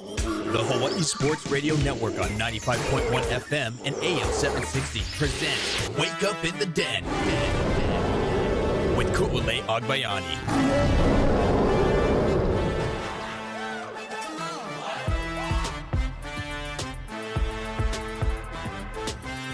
The 0.00 0.58
Hawaii 0.58 1.02
Sports 1.02 1.46
Radio 1.46 1.76
Network 1.76 2.18
on 2.18 2.28
95.1 2.30 3.22
FM 3.30 3.74
and 3.84 3.94
AM 4.02 4.32
760 4.32 5.02
presents 5.16 5.88
Wake 5.96 6.24
Up 6.24 6.44
in 6.44 6.58
the 6.58 6.66
Den 6.66 7.04
with 8.96 9.06
Ku'ulei 9.14 9.62
Agbayani. 9.66 10.34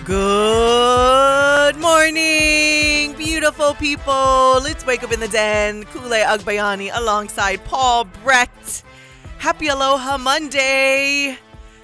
Good 0.07 1.77
morning, 1.77 3.12
beautiful 3.18 3.75
people. 3.75 4.62
Let's 4.62 4.86
wake 4.86 5.02
up 5.02 5.12
in 5.12 5.20
the 5.20 5.29
den. 5.29 5.84
Ku'ulei 5.84 6.25
Agbayani 6.25 6.91
alongside 6.95 7.62
Paul 7.66 8.04
Brecht. 8.25 8.84
Happy 9.41 9.68
Aloha 9.68 10.19
Monday. 10.19 11.38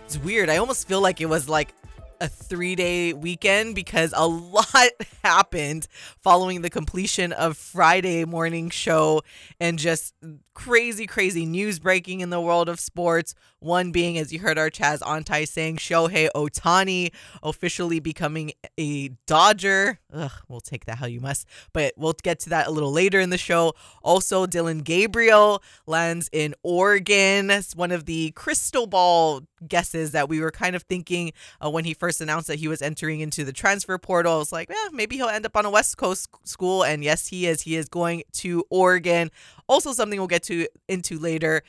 It's 0.05 0.19
weird. 0.19 0.51
I 0.51 0.59
almost 0.59 0.87
feel 0.87 1.01
like 1.01 1.23
it 1.23 1.27
was 1.27 1.49
like 1.49 1.73
a 2.21 2.29
three 2.29 2.75
day 2.75 3.15
weekend 3.15 3.75
because 3.75 4.13
a 4.15 4.27
lot 4.27 4.91
happened 5.25 5.89
following 6.21 6.61
the 6.61 6.69
completion 6.69 7.33
of 7.33 7.57
Friday 7.57 8.27
morning 8.27 8.69
show 8.69 9.23
and 9.59 9.79
just 9.79 10.13
crazy, 10.53 11.07
crazy 11.07 11.47
news 11.47 11.79
breaking 11.79 12.21
in 12.21 12.29
the 12.29 12.43
world 12.43 12.69
of 12.69 12.79
sports. 12.79 13.35
One 13.61 13.91
being, 13.91 14.19
as 14.19 14.35
you 14.35 14.41
heard 14.41 14.59
our 14.59 14.69
Chaz 14.69 15.01
Antai 15.01 15.49
saying, 15.49 15.79
Shohei 15.79 16.29
Ohtani 16.35 17.11
officially 17.43 18.01
becoming 18.01 18.52
a 18.77 19.09
Dodger. 19.27 19.99
Ugh, 20.16 20.33
we'll 20.48 20.61
take 20.61 20.87
that 20.87 20.98
how 20.98 21.06
you 21.06 21.20
must, 21.20 21.47
but 21.73 21.93
we'll 21.97 22.15
get 22.23 22.41
to 22.41 22.51
that 22.51 22.66
a 22.66 22.70
little 22.70 22.93
later 22.93 23.20
in 23.20 23.30
the 23.30 23.38
show. 23.38 23.74
Also, 24.02 24.47
Dillon 24.47 24.79
Gabriel 24.79 25.62
lands 25.87 26.30
in 26.33 26.55
Oregon. 26.62 27.51
It's 27.51 27.77
one 27.77 27.93
of 27.93 28.07
the 28.07 28.30
crystal 28.30 28.87
ball 28.87 29.43
guesses 29.69 30.12
that 30.12 30.29
we 30.29 30.41
were 30.41 30.51
kind 30.51 30.74
of 30.74 30.82
thinking 30.85 31.32
uh, 31.65 31.71
when 31.71 31.85
he 31.85 31.95
first 31.95 32.21
announced 32.21 32.46
that 32.46 32.59
he 32.59 32.68
was 32.68 32.80
entering 32.80 33.21
into 33.21 33.45
the 33.45 33.52
transfer 33.52 33.99
portal. 33.99 34.35
I 34.35 34.38
was 34.38 34.52
like, 34.52 34.71
eh, 34.71 34.88
maybe 34.93 35.16
he'll 35.16 35.29
end 35.29 35.45
up 35.46 35.57
on 35.57 35.66
a 35.66 35.71
West 35.71 35.96
Coast 35.96 36.29
school. 36.45 36.82
And 36.82 37.04
yes, 37.04 37.26
he 37.26 37.46
is. 37.46 37.63
He 37.63 37.76
is 37.76 37.88
going 37.88 38.23
to 38.35 38.65
Oregon. 38.71 39.30
Also, 39.69 39.93
something 39.93 40.19
we'll 40.19 40.29
get 40.29 40.45
to 40.45 40.66
into 40.88 41.19
later. 41.19 41.63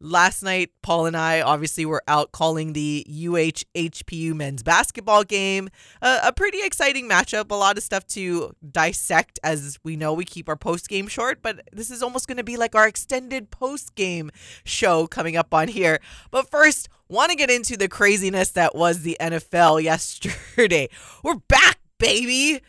Last 0.00 0.44
night, 0.44 0.70
Paul 0.80 1.06
and 1.06 1.16
I 1.16 1.40
obviously 1.40 1.84
were 1.84 2.04
out 2.06 2.30
calling 2.30 2.72
the 2.72 3.04
UH 3.08 3.64
HPU 3.74 4.32
men's 4.32 4.62
basketball 4.62 5.24
game. 5.24 5.68
Uh, 6.00 6.20
a 6.22 6.32
pretty 6.32 6.62
exciting 6.62 7.08
matchup. 7.08 7.50
A 7.50 7.54
lot 7.56 7.76
of 7.76 7.82
stuff 7.82 8.06
to 8.08 8.54
dissect. 8.70 9.40
As 9.42 9.76
we 9.82 9.96
know, 9.96 10.12
we 10.12 10.24
keep 10.24 10.48
our 10.48 10.56
post 10.56 10.88
game 10.88 11.08
short, 11.08 11.42
but 11.42 11.68
this 11.72 11.90
is 11.90 12.00
almost 12.00 12.28
going 12.28 12.36
to 12.36 12.44
be 12.44 12.56
like 12.56 12.76
our 12.76 12.86
extended 12.86 13.50
post 13.50 13.96
game 13.96 14.30
show 14.62 15.08
coming 15.08 15.36
up 15.36 15.52
on 15.52 15.66
here. 15.66 15.98
But 16.30 16.48
first, 16.48 16.88
want 17.08 17.30
to 17.30 17.36
get 17.36 17.50
into 17.50 17.76
the 17.76 17.88
craziness 17.88 18.50
that 18.52 18.76
was 18.76 19.02
the 19.02 19.16
NFL 19.20 19.82
yesterday. 19.82 20.90
We're 21.24 21.36
back, 21.48 21.80
baby 21.98 22.60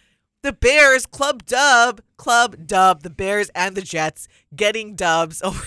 the 0.42 0.54
Bears 0.54 1.06
club 1.06 1.46
dub, 1.46 2.02
club 2.18 2.66
dub, 2.66 3.04
the 3.04 3.10
Bears 3.10 3.50
and 3.54 3.76
the 3.76 3.82
Jets 3.82 4.28
getting 4.56 4.96
dubs 4.96 5.42
over 5.44 5.66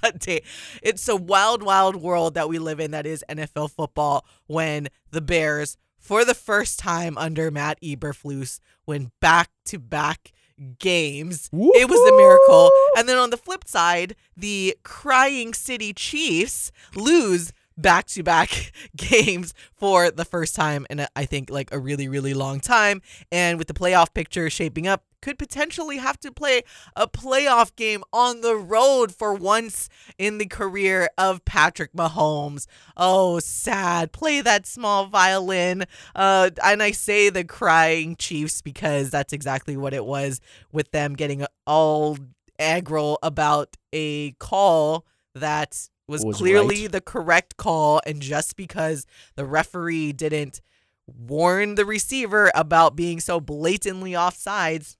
Sunday. 0.00 0.42
It's 0.82 1.08
a 1.08 1.16
wild, 1.16 1.62
wild 1.62 1.96
world 1.96 2.34
that 2.34 2.48
we 2.48 2.58
live 2.58 2.80
in 2.80 2.90
that 2.92 3.06
is 3.06 3.24
NFL 3.28 3.70
football 3.70 4.24
when 4.46 4.88
the 5.10 5.20
Bears, 5.20 5.76
for 5.98 6.24
the 6.24 6.34
first 6.34 6.78
time 6.78 7.18
under 7.18 7.50
Matt 7.50 7.80
Eberflus, 7.82 8.60
win 8.86 9.10
back 9.20 9.50
to 9.66 9.78
back 9.78 10.32
games. 10.78 11.48
Woo-hoo! 11.52 11.72
It 11.74 11.88
was 11.88 12.00
a 12.00 12.16
miracle. 12.16 12.70
And 12.96 13.08
then 13.08 13.18
on 13.18 13.30
the 13.30 13.36
flip 13.36 13.66
side, 13.66 14.16
the 14.36 14.76
crying 14.82 15.54
city 15.54 15.92
Chiefs 15.92 16.72
lose 16.96 17.52
back 17.76 18.06
to 18.06 18.22
back 18.22 18.72
games 18.96 19.54
for 19.76 20.10
the 20.10 20.24
first 20.24 20.56
time 20.56 20.84
in 20.90 21.00
a, 21.00 21.08
I 21.14 21.24
think 21.24 21.48
like 21.48 21.72
a 21.72 21.78
really 21.78 22.08
really 22.08 22.34
long 22.34 22.58
time 22.58 23.00
and 23.30 23.56
with 23.56 23.68
the 23.68 23.74
playoff 23.74 24.12
picture 24.12 24.50
shaping 24.50 24.88
up 24.88 25.04
could 25.20 25.38
potentially 25.38 25.98
have 25.98 26.18
to 26.20 26.32
play 26.32 26.62
a 26.96 27.08
playoff 27.08 27.74
game 27.76 28.02
on 28.12 28.40
the 28.40 28.56
road 28.56 29.14
for 29.14 29.34
once 29.34 29.88
in 30.18 30.38
the 30.38 30.46
career 30.46 31.08
of 31.18 31.44
Patrick 31.44 31.92
Mahomes. 31.92 32.66
Oh, 32.96 33.38
sad. 33.38 34.12
Play 34.12 34.40
that 34.40 34.66
small 34.66 35.06
violin. 35.06 35.84
Uh, 36.14 36.50
and 36.62 36.82
I 36.82 36.92
say 36.92 37.30
the 37.30 37.44
crying 37.44 38.16
Chiefs 38.16 38.62
because 38.62 39.10
that's 39.10 39.32
exactly 39.32 39.76
what 39.76 39.94
it 39.94 40.04
was 40.04 40.40
with 40.72 40.90
them 40.90 41.14
getting 41.14 41.44
all 41.66 42.16
aggro 42.58 43.16
about 43.22 43.76
a 43.92 44.32
call 44.32 45.06
that 45.34 45.88
was, 46.06 46.24
was 46.24 46.36
clearly 46.36 46.82
right. 46.82 46.92
the 46.92 47.00
correct 47.00 47.56
call. 47.56 48.00
And 48.06 48.20
just 48.20 48.56
because 48.56 49.06
the 49.36 49.44
referee 49.44 50.12
didn't 50.12 50.60
warn 51.06 51.74
the 51.74 51.84
receiver 51.84 52.50
about 52.54 52.96
being 52.96 53.20
so 53.20 53.40
blatantly 53.40 54.12
offsides, 54.12 54.96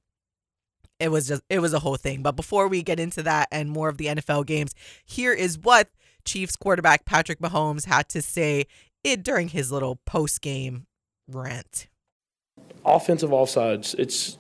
it 1.01 1.11
was 1.11 1.29
just 1.29 1.43
it 1.49 1.61
was 1.61 1.73
a 1.73 1.79
whole 1.79 1.97
thing. 1.97 2.23
But 2.23 2.33
before 2.33 2.69
we 2.69 2.83
get 2.83 3.01
into 3.01 3.23
that 3.23 3.49
and 3.51 3.71
more 3.71 3.89
of 3.89 3.99
the 3.99 4.07
NFL 4.07 4.47
games, 4.47 4.75
here 5.05 5.33
is 5.33 5.59
what 5.59 5.89
Chiefs 6.25 6.57
quarterback 6.57 7.05
Patrick 7.05 7.41
Mahomes 7.41 7.87
had 7.87 8.09
to 8.11 8.23
say 8.23 8.67
it 9.05 9.23
during 9.23 9.49
his 9.49 9.73
little 9.73 9.97
post 10.07 10.41
game 10.41 10.87
rant. 11.29 11.89
Offensive 12.85 13.31
offsides, 13.31 13.95
it's 13.99 14.39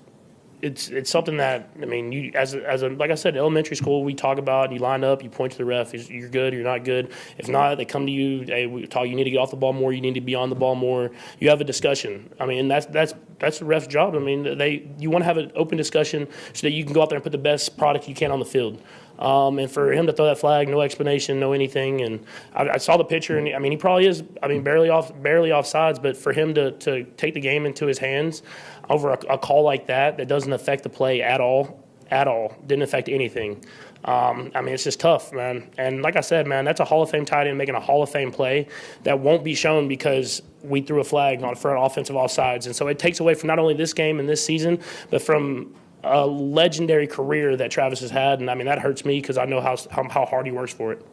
it's 0.61 0.89
it's 0.89 1.11
something 1.11 1.37
that 1.37 1.71
I 1.81 1.85
mean, 1.85 2.11
you 2.13 2.33
as 2.35 2.55
as 2.55 2.83
a 2.83 2.89
like 2.89 3.11
I 3.11 3.15
said, 3.15 3.37
elementary 3.37 3.77
school 3.77 4.05
we 4.05 4.15
talk 4.15 4.39
about. 4.39 4.73
You 4.73 4.79
line 4.79 5.05
up, 5.05 5.23
you 5.23 5.31
point 5.31 5.53
to 5.53 5.59
the 5.59 5.65
ref. 5.65 5.93
You're 5.95 6.29
good, 6.29 6.53
you're 6.53 6.65
not 6.65 6.85
good. 6.85 7.13
If 7.37 7.49
not, 7.49 7.77
they 7.77 7.85
come 7.85 8.07
to 8.07 8.13
you. 8.13 8.43
Hey, 8.43 8.67
we 8.67 8.87
talk. 8.87 9.07
You 9.07 9.15
need 9.15 9.25
to 9.25 9.31
get 9.31 9.39
off 9.39 9.51
the 9.51 9.57
ball 9.57 9.73
more. 9.73 9.93
You 9.93 10.01
need 10.01 10.15
to 10.15 10.21
be 10.21 10.35
on 10.35 10.51
the 10.51 10.57
ball 10.57 10.75
more. 10.75 11.11
You 11.39 11.51
have 11.51 11.61
a 11.61 11.65
discussion. 11.65 12.33
I 12.41 12.47
mean, 12.47 12.69
that's 12.69 12.87
that's 12.87 13.15
that's 13.39 13.61
the 13.61 13.65
ref's 13.65 13.87
job. 13.87 14.15
I 14.15 14.19
mean, 14.19 14.59
they 14.59 14.89
you 14.99 15.11
want 15.11 15.23
to 15.23 15.27
have 15.27 15.39
an 15.39 15.53
open 15.55 15.77
discussion 15.77 16.27
so 16.53 16.67
that 16.67 16.73
you 16.73 16.85
can 16.85 16.93
go 16.93 17.03
out 17.03 17.09
there 17.09 17.17
and 17.17 17.23
put 17.23 17.33
the 17.33 17.39
best 17.39 17.77
product 17.79 18.09
you 18.09 18.15
can 18.15 18.31
on 18.31 18.39
the 18.39 18.45
field. 18.45 18.83
Um, 19.19 19.59
and 19.59 19.71
for 19.71 19.93
him 19.93 20.07
to 20.07 20.13
throw 20.13 20.27
that 20.27 20.39
flag, 20.39 20.69
no 20.69 20.81
explanation, 20.81 21.41
no 21.41 21.53
anything. 21.53 22.03
And 22.03 22.25
I, 22.55 22.69
I, 22.69 22.77
saw 22.77 22.97
the 22.97 23.05
picture, 23.05 23.37
and 23.37 23.55
I 23.55 23.59
mean, 23.59 23.73
he 23.73 23.79
probably 23.79 24.07
is. 24.07 24.23
I 24.43 24.49
mean, 24.49 24.63
barely 24.63 24.91
off, 24.91 25.13
barely 25.23 25.51
off 25.51 25.67
sides. 25.67 25.99
But 25.99 26.17
for 26.17 26.33
him 26.33 26.55
to 26.55 26.73
to 26.73 27.05
take 27.17 27.35
the 27.35 27.41
game 27.41 27.67
into 27.67 27.87
his 27.87 27.99
hands 27.99 28.43
over 28.89 29.11
a, 29.11 29.19
a 29.35 29.39
call 29.39 29.65
like 29.65 29.87
that, 29.87 30.17
that 30.19 30.29
doesn't 30.29 30.53
affect 30.53 30.85
the 30.85 30.89
play 30.89 31.21
at 31.21 31.41
all, 31.41 31.85
at 32.11 32.29
all, 32.29 32.55
didn't 32.67 32.83
affect 32.83 33.09
anything. 33.09 33.65
Um, 34.05 34.53
I 34.55 34.61
mean, 34.61 34.75
it's 34.75 34.85
just 34.85 35.01
tough, 35.01 35.33
man. 35.33 35.69
And 35.77 36.03
like 36.03 36.17
I 36.17 36.21
said, 36.21 36.47
man, 36.47 36.65
that's 36.65 36.81
a 36.81 36.85
Hall 36.85 37.03
of 37.03 37.11
Fame 37.11 37.25
tight 37.25 37.47
end 37.47 37.59
making 37.59 37.75
a 37.75 37.81
Hall 37.81 38.03
of 38.03 38.09
Fame 38.09 38.31
play 38.31 38.69
that 39.03 39.19
won't 39.19 39.43
be 39.43 39.55
shown 39.55 39.89
because 39.89 40.41
we 40.63 40.81
threw 40.81 41.01
a 41.01 41.05
flag 41.05 41.43
on 41.43 41.57
for 41.57 41.75
an 41.75 41.83
offensive 41.83 42.15
offsides. 42.15 42.67
And 42.67 42.77
so 42.77 42.87
it 42.87 42.99
takes 42.99 43.19
away 43.21 43.35
from 43.35 43.49
not 43.49 43.59
only 43.59 43.75
this 43.75 43.93
game 43.93 44.21
and 44.21 44.29
this 44.29 44.45
season, 44.45 44.79
but 45.11 45.21
from 45.21 45.75
a 46.05 46.27
legendary 46.27 47.07
career 47.07 47.57
that 47.57 47.71
Travis 47.71 48.01
has 48.01 48.11
had, 48.11 48.41
and 48.41 48.51
I 48.51 48.55
mean 48.55 48.67
that 48.67 48.79
hurts 48.79 49.05
me 49.05 49.21
because 49.21 49.39
I 49.39 49.45
know 49.45 49.61
how, 49.61 49.77
how, 49.91 50.09
how 50.09 50.25
hard 50.25 50.47
he 50.47 50.53
works 50.53 50.73
for 50.73 50.93
it. 50.93 51.05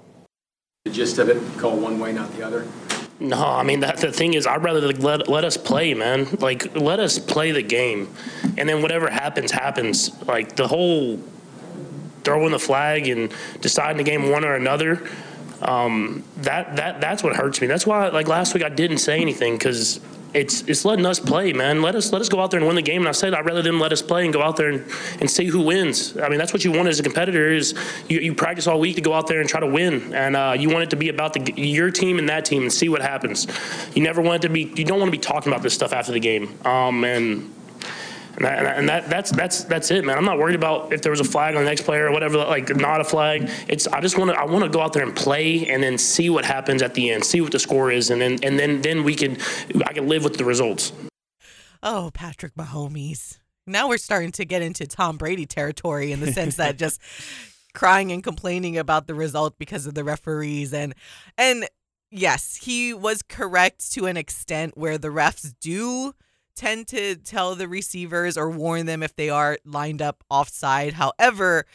The 0.86 0.92
gist 0.92 1.18
of 1.18 1.30
it, 1.30 1.42
call 1.58 1.78
one 1.78 2.00
way, 2.00 2.14
not 2.14 2.32
the 2.36 2.44
other. 2.46 2.68
No, 3.20 3.38
I 3.38 3.64
mean 3.64 3.80
that 3.80 3.98
the 3.98 4.12
thing 4.12 4.34
is, 4.34 4.46
I'd 4.46 4.64
rather 4.64 4.82
let 4.82 5.30
let 5.30 5.46
us 5.46 5.56
play, 5.56 5.94
man. 5.94 6.28
Like 6.40 6.76
let 6.76 7.00
us 7.00 7.18
play 7.18 7.52
the 7.52 7.62
game, 7.62 8.14
and 8.58 8.68
then 8.68 8.82
whatever 8.82 9.10
happens, 9.10 9.52
happens. 9.52 10.12
Like 10.24 10.56
the 10.58 10.68
whole 10.68 11.20
throwing 12.26 12.52
the 12.52 12.60
flag 12.60 13.08
and 13.08 13.34
deciding 13.62 13.98
the 13.98 14.04
game 14.04 14.30
one 14.30 14.44
or 14.44 14.56
another. 14.56 15.08
Um, 15.62 16.26
that 16.38 16.76
that 16.76 17.00
that's 17.00 17.24
what 17.24 17.36
hurts 17.38 17.62
me. 17.62 17.68
That's 17.68 17.88
why, 17.88 18.10
like 18.10 18.28
last 18.28 18.54
week, 18.54 18.64
I 18.64 18.70
didn't 18.70 18.98
say 18.98 19.22
anything 19.22 19.58
because 19.58 20.02
it's 20.36 20.62
it's 20.64 20.84
letting 20.84 21.06
us 21.06 21.18
play, 21.18 21.54
man. 21.54 21.82
Let 21.82 21.96
us 21.96 22.12
let 22.12 22.22
us 22.22 22.28
go 22.28 22.42
out 22.42 22.52
there 22.52 22.60
and 22.60 22.68
win 22.68 22.76
the 22.76 22.82
game. 22.82 23.02
And 23.04 23.08
I 23.08 23.14
said 23.14 23.34
I'd 23.34 23.46
rather 23.46 23.62
them 23.62 23.80
let 23.80 23.94
us 23.94 24.02
play 24.02 24.26
and 24.26 24.34
go 24.34 24.42
out 24.42 24.58
there 24.58 24.70
and, 24.70 24.86
and 25.22 25.32
see 25.32 25.46
who 25.46 25.62
wins. 25.62 26.18
I 26.18 26.28
mean, 26.28 26.38
that's 26.38 26.52
what 26.52 26.66
you 26.66 26.74
want 26.74 26.90
as 26.90 27.00
a 27.00 27.04
competitor 27.04 27.50
is 27.50 27.74
you, 28.10 28.20
you 28.20 28.36
practice 28.36 28.68
all 28.68 28.80
week 28.80 28.98
to 28.98 29.02
go 29.02 29.14
out 29.14 29.28
there 29.28 29.40
and 29.40 29.48
try 29.48 29.62
to 29.62 29.68
win, 29.68 30.14
and 30.14 30.36
uh, 30.36 30.54
you 30.58 30.70
want 30.70 30.84
it 30.84 30.90
to 30.90 30.98
be 30.98 31.08
about 31.08 31.34
the 31.34 31.54
your 31.56 31.90
team 31.90 32.20
and 32.20 32.28
that 32.28 32.44
team 32.44 32.64
and 32.64 32.74
see 32.74 32.90
what 32.90 33.02
happens. 33.02 33.48
You 33.96 34.04
never 34.04 34.22
want 34.22 34.44
it 34.44 34.48
to 34.48 34.54
be 34.54 34.72
you 34.76 34.84
don't 34.84 35.00
want 35.00 35.08
to 35.08 35.18
be 35.18 35.22
talking 35.22 35.52
about 35.52 35.64
this 35.64 35.74
stuff 35.74 35.94
after 35.94 36.12
the 36.12 36.20
game. 36.20 36.60
Um, 36.66 37.06
and 37.06 37.55
and, 38.38 38.46
that, 38.46 38.78
and 38.78 38.90
that, 38.90 39.10
that's 39.10 39.32
that's 39.32 39.64
that's 39.64 39.92
it, 39.92 40.04
man. 40.04 40.18
I'm 40.18 40.26
not 40.26 40.38
worried 40.38 40.56
about 40.56 40.92
if 40.92 41.02
there 41.02 41.12
was 41.12 41.20
a 41.20 41.26
flag 41.26 41.56
on 41.56 41.64
the 41.64 41.70
next 41.70 41.84
player 41.84 42.08
or 42.08 42.12
whatever, 42.12 42.38
like 42.38 42.76
not 42.76 43.00
a 43.00 43.04
flag. 43.04 43.50
It's 43.68 43.88
I 43.88 44.02
just 44.02 44.18
want 44.18 44.32
to 44.32 44.38
I 44.38 44.46
want 44.46 44.64
to 44.64 44.70
go 44.70 44.82
out 44.82 44.94
there 44.94 45.04
and 45.04 45.16
play 45.16 45.68
and 45.68 45.82
then 45.82 45.98
see 45.98 46.30
what 46.30 46.46
happens 46.46 46.82
at 46.82 46.94
the 46.94 47.12
end, 47.12 47.24
see 47.24 47.42
what 47.42 47.52
the 47.52 47.60
score 47.60 47.92
is, 47.92 48.10
and 48.10 48.22
then 48.22 48.40
and 48.44 48.60
then 48.60 48.82
then 48.82 49.04
we 49.04 49.16
can 49.16 49.38
I 49.86 49.94
can 49.94 50.08
live 50.08 50.24
with 50.24 50.38
the 50.38 50.46
results. 50.46 50.92
Oh, 51.82 52.12
Patrick 52.14 52.56
Mahomes. 52.56 53.40
Now 53.68 53.88
we're 53.88 53.98
starting 53.98 54.32
to 54.34 54.46
get 54.46 54.62
into 54.62 54.86
Tom 54.86 55.18
Brady 55.18 55.46
territory 55.46 56.12
in 56.12 56.20
the 56.20 56.32
sense 56.32 56.56
that 56.56 56.78
just 56.78 57.02
crying 57.74 58.12
and 58.12 58.24
complaining 58.24 58.78
about 58.78 59.08
the 59.08 59.16
result 59.16 59.58
because 59.58 59.86
of 59.86 59.94
the 59.94 60.04
referees 60.04 60.74
and 60.74 60.94
and 61.38 61.68
yes, 62.12 62.58
he 62.58 62.94
was 62.94 63.22
correct 63.22 63.92
to 63.94 64.08
an 64.08 64.18
extent 64.18 64.78
where 64.78 64.98
the 64.98 65.10
refs 65.10 65.54
do 65.62 66.14
tend 66.56 66.88
to 66.88 67.16
tell 67.16 67.56
the 67.56 67.68
receivers 67.68 68.38
or 68.38 68.50
warn 68.50 68.86
them 68.86 69.04
if 69.04 69.16
they 69.16 69.30
are 69.30 69.58
lined 69.66 70.02
up 70.02 70.24
offside. 70.30 70.94
However, 70.94 71.66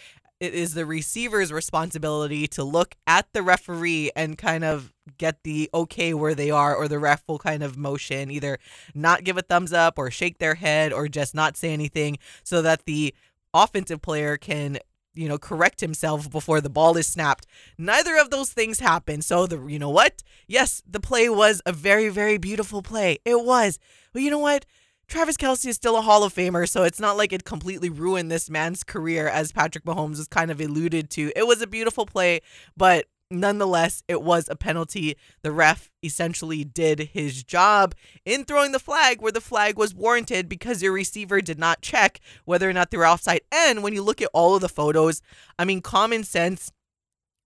it 0.41 0.55
is 0.55 0.73
the 0.73 0.87
receiver's 0.87 1.53
responsibility 1.53 2.49
to 2.49 2.65
look 2.65 2.95
at 3.07 3.27
the 3.35 3.43
referee 3.43 4.11
and 4.17 4.39
kind 4.39 4.65
of 4.65 4.93
get 5.19 5.43
the 5.45 5.69
okay 5.75 6.15
where 6.15 6.35
they 6.35 6.51
are, 6.51 6.75
or 6.75 6.89
the 6.89 6.99
ref 6.99 7.23
will 7.29 7.39
kind 7.39 7.63
of 7.63 7.77
motion, 7.77 8.31
either 8.31 8.59
not 8.95 9.23
give 9.23 9.37
a 9.37 9.43
thumbs 9.43 9.73
up 9.73 9.99
or 9.99 10.11
shake 10.11 10.39
their 10.39 10.55
head 10.55 10.93
or 10.95 11.09
just 11.09 11.35
not 11.35 11.59
say 11.59 11.73
anything 11.73 12.17
so 12.43 12.63
that 12.63 12.87
the 12.87 13.15
offensive 13.53 14.01
player 14.01 14.39
can 14.39 14.79
you 15.15 15.29
know 15.29 15.39
correct 15.39 15.81
himself 15.81 16.31
before 16.31 16.61
the 16.61 16.71
ball 16.71 16.97
is 16.97 17.07
snapped. 17.07 17.47
Neither 17.79 18.17
of 18.17 18.31
those 18.31 18.51
things 18.53 18.81
happened. 18.81 19.25
So 19.25 19.47
the 19.47 19.67
you 19.67 19.79
know 19.79 19.91
what? 19.91 20.23
Yes 20.47 20.83
the 20.89 21.01
play 21.01 21.29
was 21.29 21.63
a 21.67 21.73
very 21.73 22.09
very 22.09 22.39
beautiful 22.39 22.83
play. 22.83 23.19
It 23.25 23.45
was. 23.45 23.79
But 24.13 24.23
you 24.23 24.31
know 24.31 24.39
what? 24.39 24.67
Travis 25.11 25.37
Kelce 25.37 25.67
is 25.67 25.75
still 25.75 25.97
a 25.97 26.03
Hall 26.03 26.23
of 26.23 26.33
Famer, 26.33 26.69
so 26.69 26.85
it's 26.85 27.01
not 27.01 27.17
like 27.17 27.33
it 27.33 27.43
completely 27.43 27.91
ruined 27.91 28.31
this 28.31 28.49
man's 28.49 28.85
career, 28.85 29.27
as 29.27 29.51
Patrick 29.51 29.85
Mahomes 29.85 30.19
was 30.19 30.29
kind 30.29 30.53
of 30.53 30.61
alluded 30.61 31.11
to. 31.11 31.33
It 31.35 31.49
was 31.49 31.61
a 31.61 31.67
beautiful 31.67 32.07
play, 32.07 32.43
but 32.77 33.07
nonetheless, 33.31 34.03
it 34.09 34.23
was 34.23 34.49
a 34.49 34.57
penalty. 34.57 35.17
The 35.43 35.53
ref 35.53 35.91
essentially 36.03 36.65
did 36.65 37.11
his 37.13 37.45
job 37.45 37.95
in 38.25 38.45
throwing 38.45 38.73
the 38.73 38.79
flag 38.79 39.21
where 39.21 39.33
the 39.33 39.41
flag 39.41 39.77
was 39.77 39.95
warranted 39.95 40.49
because 40.49 40.83
your 40.83 40.93
receiver 40.93 41.41
did 41.41 41.59
not 41.59 41.83
check 41.83 42.21
whether 42.45 42.69
or 42.69 42.73
not 42.73 42.91
they 42.91 42.97
were 42.97 43.07
offside. 43.07 43.43
And 43.53 43.83
when 43.83 43.95
you 43.95 44.03
look 44.03 44.21
at 44.21 44.31
all 44.33 44.55
of 44.55 44.61
the 44.61 44.69
photos, 44.69 45.23
I 45.59 45.65
mean, 45.65 45.81
common 45.81 46.25
sense 46.25 46.73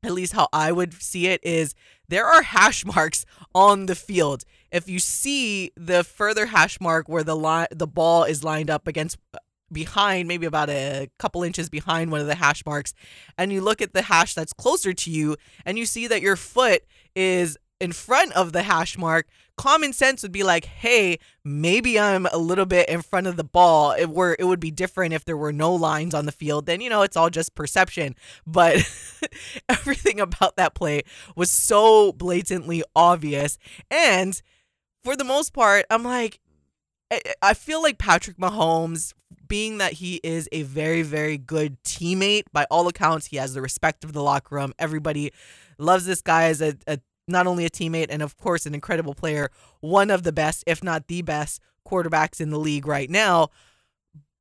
at 0.04 0.12
least 0.12 0.34
how 0.34 0.48
I 0.52 0.70
would 0.70 0.92
see 0.94 1.28
it 1.28 1.40
is 1.42 1.74
there 2.08 2.26
are 2.26 2.42
hash 2.42 2.84
marks 2.94 3.24
on 3.54 3.86
the 3.86 3.94
field. 3.94 4.44
If 4.70 4.88
you 4.88 4.98
see 4.98 5.70
the 5.76 6.04
further 6.04 6.46
hash 6.46 6.80
mark 6.80 7.08
where 7.08 7.24
the 7.24 7.36
line 7.36 7.68
the 7.70 7.86
ball 7.86 8.24
is 8.24 8.44
lined 8.44 8.70
up 8.70 8.86
against 8.86 9.18
behind 9.74 10.26
maybe 10.26 10.46
about 10.46 10.70
a 10.70 11.10
couple 11.18 11.42
inches 11.42 11.68
behind 11.68 12.10
one 12.10 12.20
of 12.20 12.26
the 12.26 12.36
hash 12.36 12.64
marks 12.64 12.94
and 13.36 13.52
you 13.52 13.60
look 13.60 13.82
at 13.82 13.92
the 13.92 14.02
hash 14.02 14.34
that's 14.34 14.54
closer 14.54 14.94
to 14.94 15.10
you 15.10 15.36
and 15.66 15.76
you 15.76 15.84
see 15.84 16.06
that 16.06 16.22
your 16.22 16.36
foot 16.36 16.82
is 17.14 17.58
in 17.80 17.92
front 17.92 18.32
of 18.32 18.52
the 18.52 18.62
hash 18.62 18.96
mark, 18.96 19.26
common 19.56 19.92
sense 19.92 20.22
would 20.22 20.32
be 20.32 20.42
like, 20.42 20.64
hey, 20.64 21.18
maybe 21.44 21.98
I'm 21.98 22.26
a 22.26 22.38
little 22.38 22.66
bit 22.66 22.88
in 22.88 23.02
front 23.02 23.26
of 23.26 23.36
the 23.36 23.44
ball. 23.44 23.92
It 23.92 24.08
were 24.08 24.36
it 24.38 24.44
would 24.44 24.60
be 24.60 24.70
different 24.70 25.14
if 25.14 25.24
there 25.24 25.36
were 25.36 25.52
no 25.52 25.74
lines 25.74 26.14
on 26.14 26.26
the 26.26 26.32
field. 26.32 26.66
Then 26.66 26.80
you 26.80 26.90
know 26.90 27.02
it's 27.02 27.16
all 27.16 27.30
just 27.30 27.54
perception. 27.54 28.14
But 28.46 28.76
everything 29.68 30.20
about 30.20 30.56
that 30.56 30.74
play 30.74 31.02
was 31.36 31.50
so 31.50 32.12
blatantly 32.12 32.82
obvious. 32.94 33.58
And 33.90 34.40
for 35.02 35.16
the 35.16 35.24
most 35.24 35.52
part, 35.52 35.84
I'm 35.90 36.04
like, 36.04 36.40
I 37.42 37.54
feel 37.54 37.82
like 37.82 37.98
Patrick 37.98 38.38
Mahomes, 38.38 39.12
being 39.54 39.78
that 39.78 39.92
he 39.92 40.16
is 40.24 40.48
a 40.50 40.62
very, 40.62 41.02
very 41.02 41.38
good 41.38 41.80
teammate, 41.84 42.42
by 42.52 42.66
all 42.72 42.88
accounts, 42.88 43.26
he 43.26 43.36
has 43.36 43.54
the 43.54 43.62
respect 43.62 44.02
of 44.02 44.12
the 44.12 44.20
locker 44.20 44.56
room. 44.56 44.74
Everybody 44.80 45.30
loves 45.78 46.06
this 46.06 46.20
guy 46.20 46.46
as 46.46 46.60
a, 46.60 46.74
a 46.88 46.98
not 47.28 47.46
only 47.46 47.64
a 47.64 47.70
teammate 47.70 48.08
and 48.10 48.20
of 48.20 48.36
course 48.36 48.66
an 48.66 48.74
incredible 48.74 49.14
player, 49.14 49.52
one 49.78 50.10
of 50.10 50.24
the 50.24 50.32
best, 50.32 50.64
if 50.66 50.82
not 50.82 51.06
the 51.06 51.22
best 51.22 51.60
quarterbacks 51.88 52.40
in 52.40 52.50
the 52.50 52.58
league 52.58 52.84
right 52.84 53.08
now. 53.08 53.50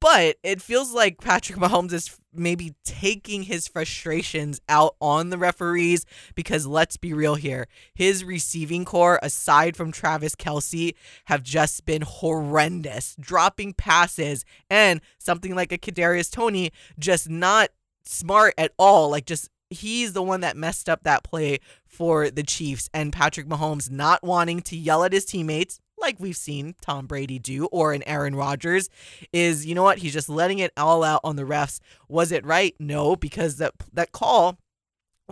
But 0.01 0.37
it 0.41 0.63
feels 0.63 0.93
like 0.93 1.21
Patrick 1.21 1.59
Mahomes 1.59 1.93
is 1.93 2.19
maybe 2.33 2.73
taking 2.83 3.43
his 3.43 3.67
frustrations 3.67 4.61
out 4.67 4.95
on 4.99 5.29
the 5.29 5.37
referees 5.37 6.05
because 6.35 6.65
let's 6.65 6.97
be 6.97 7.13
real 7.13 7.35
here. 7.35 7.67
His 7.93 8.23
receiving 8.23 8.85
corps, 8.85 9.19
aside 9.21 9.75
from 9.75 9.91
Travis 9.91 10.35
Kelce 10.35 10.95
have 11.25 11.43
just 11.43 11.85
been 11.85 12.01
horrendous, 12.01 13.15
dropping 13.19 13.73
passes 13.73 14.45
and 14.69 15.01
something 15.17 15.55
like 15.55 15.71
a 15.71 15.77
Kadarius 15.77 16.31
Toney 16.31 16.71
just 16.99 17.29
not 17.29 17.69
smart 18.03 18.53
at 18.57 18.73
all, 18.77 19.09
like 19.09 19.25
just 19.25 19.49
he's 19.69 20.13
the 20.13 20.21
one 20.21 20.41
that 20.41 20.57
messed 20.57 20.87
up 20.87 21.03
that 21.03 21.23
play 21.23 21.59
for 21.85 22.29
the 22.29 22.43
Chiefs 22.43 22.89
and 22.93 23.11
Patrick 23.13 23.47
Mahomes 23.47 23.89
not 23.89 24.23
wanting 24.23 24.61
to 24.61 24.77
yell 24.77 25.03
at 25.03 25.13
his 25.13 25.25
teammates 25.25 25.79
like 26.03 26.19
we've 26.19 26.37
seen 26.37 26.75
Tom 26.81 27.07
Brady 27.07 27.39
do 27.39 27.65
or 27.71 27.93
an 27.93 28.03
Aaron 28.03 28.35
Rodgers 28.35 28.89
is 29.31 29.65
you 29.65 29.73
know 29.73 29.83
what? 29.83 29.99
He's 29.99 30.13
just 30.13 30.29
letting 30.29 30.59
it 30.59 30.71
all 30.77 31.03
out 31.03 31.21
on 31.23 31.35
the 31.35 31.43
refs. 31.43 31.79
Was 32.07 32.31
it 32.31 32.45
right? 32.45 32.75
No 32.79 33.15
because 33.15 33.57
that 33.57 33.73
that 33.91 34.11
call 34.11 34.59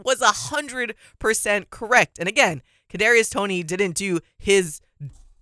was 0.03 0.21
a 0.21 0.27
hundred 0.27 0.95
percent 1.19 1.69
correct. 1.69 2.17
And 2.17 2.27
again 2.27 2.63
Kadarius 2.91 3.29
Toney 3.29 3.61
didn't 3.63 3.95
do 3.95 4.19
his 4.37 4.81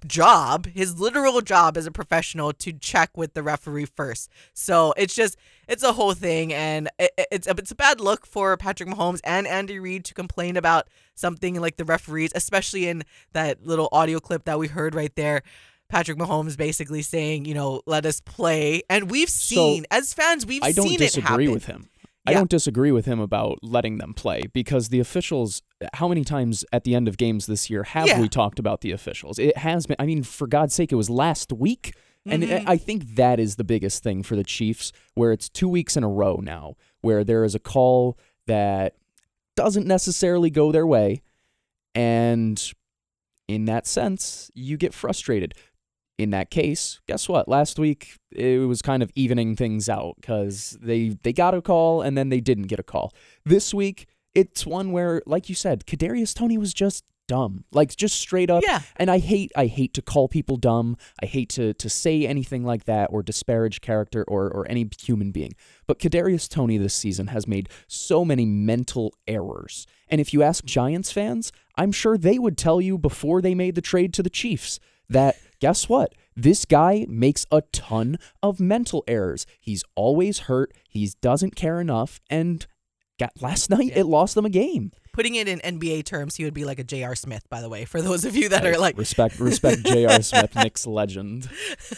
job, 0.07 0.65
his 0.67 0.99
literal 0.99 1.41
job 1.41 1.77
as 1.77 1.85
a 1.85 1.91
professional 1.91 2.53
to 2.53 2.73
check 2.73 3.15
with 3.15 3.33
the 3.33 3.43
referee 3.43 3.85
first. 3.85 4.29
So 4.53 4.93
it's 4.97 5.15
just 5.15 5.37
it's 5.67 5.83
a 5.83 5.93
whole 5.93 6.13
thing, 6.13 6.53
and 6.53 6.89
it, 6.97 7.11
it's 7.31 7.47
a, 7.47 7.51
it's 7.51 7.71
a 7.71 7.75
bad 7.75 7.99
look 7.99 8.25
for 8.25 8.55
Patrick 8.57 8.89
Mahomes 8.89 9.19
and 9.23 9.47
Andy 9.47 9.79
Reid 9.79 10.05
to 10.05 10.13
complain 10.13 10.57
about 10.57 10.87
something 11.15 11.59
like 11.59 11.77
the 11.77 11.85
referees, 11.85 12.31
especially 12.35 12.87
in 12.87 13.03
that 13.33 13.65
little 13.65 13.89
audio 13.91 14.19
clip 14.19 14.45
that 14.45 14.59
we 14.59 14.67
heard 14.67 14.95
right 14.95 15.15
there. 15.15 15.43
Patrick 15.89 16.19
Mahomes 16.19 16.55
basically 16.55 17.01
saying, 17.01 17.45
you 17.45 17.55
know, 17.55 17.81
let 17.87 18.05
us 18.05 18.21
play, 18.21 18.83
and 18.89 19.09
we've 19.09 19.29
seen 19.29 19.83
so, 19.83 19.97
as 19.97 20.13
fans, 20.13 20.45
we've 20.45 20.63
I 20.63 20.71
don't 20.71 20.87
seen 20.87 20.99
disagree 20.99 21.47
it 21.47 21.51
with 21.51 21.65
him. 21.65 21.89
I 22.25 22.33
don't 22.33 22.49
disagree 22.49 22.91
with 22.91 23.05
him 23.05 23.19
about 23.19 23.59
letting 23.61 23.97
them 23.97 24.13
play 24.13 24.43
because 24.53 24.89
the 24.89 24.99
officials. 24.99 25.61
How 25.93 26.07
many 26.07 26.23
times 26.23 26.65
at 26.73 26.83
the 26.83 26.93
end 26.93 27.07
of 27.07 27.17
games 27.17 27.45
this 27.45 27.69
year 27.69 27.83
have 27.83 28.07
yeah. 28.07 28.19
we 28.19 28.27
talked 28.27 28.59
about 28.59 28.81
the 28.81 28.91
officials? 28.91 29.39
It 29.39 29.57
has 29.57 29.85
been. 29.85 29.95
I 29.99 30.05
mean, 30.05 30.23
for 30.23 30.45
God's 30.45 30.73
sake, 30.73 30.91
it 30.91 30.95
was 30.95 31.09
last 31.09 31.53
week, 31.53 31.95
and 32.25 32.43
mm-hmm. 32.43 32.69
I 32.69 32.77
think 32.77 33.15
that 33.15 33.39
is 33.39 33.55
the 33.55 33.63
biggest 33.63 34.03
thing 34.03 34.23
for 34.23 34.35
the 34.35 34.43
Chiefs, 34.43 34.91
where 35.15 35.31
it's 35.31 35.49
two 35.49 35.69
weeks 35.69 35.95
in 35.95 36.03
a 36.03 36.09
row 36.09 36.39
now, 36.43 36.75
where 37.01 37.23
there 37.23 37.43
is 37.43 37.55
a 37.55 37.59
call 37.59 38.17
that 38.47 38.95
doesn't 39.55 39.87
necessarily 39.87 40.49
go 40.49 40.71
their 40.71 40.87
way, 40.87 41.21
and 41.95 42.73
in 43.47 43.65
that 43.65 43.87
sense, 43.87 44.51
you 44.53 44.77
get 44.77 44.93
frustrated 44.93 45.55
in 46.19 46.31
that 46.31 46.51
case, 46.51 46.99
guess 47.07 47.29
what? 47.29 47.47
Last 47.47 47.79
week 47.79 48.17
it 48.31 48.67
was 48.67 48.81
kind 48.81 49.01
of 49.01 49.09
evening 49.15 49.55
things 49.55 49.87
out 49.87 50.15
because 50.19 50.77
they 50.81 51.17
they 51.23 51.31
got 51.31 51.55
a 51.55 51.61
call 51.61 52.01
and 52.01 52.17
then 52.17 52.27
they 52.27 52.41
didn't 52.41 52.67
get 52.67 52.77
a 52.77 52.83
call. 52.83 53.13
This 53.45 53.73
week 53.73 54.05
it's 54.35 54.65
one 54.65 54.91
where, 54.91 55.21
like 55.25 55.49
you 55.49 55.55
said, 55.55 55.85
Kadarius 55.85 56.35
Toney 56.35 56.57
was 56.57 56.73
just 56.73 57.05
dumb, 57.27 57.63
like 57.71 57.95
just 57.95 58.19
straight 58.19 58.49
up. 58.49 58.63
Yeah. 58.67 58.81
And 58.97 59.09
I 59.09 59.19
hate 59.19 59.53
I 59.55 59.67
hate 59.67 59.93
to 59.93 60.01
call 60.01 60.27
people 60.27 60.57
dumb. 60.57 60.97
I 61.23 61.25
hate 61.25 61.47
to 61.51 61.73
to 61.73 61.89
say 61.89 62.27
anything 62.27 62.65
like 62.65 62.83
that 62.83 63.09
or 63.13 63.23
disparage 63.23 63.79
character 63.79 64.25
or 64.27 64.51
or 64.51 64.69
any 64.69 64.89
human 65.01 65.31
being. 65.31 65.53
But 65.87 65.99
Kadarius 65.99 66.49
Toney 66.49 66.77
this 66.77 66.93
season 66.93 67.27
has 67.27 67.47
made 67.47 67.69
so 67.87 68.25
many 68.25 68.45
mental 68.45 69.13
errors. 69.25 69.87
And 70.09 70.19
if 70.19 70.33
you 70.33 70.43
ask 70.43 70.65
Giants 70.65 71.13
fans, 71.13 71.53
I'm 71.75 71.93
sure 71.93 72.17
they 72.17 72.37
would 72.37 72.57
tell 72.57 72.81
you 72.81 72.97
before 72.97 73.41
they 73.41 73.55
made 73.55 73.75
the 73.75 73.81
trade 73.81 74.13
to 74.15 74.23
the 74.23 74.29
Chiefs 74.29 74.81
that 75.09 75.37
guess 75.59 75.89
what? 75.89 76.13
This 76.35 76.65
guy 76.65 77.05
makes 77.09 77.45
a 77.51 77.61
ton 77.73 78.17
of 78.41 78.59
mental 78.59 79.03
errors. 79.07 79.45
He's 79.59 79.83
always 79.95 80.39
hurt. 80.39 80.73
He 80.87 81.09
doesn't 81.21 81.55
care 81.55 81.81
enough. 81.81 82.19
And 82.29 82.65
got, 83.19 83.31
last 83.41 83.69
night, 83.69 83.87
yeah. 83.87 83.99
it 83.99 84.05
lost 84.05 84.35
them 84.35 84.45
a 84.45 84.49
game. 84.49 84.91
Putting 85.11 85.35
it 85.35 85.47
in 85.47 85.59
NBA 85.59 86.05
terms, 86.05 86.35
he 86.37 86.45
would 86.45 86.53
be 86.53 86.63
like 86.63 86.79
a 86.79 86.83
J.R. 86.83 87.15
Smith, 87.15 87.43
by 87.49 87.61
the 87.61 87.67
way, 87.67 87.83
for 87.83 88.01
those 88.01 88.23
of 88.23 88.35
you 88.35 88.49
that 88.49 88.65
are 88.65 88.77
like 88.77 88.97
respect, 88.97 89.39
respect 89.39 89.83
J.R. 89.85 90.21
Smith, 90.21 90.55
Knicks 90.55 90.87
legend. 90.87 91.49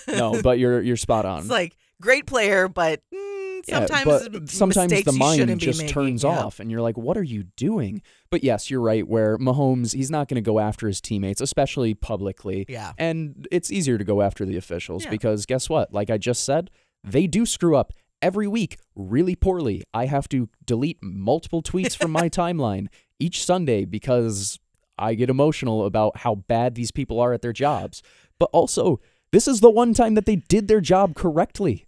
No, 0.07 0.41
but 0.41 0.57
you're 0.57 0.81
you're 0.81 0.97
spot 0.97 1.25
on. 1.25 1.39
It's 1.39 1.49
like 1.49 1.77
great 2.01 2.25
player, 2.25 2.67
but 2.67 3.01
mm, 3.13 3.30
sometimes 3.65 4.07
yeah, 4.07 4.27
but 4.29 4.49
sometimes 4.49 5.03
the 5.03 5.11
mind 5.11 5.59
just 5.59 5.79
making, 5.79 5.93
turns 5.93 6.23
yeah. 6.23 6.29
off, 6.29 6.59
and 6.59 6.71
you're 6.71 6.81
like, 6.81 6.97
"What 6.97 7.17
are 7.17 7.23
you 7.23 7.43
doing?" 7.55 8.01
But 8.29 8.43
yes, 8.43 8.69
you're 8.69 8.81
right. 8.81 9.07
Where 9.07 9.37
Mahomes, 9.37 9.93
he's 9.93 10.11
not 10.11 10.27
going 10.27 10.35
to 10.35 10.41
go 10.41 10.59
after 10.59 10.87
his 10.87 11.01
teammates, 11.01 11.41
especially 11.41 11.93
publicly. 11.93 12.65
Yeah. 12.67 12.93
And 12.97 13.47
it's 13.51 13.71
easier 13.71 13.97
to 13.97 14.03
go 14.03 14.21
after 14.21 14.45
the 14.45 14.57
officials 14.57 15.03
Yeah. 15.05 15.11
because 15.11 15.45
guess 15.45 15.69
what? 15.69 15.93
Like 15.93 16.09
I 16.09 16.17
just 16.17 16.43
said, 16.43 16.69
they 17.03 17.27
do 17.27 17.45
screw 17.45 17.75
up 17.75 17.93
every 18.21 18.47
week 18.47 18.77
really 18.95 19.35
poorly. 19.35 19.83
I 19.93 20.05
have 20.05 20.29
to 20.29 20.49
delete 20.65 20.99
multiple 21.01 21.61
tweets 21.61 21.97
from 21.97 22.11
my 22.11 22.29
timeline 22.41 22.87
each 23.19 23.43
Sunday 23.43 23.85
because 23.85 24.59
I 24.97 25.15
get 25.15 25.29
emotional 25.29 25.85
about 25.85 26.17
how 26.17 26.35
bad 26.35 26.75
these 26.75 26.91
people 26.91 27.19
are 27.19 27.33
at 27.33 27.41
their 27.41 27.53
jobs. 27.53 28.03
But 28.39 28.49
also, 28.53 28.99
this 29.31 29.47
is 29.47 29.59
the 29.59 29.69
one 29.69 29.93
time 29.93 30.13
that 30.15 30.25
they 30.25 30.35
did 30.35 30.67
their 30.67 30.81
job 30.81 31.15
correctly. 31.15 31.87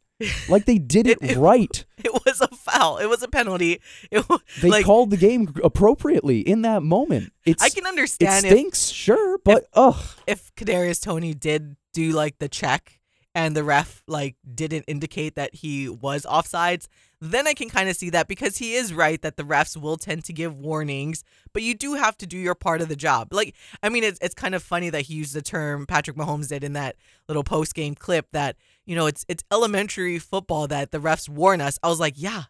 Like 0.50 0.66
they 0.66 0.78
did 0.78 1.08
it, 1.08 1.18
It- 1.22 1.32
it- 1.32 1.38
right. 1.38 1.86
It 2.04 2.12
was 2.26 2.42
a 2.42 2.50
foul. 2.50 2.98
It 2.98 3.06
was 3.06 3.24
a 3.24 3.30
penalty. 3.30 3.80
It 4.12 4.26
They 4.62 4.70
like 4.70 4.86
called 4.86 5.10
the 5.10 5.16
game 5.18 5.54
appropriately 5.64 6.40
in 6.42 6.62
that 6.64 6.84
moment. 6.84 7.32
It's 7.46 7.64
I 7.64 7.70
can 7.70 7.86
understand. 7.86 8.30
it 8.46 8.48
understand 8.48 8.52
if 8.54 8.60
stinks, 8.60 8.88
sure, 8.90 9.38
but 9.46 9.68
ugh. 9.74 10.04
if 10.28 10.54
Kadarius 10.56 11.02
Toney 11.02 11.34
did 11.34 11.78
do 11.94 12.12
like 12.12 12.40
the 12.40 12.50
check 12.50 13.00
and 13.36 13.56
the 13.56 13.64
ref 13.64 14.04
like 14.08 14.36
didn't 14.54 14.86
indicate 14.88 15.36
that 15.36 15.56
he 15.56 15.90
was 15.90 16.26
offsides, 16.26 16.88
then 17.20 17.48
I 17.48 17.54
can 17.54 17.70
kind 17.70 17.90
of 17.90 17.96
see 17.96 18.10
that 18.12 18.28
because 18.28 18.58
he 18.58 18.76
is 18.76 18.94
right 18.94 19.22
that 19.22 19.38
the 19.38 19.44
refs 19.44 19.76
will 19.76 19.98
tend 19.98 20.24
to 20.26 20.34
give 20.34 20.58
warnings, 20.58 21.24
but 21.54 21.64
you 21.64 21.74
do 21.74 21.94
have 21.94 22.18
to 22.18 22.28
do 22.28 22.38
your 22.38 22.54
part 22.54 22.82
of 22.82 22.90
the 22.90 22.96
job. 22.96 23.30
Like, 23.32 23.56
I 23.82 23.90
mean, 23.90 24.04
it's 24.04 24.20
it's 24.22 24.36
kind 24.36 24.54
of 24.54 24.62
funny 24.62 24.90
that 24.90 25.04
he 25.04 25.16
used 25.16 25.34
the 25.34 25.42
term 25.42 25.86
Patrick 25.86 26.18
Mahomes 26.18 26.50
did 26.50 26.64
in 26.64 26.74
that 26.74 26.96
little 27.28 27.44
post 27.44 27.74
game 27.74 27.96
clip 27.96 28.28
that 28.34 28.56
you 28.86 28.96
know 28.96 29.08
it's 29.08 29.26
it's 29.28 29.44
elementary 29.52 30.20
football 30.20 30.68
that 30.68 30.92
the 30.92 31.00
refs 31.00 31.30
warn 31.30 31.62
us. 31.62 31.80
I 31.82 31.88
was 31.88 32.00
like, 32.00 32.16
yeah. 32.18 32.44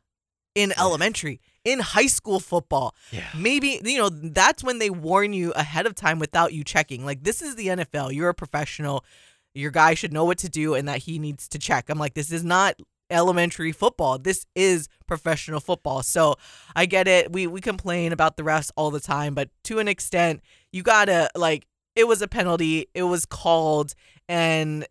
in 0.56 0.74
elementary, 0.78 1.40
in 1.63 1.80
high 1.80 2.08
school 2.08 2.40
football. 2.40 2.96
Yeah. 3.12 3.24
Maybe, 3.38 3.80
you 3.84 3.98
know, 3.98 4.10
that's 4.10 4.63
when 4.63 4.80
they 4.80 4.90
warn 4.90 5.34
you 5.34 5.52
ahead 5.54 5.86
of 5.86 5.96
time 5.96 6.20
without 6.20 6.54
you 6.54 6.63
checking. 6.63 7.06
Like, 7.06 7.24
this 7.24 7.42
is 7.42 7.56
the 7.56 7.68
NFL. 7.68 8.13
You're 8.13 8.30
a 8.30 8.34
professional. 8.34 9.04
Your 9.53 9.72
guy 9.72 9.93
should 9.93 10.13
know 10.13 10.25
what 10.25 10.38
to 10.39 10.50
do 10.50 10.74
and 10.74 10.88
that 10.88 11.00
he 11.00 11.19
needs 11.19 11.48
to 11.50 11.60
check. 11.60 11.89
I'm 11.89 12.00
like, 12.00 12.13
this 12.13 12.31
is 12.31 12.43
not 12.43 12.75
elementary 13.10 13.72
football. 13.72 14.17
This 14.17 14.45
is 14.55 14.88
professional 15.07 15.60
football. 15.60 16.03
So 16.03 16.36
I 16.75 16.86
get 16.86 17.07
it. 17.07 17.31
We 17.31 17.48
we 17.48 17.62
complain 17.62 18.12
about 18.12 18.38
the 18.38 18.43
refs 18.43 18.72
all 18.75 18.91
the 18.91 19.00
time, 19.00 19.33
but 19.33 19.50
to 19.65 19.79
an 19.79 19.88
extent, 19.88 20.41
you 20.72 20.83
gotta 20.83 21.29
like 21.36 21.67
it 21.95 22.07
was 22.07 22.22
a 22.22 22.27
penalty. 22.27 22.88
It 22.93 23.03
was 23.03 23.25
called, 23.25 23.93
and 24.27 24.86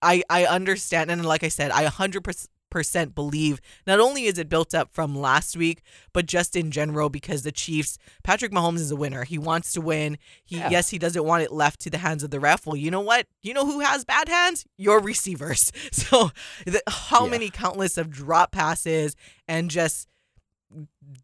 I 0.00 0.22
I 0.30 0.44
understand. 0.46 1.10
And 1.10 1.24
like 1.24 1.42
I 1.44 1.48
said, 1.48 1.70
I 1.72 1.82
100 1.82 2.22
percent 2.74 3.14
believe 3.14 3.60
not 3.86 4.00
only 4.00 4.24
is 4.24 4.36
it 4.36 4.48
built 4.48 4.74
up 4.74 4.92
from 4.92 5.14
last 5.14 5.56
week, 5.56 5.80
but 6.12 6.26
just 6.26 6.56
in 6.56 6.70
general 6.72 7.08
because 7.08 7.42
the 7.42 7.52
Chiefs, 7.52 7.96
Patrick 8.24 8.50
Mahomes 8.52 8.80
is 8.80 8.90
a 8.90 8.96
winner. 8.96 9.22
He 9.24 9.38
wants 9.38 9.72
to 9.74 9.80
win. 9.80 10.18
He 10.44 10.56
Yeah. 10.58 10.70
yes, 10.70 10.90
he 10.90 10.98
doesn't 10.98 11.24
want 11.24 11.44
it 11.44 11.52
left 11.52 11.78
to 11.82 11.90
the 11.90 11.98
hands 11.98 12.24
of 12.24 12.30
the 12.30 12.40
ref. 12.40 12.66
Well, 12.66 12.76
you 12.76 12.90
know 12.90 13.00
what? 13.00 13.26
You 13.42 13.54
know 13.54 13.64
who 13.64 13.78
has 13.80 14.04
bad 14.04 14.28
hands? 14.28 14.66
Your 14.76 14.98
receivers. 15.00 15.70
So 15.92 16.30
the, 16.66 16.82
how 16.88 17.24
Yeah. 17.24 17.30
many 17.30 17.48
countless 17.50 17.96
of 17.96 18.10
drop 18.10 18.50
passes 18.52 19.14
and 19.46 19.70
just 19.70 20.08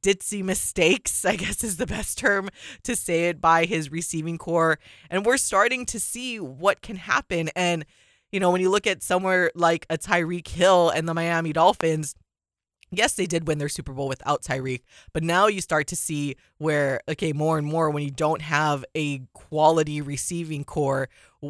ditzy 0.03 0.43
mistakes, 0.45 1.25
I 1.25 1.35
guess 1.37 1.65
is 1.65 1.77
the 1.77 1.87
best 1.87 2.19
term 2.19 2.49
to 2.85 2.95
say 2.95 3.29
it 3.29 3.41
by 3.41 3.65
his 3.65 3.91
receiving 3.91 4.39
corps. 4.39 4.79
And 5.11 5.27
we're 5.27 5.37
starting 5.39 5.85
to 5.87 5.99
see 5.99 6.39
what 6.39 6.83
can 6.83 6.97
happen. 6.97 7.51
And, 7.57 7.85
you 8.33 8.41
know, 8.41 8.51
when 8.51 8.61
you 8.61 8.71
look 8.71 8.87
at 8.87 9.03
somewhere 9.03 9.51
like 9.55 9.87
a 9.91 9.99
Tyreek 9.99 10.49
Hill 10.49 10.91
and 10.91 11.09
the 11.09 11.15
Miami 11.15 11.53
Dolphins, 11.53 12.15
yes, 12.91 13.15
they 13.15 13.27
did 13.27 13.47
win 13.47 13.59
their 13.59 13.69
Super 13.69 13.93
Bowl 13.93 14.09
without 14.09 14.43
Tyreek, 14.43 14.83
but 15.13 15.23
now 15.23 15.47
you 15.47 15.61
start 15.61 15.87
to 15.89 15.97
see 15.97 16.37
where, 16.59 17.01
okay, 17.09 17.33
more 17.33 17.59
and 17.59 17.67
more 17.67 17.91
when 17.91 18.03
you 18.03 18.11
don't 18.11 18.43
have 18.43 18.85
a 18.95 19.23
quality 19.33 20.01
receiving 20.01 20.65
corps, 20.65 21.09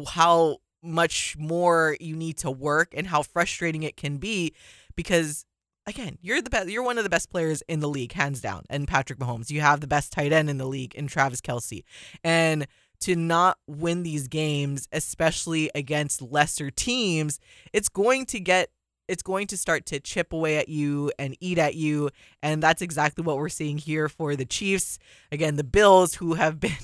how 0.09 0.57
much 0.83 1.35
more 1.37 1.95
you 1.99 2.15
need 2.15 2.37
to 2.37 2.49
work 2.49 2.93
and 2.95 3.07
how 3.07 3.21
frustrating 3.21 3.83
it 3.83 3.95
can 3.95 4.17
be 4.17 4.53
because 4.95 5.45
again, 5.87 6.17
you're 6.21 6.41
the 6.41 6.49
best. 6.49 6.69
You're 6.69 6.83
one 6.83 6.97
of 6.97 7.03
the 7.03 7.09
best 7.09 7.29
players 7.29 7.61
in 7.67 7.79
the 7.79 7.89
league, 7.89 8.13
hands 8.13 8.41
down. 8.41 8.63
And 8.69 8.87
Patrick 8.87 9.19
Mahomes, 9.19 9.49
you 9.49 9.61
have 9.61 9.81
the 9.81 9.87
best 9.87 10.11
tight 10.11 10.31
end 10.31 10.49
in 10.49 10.57
the 10.57 10.67
league 10.67 10.93
in 10.95 11.07
Travis 11.07 11.41
Kelce, 11.41 11.83
and 12.23 12.67
to 13.01 13.15
not 13.15 13.57
win 13.67 14.03
these 14.03 14.27
games, 14.27 14.87
especially 14.91 15.69
against 15.75 16.21
lesser 16.21 16.69
teams, 16.71 17.39
it's 17.73 17.89
going 17.89 18.25
to 18.27 18.39
get. 18.39 18.69
It's 19.07 19.23
going 19.23 19.47
to 19.47 19.57
start 19.57 19.85
to 19.87 19.99
chip 19.99 20.31
away 20.31 20.55
at 20.55 20.69
you 20.69 21.11
and 21.19 21.35
eat 21.41 21.57
at 21.57 21.75
you. 21.75 22.11
And 22.41 22.63
that's 22.63 22.81
exactly 22.81 23.25
what 23.25 23.35
we're 23.35 23.49
seeing 23.49 23.77
here 23.77 24.07
for 24.07 24.37
the 24.37 24.45
Chiefs. 24.45 24.99
Again, 25.33 25.57
the 25.57 25.65
Bills, 25.65 26.15
who 26.15 26.35
have 26.35 26.61
been 26.61 26.77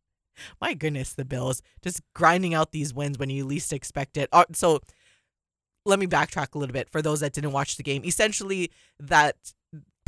my 0.60 0.74
goodness, 0.74 1.14
the 1.14 1.24
Bills 1.24 1.62
just 1.82 2.02
grinding 2.14 2.52
out 2.52 2.72
these 2.72 2.92
wins 2.92 3.18
when 3.18 3.30
you 3.30 3.46
least 3.46 3.72
expect 3.72 4.18
it. 4.18 4.28
Uh, 4.30 4.44
So 4.52 4.80
let 5.86 5.98
me 5.98 6.06
backtrack 6.06 6.54
a 6.54 6.58
little 6.58 6.72
bit 6.72 6.90
for 6.90 7.00
those 7.00 7.20
that 7.20 7.32
didn't 7.32 7.52
watch 7.52 7.76
the 7.76 7.82
game. 7.82 8.04
Essentially, 8.04 8.70
that 8.98 9.36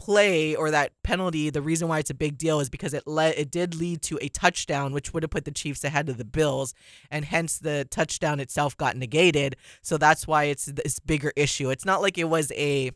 play 0.04 0.56
or 0.56 0.68
that 0.72 0.90
penalty, 1.04 1.48
the 1.48 1.62
reason 1.62 1.86
why 1.86 2.00
it's 2.00 2.10
a 2.10 2.14
big 2.14 2.36
deal 2.36 2.58
is 2.58 2.68
because 2.68 2.92
it 2.92 3.06
led 3.06 3.34
it 3.36 3.52
did 3.52 3.76
lead 3.76 4.02
to 4.02 4.18
a 4.20 4.28
touchdown, 4.28 4.92
which 4.92 5.14
would 5.14 5.22
have 5.22 5.30
put 5.30 5.44
the 5.44 5.52
Chiefs 5.52 5.84
ahead 5.84 6.08
of 6.08 6.18
the 6.18 6.24
Bills, 6.24 6.74
and 7.08 7.24
hence 7.24 7.58
the 7.58 7.86
touchdown 7.88 8.40
itself 8.40 8.76
got 8.76 8.96
negated. 8.96 9.54
So 9.80 9.98
that's 9.98 10.26
why 10.26 10.44
it's 10.44 10.66
this 10.66 10.98
bigger 10.98 11.32
issue. 11.36 11.70
It's 11.70 11.84
not 11.84 12.02
like 12.02 12.18
it 12.18 12.28
was 12.28 12.50
a 12.52 12.90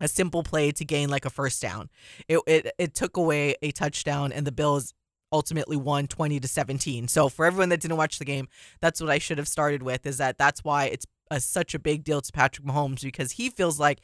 a 0.00 0.06
simple 0.06 0.44
play 0.44 0.70
to 0.72 0.84
gain 0.84 1.08
like 1.08 1.24
a 1.24 1.30
first 1.30 1.60
down. 1.60 1.90
It 2.28 2.38
it, 2.46 2.72
it 2.78 2.94
took 2.94 3.16
away 3.16 3.56
a 3.60 3.72
touchdown, 3.72 4.30
and 4.30 4.46
the 4.46 4.52
Bills 4.52 4.94
ultimately 5.32 5.76
won 5.76 6.06
20 6.06 6.38
to 6.38 6.46
17. 6.46 7.08
So 7.08 7.28
for 7.30 7.46
everyone 7.46 7.70
that 7.70 7.80
didn't 7.80 7.96
watch 7.96 8.18
the 8.18 8.24
game, 8.24 8.48
that's 8.80 9.00
what 9.00 9.10
I 9.10 9.18
should 9.18 9.38
have 9.38 9.48
started 9.48 9.82
with 9.82 10.06
is 10.06 10.18
that 10.18 10.38
that's 10.38 10.62
why 10.62 10.84
it's 10.84 11.06
a, 11.32 11.40
such 11.40 11.74
a 11.74 11.78
big 11.78 12.04
deal 12.04 12.20
to 12.20 12.30
Patrick 12.30 12.66
Mahomes 12.66 13.02
because 13.02 13.32
he 13.32 13.48
feels 13.48 13.80
like 13.80 14.00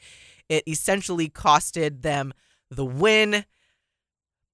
it 0.49 0.63
essentially 0.67 1.29
costed 1.29 2.01
them 2.01 2.33
the 2.69 2.85
win. 2.85 3.45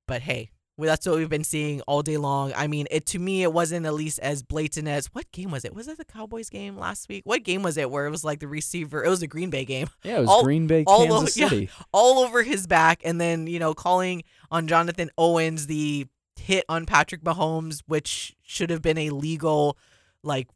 But 0.08 0.22
hey, 0.22 0.52
that's 0.78 1.08
what 1.08 1.16
we've 1.16 1.30
been 1.30 1.44
seeing 1.44 1.82
all 1.82 2.02
day 2.04 2.18
long. 2.18 2.54
I 2.56 2.68
mean, 2.68 2.86
it 2.92 3.06
to 3.08 3.20
me 3.20 3.42
it 3.44 3.52
wasn't 3.54 3.86
at 3.86 3.94
least 3.94 4.20
as 4.20 4.44
blatant 4.44 4.88
as 4.88 5.08
what 5.08 5.32
game 5.32 5.50
was 5.50 5.66
it? 5.66 5.74
Was 5.74 5.88
it 5.88 5.98
the 5.98 6.06
Cowboys 6.06 6.50
game 6.50 6.78
last 6.78 7.10
week? 7.10 7.24
What 7.25 7.44
game 7.44 7.64
was 7.64 7.78
it 7.78 7.90
where 7.90 8.06
it 8.06 8.12
was 8.12 8.24
like 8.24 8.40
the 8.40 8.48
receiver? 8.48 9.04
It 9.04 9.10
was 9.10 9.22
a 9.24 9.28
Green 9.28 9.50
Bay 9.50 9.66
game 9.66 9.88
Yeah, 10.04 10.18
it 10.18 10.22
was 10.22 10.30
All- 10.30 10.44
Green 10.44 10.68
Bay, 10.68 10.84
all 10.86 11.08
Kansas 11.08 11.38
over- 11.38 11.40
yeah. 11.40 11.50
City. 11.50 11.70
all 11.92 12.20
over 12.20 12.44
his 12.44 12.68
back 12.68 13.02
and 13.04 13.20
then, 13.20 13.48
you 13.48 13.58
know, 13.58 13.74
calling 13.74 14.24
on 14.52 14.68
Jonathan 14.68 15.10
Owens 15.18 15.68
the 15.68 16.08
hit 16.36 16.66
on 16.70 16.86
Patrick 16.86 17.24
Mahomes, 17.24 17.82
which 17.88 18.36
should 18.44 18.70
have 18.70 18.82
been 18.82 18.98
a 18.98 19.10
legal 19.10 19.78
like 20.22 20.50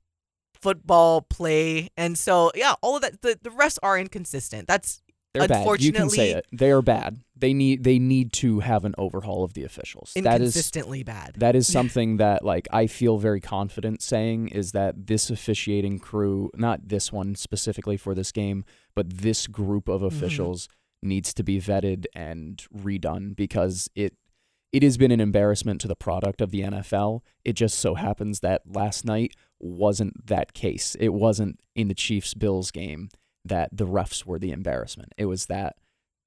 football 0.62 1.22
play. 1.22 1.90
And 1.98 2.18
so 2.20 2.52
yeah, 2.54 2.74
all 2.82 2.98
of 2.98 3.02
that 3.02 3.22
the, 3.22 3.40
the 3.42 3.50
refs 3.50 3.78
are 3.82 3.98
inconsistent. 3.98 4.68
That's 4.68 5.02
They're 5.34 5.48
bad. 5.48 5.82
You 5.82 5.92
can 5.92 6.10
say 6.10 6.32
it. 6.32 6.46
They 6.52 6.72
are 6.72 6.82
bad. 6.82 7.22
They 7.36 7.54
need 7.54 7.84
they 7.84 8.00
need 8.00 8.34
to 8.34 8.60
have 8.62 8.84
an 8.84 8.96
overhaul 8.98 9.44
of 9.44 9.54
the 9.54 9.64
officials. 9.64 10.12
That 10.16 10.42
is 10.42 10.56
inconsistently 10.56 11.04
bad. 11.04 11.36
that 11.38 11.56
is 11.56 11.68
something 11.72 12.18
that 12.18 12.44
like 12.44 12.68
I 12.72 12.88
feel 12.88 13.18
very 13.18 13.40
confident 13.40 14.02
saying 14.02 14.50
is 14.50 14.72
that 14.72 15.08
this 15.08 15.30
officiating 15.30 16.00
crew, 16.00 16.50
not 16.56 16.88
this 16.90 17.12
one 17.14 17.36
specifically 17.36 17.96
for 17.96 18.14
this 18.16 18.32
game, 18.32 18.66
but 18.96 19.10
this 19.20 19.48
group 19.48 19.88
of 19.88 20.02
Mm-hmm. 20.02 20.16
officials 20.16 20.68
needs 21.02 21.34
to 21.34 21.44
be 21.44 21.62
vetted 21.62 22.06
and 22.14 22.66
redone 22.76 23.36
because 23.36 23.90
it 23.96 24.16
it 24.72 24.84
has 24.84 24.98
been 24.98 25.12
an 25.12 25.20
embarrassment 25.22 25.82
to 25.82 25.88
the 25.88 25.96
product 25.96 26.42
of 26.42 26.52
the 26.52 26.62
NFL. 26.62 27.22
It 27.46 27.54
just 27.54 27.80
so 27.80 27.96
happens 27.96 28.42
that 28.42 28.62
last 28.68 29.04
night 29.06 29.34
wasn't 29.60 30.28
that 30.28 30.54
case. 30.54 30.96
It 31.00 31.10
wasn't 31.10 31.60
in 31.76 31.88
the 31.88 31.96
Chiefs 31.96 32.34
Bills 32.34 32.70
game 32.72 33.10
that 33.46 33.70
the 33.72 33.86
refs 33.88 34.26
were 34.26 34.40
the 34.40 34.52
embarrassment. 34.52 35.14
It 35.18 35.26
was 35.26 35.46
that 35.48 35.76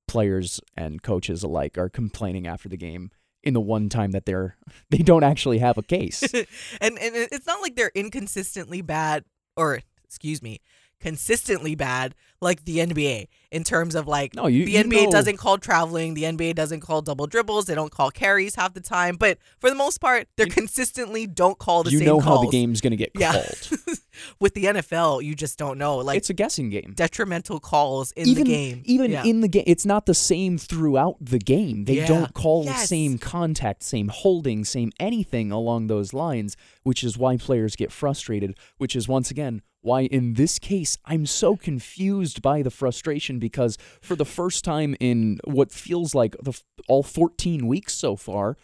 players 0.08 0.60
and 0.76 1.02
coaches 1.02 1.42
alike 1.42 1.78
are 1.78 1.88
complaining 1.88 2.46
after 2.46 2.68
the 2.68 2.76
game 2.76 3.10
in 3.42 3.54
the 3.54 3.60
one 3.60 3.88
time 3.88 4.10
that 4.12 4.26
they're 4.26 4.56
they 4.90 4.98
don't 4.98 5.24
actually 5.24 5.58
have 5.58 5.78
a 5.78 5.82
case. 5.82 6.22
and 6.32 6.98
and 6.98 7.14
it's 7.32 7.46
not 7.46 7.60
like 7.62 7.76
they're 7.76 7.92
inconsistently 7.94 8.82
bad 8.82 9.24
or 9.56 9.80
excuse 10.04 10.42
me, 10.42 10.60
consistently 11.00 11.74
bad 11.74 12.14
like 12.40 12.64
the 12.64 12.78
NBA 12.78 13.26
in 13.50 13.64
terms 13.64 13.94
of 13.94 14.06
like 14.06 14.34
No, 14.34 14.46
you- 14.46 14.64
the 14.66 14.72
you 14.72 14.84
NBA 14.84 15.04
know- 15.06 15.10
doesn't 15.10 15.36
call 15.36 15.58
traveling, 15.58 16.14
the 16.14 16.24
NBA 16.24 16.54
doesn't 16.54 16.80
call 16.80 17.02
double 17.02 17.26
dribbles, 17.26 17.66
they 17.66 17.74
don't 17.74 17.90
call 17.92 18.10
carries 18.10 18.54
half 18.54 18.74
the 18.74 18.80
time, 18.80 19.16
but 19.16 19.38
for 19.58 19.68
the 19.70 19.76
most 19.76 19.98
part, 20.00 20.28
they 20.36 20.44
are 20.44 20.46
consistently 20.46 21.26
don't 21.26 21.58
call 21.58 21.82
the 21.82 21.90
you 21.90 21.98
same 21.98 22.06
know 22.06 22.20
calls. 22.20 22.38
how 22.38 22.44
the 22.44 22.50
game's 22.50 22.80
going 22.80 22.92
to 22.92 22.96
get 22.96 23.10
Yeah. 23.18 23.32
called. 23.32 23.70
With 24.40 24.54
the 24.54 24.64
NFL, 24.64 25.22
you 25.24 25.34
just 25.34 25.58
don't 25.58 25.78
know. 25.78 25.98
Like 25.98 26.16
it's 26.18 26.30
a 26.30 26.34
guessing 26.34 26.70
game. 26.70 26.92
detrimental 26.96 27.60
calls 27.60 28.12
in 28.12 28.26
even 28.28 28.44
the 28.44 28.50
game. 28.50 28.82
even 28.84 29.10
Yeah. 29.10 29.24
in 29.24 29.40
the 29.40 29.48
game, 29.48 29.64
it's 29.66 29.86
not 29.86 30.06
the 30.06 30.14
same 30.14 30.58
throughout 30.58 31.16
the 31.20 31.38
game. 31.38 31.84
They 31.84 31.96
Yeah. 31.96 32.06
don't 32.06 32.34
call 32.34 32.64
Yes. 32.64 32.88
same 32.88 33.18
contact, 33.18 33.82
same 33.82 34.08
holding, 34.08 34.64
same 34.64 34.92
anything 35.00 35.50
along 35.52 35.86
those 35.86 36.12
lines, 36.12 36.56
which 36.82 37.02
is 37.04 37.16
why 37.18 37.36
players 37.36 37.76
get 37.76 37.92
frustrated. 37.92 38.56
Which 38.78 38.94
is 38.96 39.08
once 39.08 39.30
again 39.30 39.62
why 39.80 40.02
in 40.02 40.34
this 40.34 40.60
case 40.60 40.96
I'm 41.06 41.26
so 41.26 41.56
confused 41.56 42.40
by 42.40 42.62
the 42.62 42.70
frustration 42.70 43.38
because 43.40 43.76
for 44.00 44.14
the 44.14 44.24
first 44.24 44.64
time 44.64 44.94
in 45.00 45.40
what 45.44 45.72
feels 45.72 46.14
like 46.14 46.36
the 46.40 46.50
f- 46.50 46.62
all 46.88 47.02
14 47.02 47.66
weeks 47.66 47.92
so 47.94 48.14
far, 48.14 48.56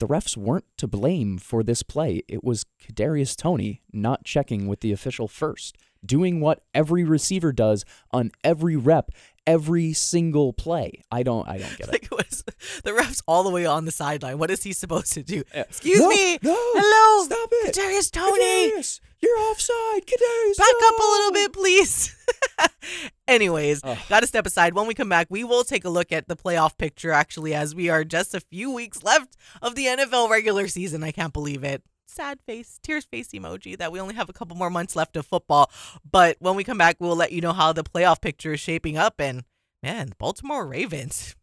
the 0.00 0.08
refs 0.08 0.36
weren't 0.36 0.64
to 0.78 0.88
blame 0.88 1.38
for 1.38 1.62
this 1.62 1.82
play. 1.84 2.22
It 2.28 2.42
was 2.42 2.64
Kadarius 2.82 3.36
Toney 3.36 3.82
not 3.92 4.24
checking 4.24 4.66
with 4.66 4.80
the 4.80 4.92
official 4.92 5.28
first, 5.28 5.76
doing 6.04 6.40
what 6.40 6.62
every 6.74 7.04
receiver 7.04 7.52
does 7.52 7.84
on 8.10 8.32
every 8.42 8.74
rep, 8.76 9.10
every 9.46 9.92
single 9.92 10.52
play. 10.52 11.02
I 11.12 11.22
don't 11.22 11.46
I 11.48 11.58
don't 11.58 11.76
get 11.78 11.88
it. 11.88 11.92
like 11.92 12.04
it 12.04 12.10
was 12.10 12.42
the 12.84 12.90
refs 12.90 13.22
all 13.28 13.42
the 13.44 13.50
way 13.50 13.64
on 13.66 13.84
the 13.84 13.90
sideline. 13.92 14.38
What 14.38 14.50
is 14.50 14.62
he 14.62 14.72
supposed 14.72 15.12
to 15.12 15.22
do? 15.22 15.44
Yeah. 15.54 15.60
Excuse 15.62 16.00
No, 16.00 16.08
me. 16.08 16.38
no, 16.42 16.56
Hello. 16.56 17.24
stop 17.26 17.48
it. 17.52 17.74
Kadarius 17.74 18.10
Tony. 18.10 18.70
Kadarius, 18.72 19.00
you're 19.22 19.38
offside. 19.38 20.06
Kadarius, 20.06 20.56
Back 20.56 20.74
up 20.86 20.98
a 20.98 21.02
little 21.12 21.32
bit, 21.32 21.52
please. 21.52 22.16
Anyways, 23.28 23.80
got 24.08 24.20
to 24.20 24.26
step 24.26 24.46
aside. 24.46 24.74
When 24.74 24.86
we 24.86 24.94
come 24.94 25.08
back, 25.08 25.28
we 25.30 25.44
will 25.44 25.64
take 25.64 25.84
a 25.84 25.90
look 25.90 26.12
at 26.12 26.28
the 26.28 26.36
playoff 26.36 26.76
picture, 26.76 27.12
actually, 27.12 27.54
as 27.54 27.74
we 27.74 27.88
are 27.88 28.04
just 28.04 28.34
a 28.34 28.40
few 28.40 28.70
weeks 28.70 29.02
left 29.02 29.36
of 29.62 29.74
the 29.74 29.86
NFL 29.86 30.28
regular 30.28 30.68
season. 30.68 31.04
I 31.04 31.12
can't 31.12 31.32
believe 31.32 31.64
it. 31.64 31.82
Sad 32.06 32.40
face, 32.44 32.80
tears 32.82 33.04
face 33.04 33.28
emoji 33.28 33.78
that 33.78 33.92
we 33.92 34.00
only 34.00 34.16
have 34.16 34.28
a 34.28 34.32
couple 34.32 34.56
more 34.56 34.70
months 34.70 34.96
left 34.96 35.16
of 35.16 35.26
football. 35.26 35.70
But 36.10 36.36
when 36.40 36.56
we 36.56 36.64
come 36.64 36.78
back, 36.78 36.96
we'll 36.98 37.14
let 37.14 37.30
you 37.30 37.40
know 37.40 37.52
how 37.52 37.72
the 37.72 37.84
playoff 37.84 38.20
picture 38.20 38.54
is 38.54 38.60
shaping 38.60 38.98
up. 38.98 39.20
And 39.20 39.44
man, 39.80 40.08
the 40.08 40.16
Baltimore 40.16 40.66
Ravens 40.66 41.36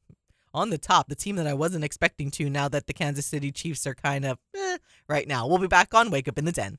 on 0.54 0.70
the 0.70 0.78
top, 0.78 1.08
the 1.08 1.16
team 1.16 1.34
that 1.36 1.48
I 1.48 1.54
wasn't 1.54 1.84
expecting 1.84 2.30
to 2.32 2.48
now 2.48 2.68
that 2.68 2.86
the 2.86 2.92
Kansas 2.92 3.26
City 3.26 3.50
Chiefs 3.50 3.84
are 3.84 3.94
kind 3.94 4.24
of 4.24 4.38
eh, 4.56 4.78
right 5.08 5.26
now. 5.26 5.48
We'll 5.48 5.58
be 5.58 5.66
back 5.66 5.92
on 5.92 6.10
Wake 6.10 6.28
Up 6.28 6.38
in 6.38 6.44
the 6.44 6.52
Den. 6.52 6.78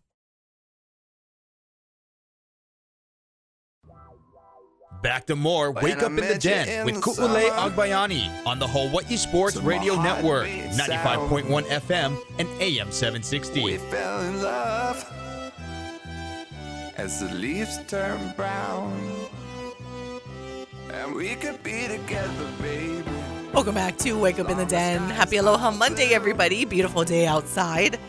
Back 5.04 5.26
to 5.26 5.36
more 5.36 5.72
When 5.72 5.84
Wake 5.84 6.02
Up 6.02 6.12
in 6.12 6.16
the 6.16 6.38
Den 6.40 6.66
in 6.70 6.86
with 6.86 6.96
the 6.96 7.02
Ku'ulei. 7.02 7.50
Agbayani 7.50 8.46
on 8.48 8.58
the 8.58 8.66
Hawaii 8.66 9.18
Sports 9.18 9.56
To 9.56 9.62
Radio 9.62 10.02
Network, 10.02 10.48
95.1 10.48 11.64
FM 11.66 12.18
and 12.40 12.48
AM 12.62 12.88
We 12.88 12.94
760. 12.94 13.78
fell 13.78 14.22
in 14.22 14.42
love 14.42 15.06
as 16.96 17.20
the 17.20 17.36
leaves 17.36 17.80
turn 17.90 18.34
brown. 18.38 18.94
And 20.94 21.14
we 21.14 21.36
could 21.36 21.62
be 21.64 21.86
together, 21.90 22.48
baby. 22.62 23.04
Welcome 23.54 23.76
back 23.76 23.98
to 23.98 24.14
Wake 24.18 24.40
Up 24.40 24.50
in 24.50 24.58
the 24.58 24.66
Den. 24.66 25.02
Happy 25.10 25.36
Aloha 25.36 25.72
Monday, 25.72 26.14
everybody. 26.14 26.64
Beautiful 26.64 27.04
day 27.04 27.28
outside. 27.28 28.00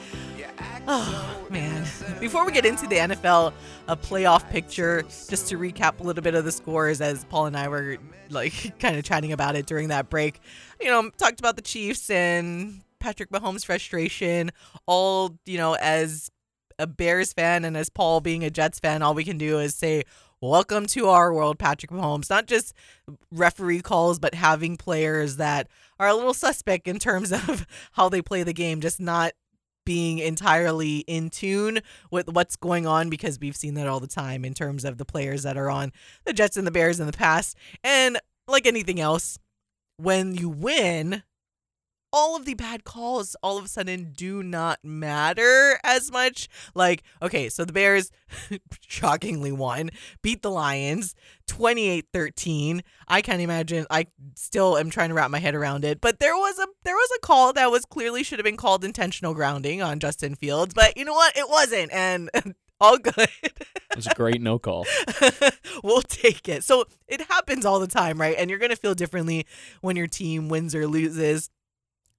Oh, 0.86 1.46
man. 1.48 1.86
Before 2.20 2.44
we 2.44 2.52
get 2.52 2.66
into 2.66 2.86
the 2.86 2.96
NFL 2.96 3.54
a 3.88 3.96
playoff 3.96 4.48
picture, 4.50 5.02
just 5.02 5.48
to 5.48 5.56
recap 5.56 6.00
a 6.00 6.02
little 6.02 6.22
bit 6.22 6.34
of 6.34 6.44
the 6.44 6.52
scores 6.52 7.00
as 7.00 7.24
Paul 7.24 7.46
and 7.46 7.56
I 7.56 7.68
were 7.68 7.96
like 8.28 8.78
kind 8.78 8.96
of 8.96 9.04
chatting 9.04 9.32
about 9.32 9.56
it 9.56 9.64
during 9.66 9.88
that 9.88 10.10
break. 10.10 10.40
You 10.80 10.88
know, 10.88 11.08
talked 11.16 11.40
about 11.40 11.56
the 11.56 11.62
Chiefs 11.62 12.10
and 12.10 12.82
Patrick 13.00 13.30
Mahomes' 13.30 13.64
frustration. 13.64 14.50
All, 14.86 15.38
you 15.46 15.56
know, 15.56 15.74
as 15.74 16.30
a 16.78 16.86
Bears 16.86 17.32
fan 17.32 17.64
and 17.64 17.76
as 17.76 17.88
Paul 17.88 18.20
being 18.20 18.44
a 18.44 18.50
Jets 18.50 18.78
fan, 18.78 19.00
all 19.00 19.14
we 19.14 19.24
can 19.24 19.38
do 19.38 19.58
is 19.60 19.74
say, 19.74 20.04
Welcome 20.42 20.84
to 20.88 21.08
our 21.08 21.32
world, 21.32 21.58
Patrick 21.58 21.90
Mahomes. 21.90 22.28
Not 22.28 22.46
just 22.46 22.74
referee 23.30 23.80
calls, 23.80 24.18
but 24.18 24.34
having 24.34 24.76
players 24.76 25.36
that 25.36 25.68
are 25.98 26.08
a 26.08 26.14
little 26.14 26.34
suspect 26.34 26.86
in 26.86 26.98
terms 26.98 27.32
of 27.48 27.66
how 27.92 28.10
they 28.10 28.20
play 28.20 28.42
the 28.42 28.52
game, 28.52 28.82
just 28.82 29.00
not 29.00 29.32
being 29.84 30.18
entirely 30.18 30.98
in 31.06 31.30
tune 31.30 31.80
with 32.10 32.28
what's 32.28 32.56
going 32.56 32.86
on 32.86 33.10
because 33.10 33.38
we've 33.38 33.56
seen 33.56 33.74
that 33.74 33.86
all 33.86 34.00
the 34.00 34.06
time 34.06 34.44
in 34.44 34.54
terms 34.54 34.84
of 34.84 34.98
the 34.98 35.04
players 35.04 35.42
that 35.42 35.56
are 35.56 35.70
on 35.70 35.92
the 36.24 36.32
Jets 36.32 36.56
and 36.56 36.66
the 36.66 36.70
Bears 36.70 37.00
in 37.00 37.06
the 37.06 37.12
past. 37.12 37.56
And 37.82 38.18
like 38.46 38.66
anything 38.66 39.00
else, 39.00 39.38
when 39.96 40.34
you 40.34 40.48
win, 40.48 41.22
all 42.14 42.36
of 42.36 42.44
the 42.44 42.54
bad 42.54 42.84
calls 42.84 43.34
all 43.42 43.58
of 43.58 43.64
a 43.64 43.68
sudden 43.68 44.12
do 44.16 44.40
not 44.40 44.78
matter 44.84 45.80
as 45.82 46.12
much. 46.12 46.48
Like, 46.72 47.02
okay, 47.20 47.48
so 47.48 47.64
the 47.64 47.72
Bears 47.72 48.12
shockingly 48.80 49.50
won, 49.50 49.90
beat 50.22 50.40
the 50.40 50.50
Lions 50.50 51.16
28 51.48 52.06
13. 52.12 52.84
I 53.08 53.20
can't 53.20 53.42
imagine. 53.42 53.84
I 53.90 54.06
still 54.36 54.78
am 54.78 54.90
trying 54.90 55.08
to 55.08 55.14
wrap 55.16 55.32
my 55.32 55.40
head 55.40 55.56
around 55.56 55.84
it. 55.84 56.00
But 56.00 56.20
there 56.20 56.36
was 56.36 56.56
a 56.60 56.68
there 56.84 56.94
was 56.94 57.10
a 57.16 57.26
call 57.26 57.52
that 57.54 57.72
was 57.72 57.84
clearly 57.84 58.22
should 58.22 58.38
have 58.38 58.44
been 58.44 58.56
called 58.56 58.84
intentional 58.84 59.34
grounding 59.34 59.82
on 59.82 59.98
Justin 59.98 60.36
Fields. 60.36 60.72
But 60.72 60.96
you 60.96 61.04
know 61.04 61.14
what? 61.14 61.36
It 61.36 61.50
wasn't. 61.50 61.92
And 61.92 62.30
all 62.80 62.98
good. 62.98 63.28
It 63.42 63.96
was 63.96 64.06
a 64.06 64.14
great 64.14 64.40
no 64.40 64.60
call. 64.60 64.86
we'll 65.82 66.02
take 66.02 66.48
it. 66.48 66.62
So 66.62 66.84
it 67.08 67.22
happens 67.22 67.66
all 67.66 67.80
the 67.80 67.88
time, 67.88 68.20
right? 68.20 68.36
And 68.38 68.50
you're 68.50 68.60
going 68.60 68.70
to 68.70 68.76
feel 68.76 68.94
differently 68.94 69.46
when 69.80 69.96
your 69.96 70.06
team 70.06 70.48
wins 70.48 70.76
or 70.76 70.86
loses. 70.86 71.50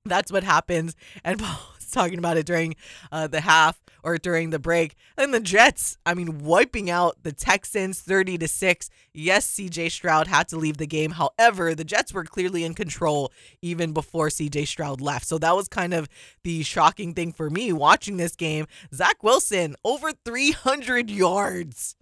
That's 0.06 0.32
what 0.32 0.44
happens. 0.44 0.96
And 1.24 1.40
Paul 1.42 1.58
was 1.76 1.90
talking 1.90 2.20
about 2.20 2.38
it 2.38 2.46
during 2.46 2.76
uh, 3.12 3.28
the 3.28 3.42
half 3.42 3.82
or 4.04 4.18
during 4.18 4.52
the 4.52 4.60
break. 4.60 4.96
And 5.18 5.34
the 5.34 5.40
Jets, 5.40 5.98
I 6.06 6.14
mean, 6.14 6.40
wiping 6.40 6.90
out 6.92 7.18
the 7.24 7.32
Texans 7.32 8.00
30 8.02 8.38
to 8.38 8.48
6. 8.48 8.90
Yes, 9.14 9.48
CJ 9.56 9.90
Stroud 9.90 10.28
had 10.28 10.48
to 10.50 10.58
leave 10.58 10.78
the 10.78 10.86
game. 10.86 11.12
However, 11.12 11.74
the 11.74 11.84
Jets 11.84 12.14
were 12.14 12.24
clearly 12.24 12.64
in 12.64 12.76
control 12.76 13.32
even 13.64 13.94
before 13.94 14.28
CJ 14.28 14.68
Stroud 14.68 15.02
left. 15.02 15.26
So 15.26 15.40
that 15.40 15.56
was 15.56 15.68
kind 15.68 15.94
of 15.94 16.08
the 16.44 16.62
shocking 16.62 17.14
thing 17.14 17.32
for 17.32 17.50
me 17.50 17.74
watching 17.74 18.18
this 18.18 18.36
game. 18.36 18.68
Zach 18.94 19.24
Wilson, 19.24 19.76
over 19.84 20.12
300 20.24 21.10
yards. 21.10 21.96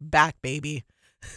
Back, 0.00 0.36
baby. 0.40 0.84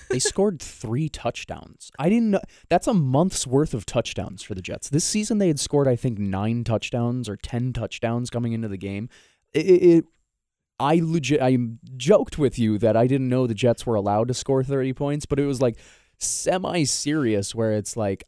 They 0.09 0.19
scored 0.19 0.61
three 0.61 1.09
touchdowns. 1.09 1.91
I 1.99 2.09
didn't 2.09 2.31
know. 2.31 2.41
That's 2.69 2.87
a 2.87 2.93
month's 2.93 3.45
worth 3.45 3.73
of 3.73 3.85
touchdowns 3.85 4.43
for 4.43 4.55
the 4.55 4.61
Jets. 4.61 4.89
This 4.89 5.05
season, 5.05 5.37
they 5.37 5.47
had 5.47 5.59
scored, 5.59 5.87
I 5.87 5.95
think, 5.95 6.19
nine 6.19 6.63
touchdowns 6.63 7.27
or 7.27 7.35
10 7.37 7.73
touchdowns 7.73 8.29
coming 8.29 8.53
into 8.53 8.67
the 8.67 8.77
game. 8.77 9.09
It, 9.53 9.59
it, 9.59 10.05
I 10.79 11.01
legit, 11.03 11.41
I 11.41 11.57
joked 11.95 12.37
with 12.37 12.59
you 12.59 12.77
that 12.77 12.95
I 12.95 13.07
didn't 13.07 13.29
know 13.29 13.47
the 13.47 13.53
Jets 13.53 13.85
were 13.85 13.95
allowed 13.95 14.27
to 14.27 14.33
score 14.33 14.63
30 14.63 14.93
points, 14.93 15.25
but 15.25 15.39
it 15.39 15.45
was 15.45 15.61
like 15.61 15.77
semi 16.19 16.83
serious 16.83 17.53
where 17.53 17.73
it's 17.73 17.97
like 17.97 18.23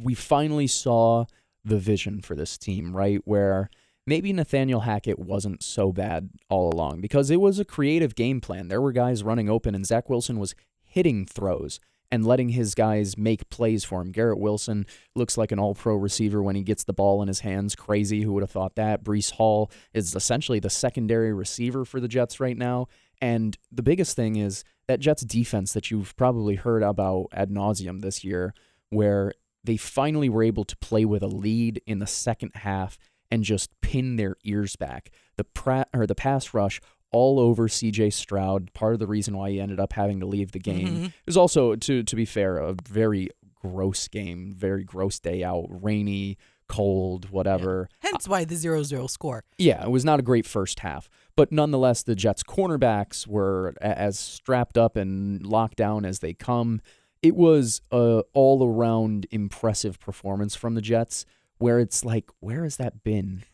we 0.00 0.14
finally 0.14 0.66
saw 0.66 1.26
the 1.64 1.78
vision 1.78 2.20
for 2.20 2.34
this 2.34 2.56
team, 2.56 2.96
right? 2.96 3.20
Where 3.24 3.70
maybe 4.06 4.32
Nathaniel 4.32 4.80
Hackett 4.80 5.18
wasn't 5.18 5.62
so 5.62 5.92
bad 5.92 6.30
all 6.48 6.72
along 6.72 7.00
because 7.00 7.30
it 7.30 7.40
was 7.40 7.58
a 7.58 7.64
creative 7.64 8.14
game 8.14 8.40
plan. 8.40 8.68
There 8.68 8.80
were 8.80 8.92
guys 8.92 9.22
running 9.22 9.48
open, 9.48 9.74
and 9.74 9.86
Zach 9.86 10.08
Wilson 10.08 10.38
was 10.38 10.54
hitting 10.82 11.26
throws 11.26 11.80
and 12.10 12.26
letting 12.26 12.50
his 12.50 12.74
guys 12.74 13.16
make 13.16 13.48
plays 13.50 13.84
for 13.84 14.00
him. 14.00 14.10
Garrett 14.10 14.38
Wilson 14.38 14.86
looks 15.14 15.38
like 15.38 15.52
an 15.52 15.58
all 15.58 15.74
pro 15.74 15.94
receiver 15.94 16.42
when 16.42 16.56
he 16.56 16.62
gets 16.62 16.84
the 16.84 16.92
ball 16.92 17.22
in 17.22 17.28
his 17.28 17.40
hands. 17.40 17.76
Crazy. 17.76 18.22
Who 18.22 18.32
would 18.32 18.42
have 18.42 18.50
thought 18.50 18.74
that? 18.74 19.04
Breece 19.04 19.32
Hall 19.32 19.70
is 19.94 20.14
essentially 20.14 20.58
the 20.58 20.70
secondary 20.70 21.32
receiver 21.32 21.84
for 21.84 22.00
the 22.00 22.08
Jets 22.08 22.40
right 22.40 22.56
now. 22.56 22.88
And 23.22 23.56
the 23.70 23.82
biggest 23.82 24.16
thing 24.16 24.36
is 24.36 24.64
that 24.88 24.98
Jets 24.98 25.22
defense 25.22 25.72
that 25.74 25.90
you've 25.90 26.16
probably 26.16 26.56
heard 26.56 26.82
about 26.82 27.26
ad 27.32 27.50
nauseum 27.50 28.00
this 28.00 28.24
year, 28.24 28.54
where 28.88 29.32
they 29.62 29.76
finally 29.76 30.28
were 30.28 30.42
able 30.42 30.64
to 30.64 30.76
play 30.78 31.04
with 31.04 31.22
a 31.22 31.28
lead 31.28 31.80
in 31.86 31.98
the 31.98 32.06
second 32.06 32.52
half 32.56 32.98
and 33.30 33.44
just 33.44 33.70
pin 33.80 34.16
their 34.16 34.36
ears 34.44 34.76
back. 34.76 35.10
The 35.36 35.44
pra- 35.44 35.86
or 35.94 36.06
the 36.06 36.14
pass 36.14 36.52
rush 36.54 36.80
all 37.12 37.40
over 37.40 37.66
CJ 37.68 38.12
Stroud, 38.12 38.72
part 38.72 38.92
of 38.94 39.00
the 39.00 39.06
reason 39.06 39.36
why 39.36 39.50
he 39.50 39.60
ended 39.60 39.80
up 39.80 39.92
having 39.94 40.20
to 40.20 40.26
leave 40.26 40.52
the 40.52 40.58
game. 40.60 40.86
Mhm. 40.88 41.04
It 41.06 41.12
was 41.26 41.36
also 41.36 41.74
to 41.76 42.02
to 42.02 42.16
be 42.16 42.24
fair, 42.24 42.58
a 42.58 42.74
very 42.88 43.28
gross 43.60 44.08
game, 44.08 44.52
very 44.56 44.84
gross 44.84 45.18
day 45.18 45.42
out, 45.44 45.66
rainy, 45.68 46.38
cold, 46.68 47.30
whatever. 47.30 47.88
Hence 47.98 48.28
why 48.28 48.44
the 48.44 48.54
0 48.54 48.84
0 48.84 49.06
score. 49.08 49.42
Yeah, 49.58 49.84
it 49.84 49.90
was 49.90 50.04
not 50.04 50.20
a 50.20 50.22
great 50.22 50.46
first 50.46 50.80
half, 50.80 51.10
but 51.36 51.50
nonetheless, 51.50 52.02
the 52.04 52.14
Jets' 52.14 52.42
cornerbacks 52.44 53.26
were 53.26 53.74
as 53.80 54.18
strapped 54.18 54.78
up 54.78 54.96
and 54.96 55.44
locked 55.44 55.76
down 55.76 56.04
as 56.04 56.20
they 56.20 56.32
come. 56.32 56.80
It 57.22 57.34
was 57.36 57.82
a 57.90 58.22
all 58.32 58.64
around 58.66 59.26
impressive 59.32 59.98
performance 59.98 60.54
from 60.54 60.74
the 60.74 60.80
Jets, 60.80 61.26
where 61.60 61.78
it's 61.78 62.04
like, 62.04 62.28
where 62.40 62.64
has 62.64 62.76
that 62.78 63.04
been 63.04 63.44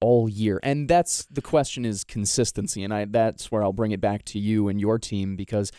all 0.00 0.28
year? 0.28 0.58
And 0.64 0.88
that's 0.88 1.24
the 1.26 1.40
question 1.42 1.84
is 1.84 2.02
consistency, 2.02 2.82
and 2.82 2.92
I 2.92 3.04
that's 3.04 3.52
where 3.52 3.62
I'll 3.62 3.72
bring 3.72 3.92
it 3.92 4.00
back 4.00 4.24
to 4.26 4.38
you 4.40 4.66
and 4.68 4.80
your 4.80 4.98
team 4.98 5.36
because 5.36 5.70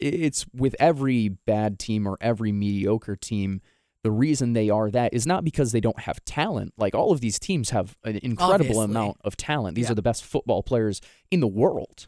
it's 0.00 0.44
with 0.52 0.74
every 0.80 1.28
bad 1.28 1.78
team 1.78 2.06
or 2.06 2.18
every 2.20 2.50
mediocre 2.52 3.14
team. 3.16 3.60
The 4.04 4.10
reason 4.12 4.52
they 4.52 4.70
are 4.70 4.90
that 4.92 5.12
is 5.12 5.26
not 5.26 5.44
because 5.44 5.72
they 5.72 5.80
don't 5.80 5.98
have 6.00 6.24
talent. 6.24 6.72
Like 6.78 6.94
all 6.94 7.10
of 7.12 7.20
these 7.20 7.38
teams 7.40 7.70
have 7.70 7.96
an 8.04 8.16
incredible 8.22 8.54
Obviously. 8.54 8.84
amount 8.84 9.16
of 9.24 9.36
talent. 9.36 9.74
These 9.74 9.86
Yeah. 9.86 9.92
are 9.92 9.96
the 9.96 10.02
best 10.02 10.24
football 10.24 10.62
players 10.62 11.00
in 11.32 11.40
the 11.40 11.48
world. 11.48 12.06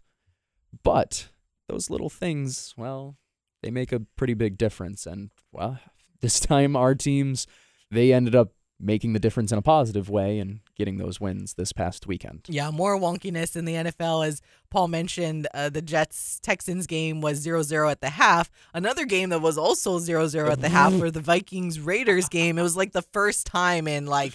But 0.84 1.28
those 1.68 1.90
little 1.90 2.08
things, 2.08 2.74
well, 2.76 3.16
they 3.62 3.70
make 3.72 3.90
a 3.92 4.00
pretty 4.00 4.34
big 4.34 4.56
difference. 4.56 5.04
And 5.04 5.30
well, 5.52 5.80
this 6.20 6.38
time 6.38 6.76
our 6.76 6.94
teams, 6.94 7.48
they 7.90 8.12
ended 8.12 8.36
up 8.36 8.52
making 8.80 9.12
the 9.12 9.18
difference 9.18 9.52
in 9.52 9.58
a 9.58 9.62
positive 9.62 10.08
way 10.08 10.38
and 10.38 10.60
getting 10.76 10.96
those 10.96 11.20
wins 11.20 11.54
this 11.54 11.72
past 11.72 12.06
weekend. 12.06 12.46
Yeah, 12.48 12.70
more 12.70 12.98
wonkiness 12.98 13.56
in 13.56 13.64
the 13.64 13.74
NFL. 13.74 14.26
As 14.26 14.40
Paul 14.70 14.88
mentioned, 14.88 15.46
uh, 15.52 15.68
the 15.68 15.82
Jets 15.82 16.40
Texans 16.42 16.86
game 16.86 17.20
was 17.20 17.38
0 17.38 17.62
0 17.62 17.88
at 17.88 18.00
the 18.00 18.10
half. 18.10 18.50
Another 18.72 19.04
game 19.04 19.28
that 19.30 19.40
was 19.40 19.58
also 19.58 19.98
0 19.98 20.28
0 20.28 20.50
at 20.50 20.60
the 20.60 20.68
half 20.68 20.92
were 20.94 21.10
the 21.10 21.20
Vikings 21.20 21.80
Raiders 21.80 22.28
game. 22.28 22.58
It 22.58 22.62
was 22.62 22.76
like 22.76 22.92
the 22.92 23.02
first 23.02 23.46
time 23.46 23.86
in 23.86 24.06
like 24.06 24.32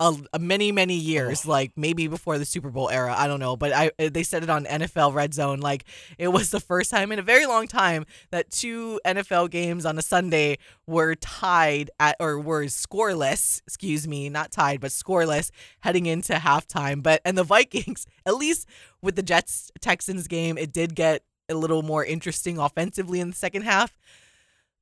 a, 0.00 0.14
a 0.32 0.38
many 0.38 0.72
many 0.72 0.94
years 0.94 1.46
like 1.46 1.72
maybe 1.76 2.08
before 2.08 2.38
the 2.38 2.44
super 2.44 2.70
bowl 2.70 2.90
era 2.90 3.14
i 3.16 3.26
don't 3.26 3.40
know 3.40 3.56
but 3.56 3.72
i 3.72 3.90
they 3.98 4.22
said 4.22 4.42
it 4.42 4.50
on 4.50 4.64
nfl 4.64 5.12
red 5.12 5.34
zone 5.34 5.60
like 5.60 5.84
it 6.18 6.28
was 6.28 6.50
the 6.50 6.60
first 6.60 6.90
time 6.90 7.12
in 7.12 7.18
a 7.18 7.22
very 7.22 7.46
long 7.46 7.66
time 7.66 8.04
that 8.30 8.50
two 8.50 9.00
nfl 9.06 9.48
games 9.50 9.84
on 9.86 9.98
a 9.98 10.02
sunday 10.02 10.56
were 10.86 11.14
tied 11.14 11.90
at 12.00 12.16
or 12.20 12.38
were 12.38 12.64
scoreless 12.64 13.60
excuse 13.66 14.06
me 14.08 14.28
not 14.28 14.50
tied 14.50 14.80
but 14.80 14.90
scoreless 14.90 15.50
heading 15.80 16.06
into 16.06 16.34
halftime. 16.34 17.02
But 17.02 17.20
and 17.24 17.36
the 17.36 17.44
vikings 17.44 18.06
at 18.26 18.34
least 18.36 18.68
with 19.02 19.16
the 19.16 19.22
jets 19.22 19.70
texans 19.80 20.28
game 20.28 20.58
it 20.58 20.72
did 20.72 20.94
get 20.94 21.22
a 21.48 21.54
little 21.54 21.82
more 21.82 22.04
interesting 22.04 22.58
offensively 22.58 23.20
in 23.20 23.30
the 23.30 23.36
second 23.36 23.62
half. 23.62 23.96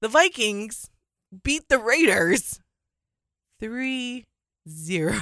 The 0.00 0.08
vikings 0.08 0.90
beat 1.42 1.68
the 1.68 1.78
raiders 1.78 2.60
three 3.60 4.26
zero. 4.68 5.16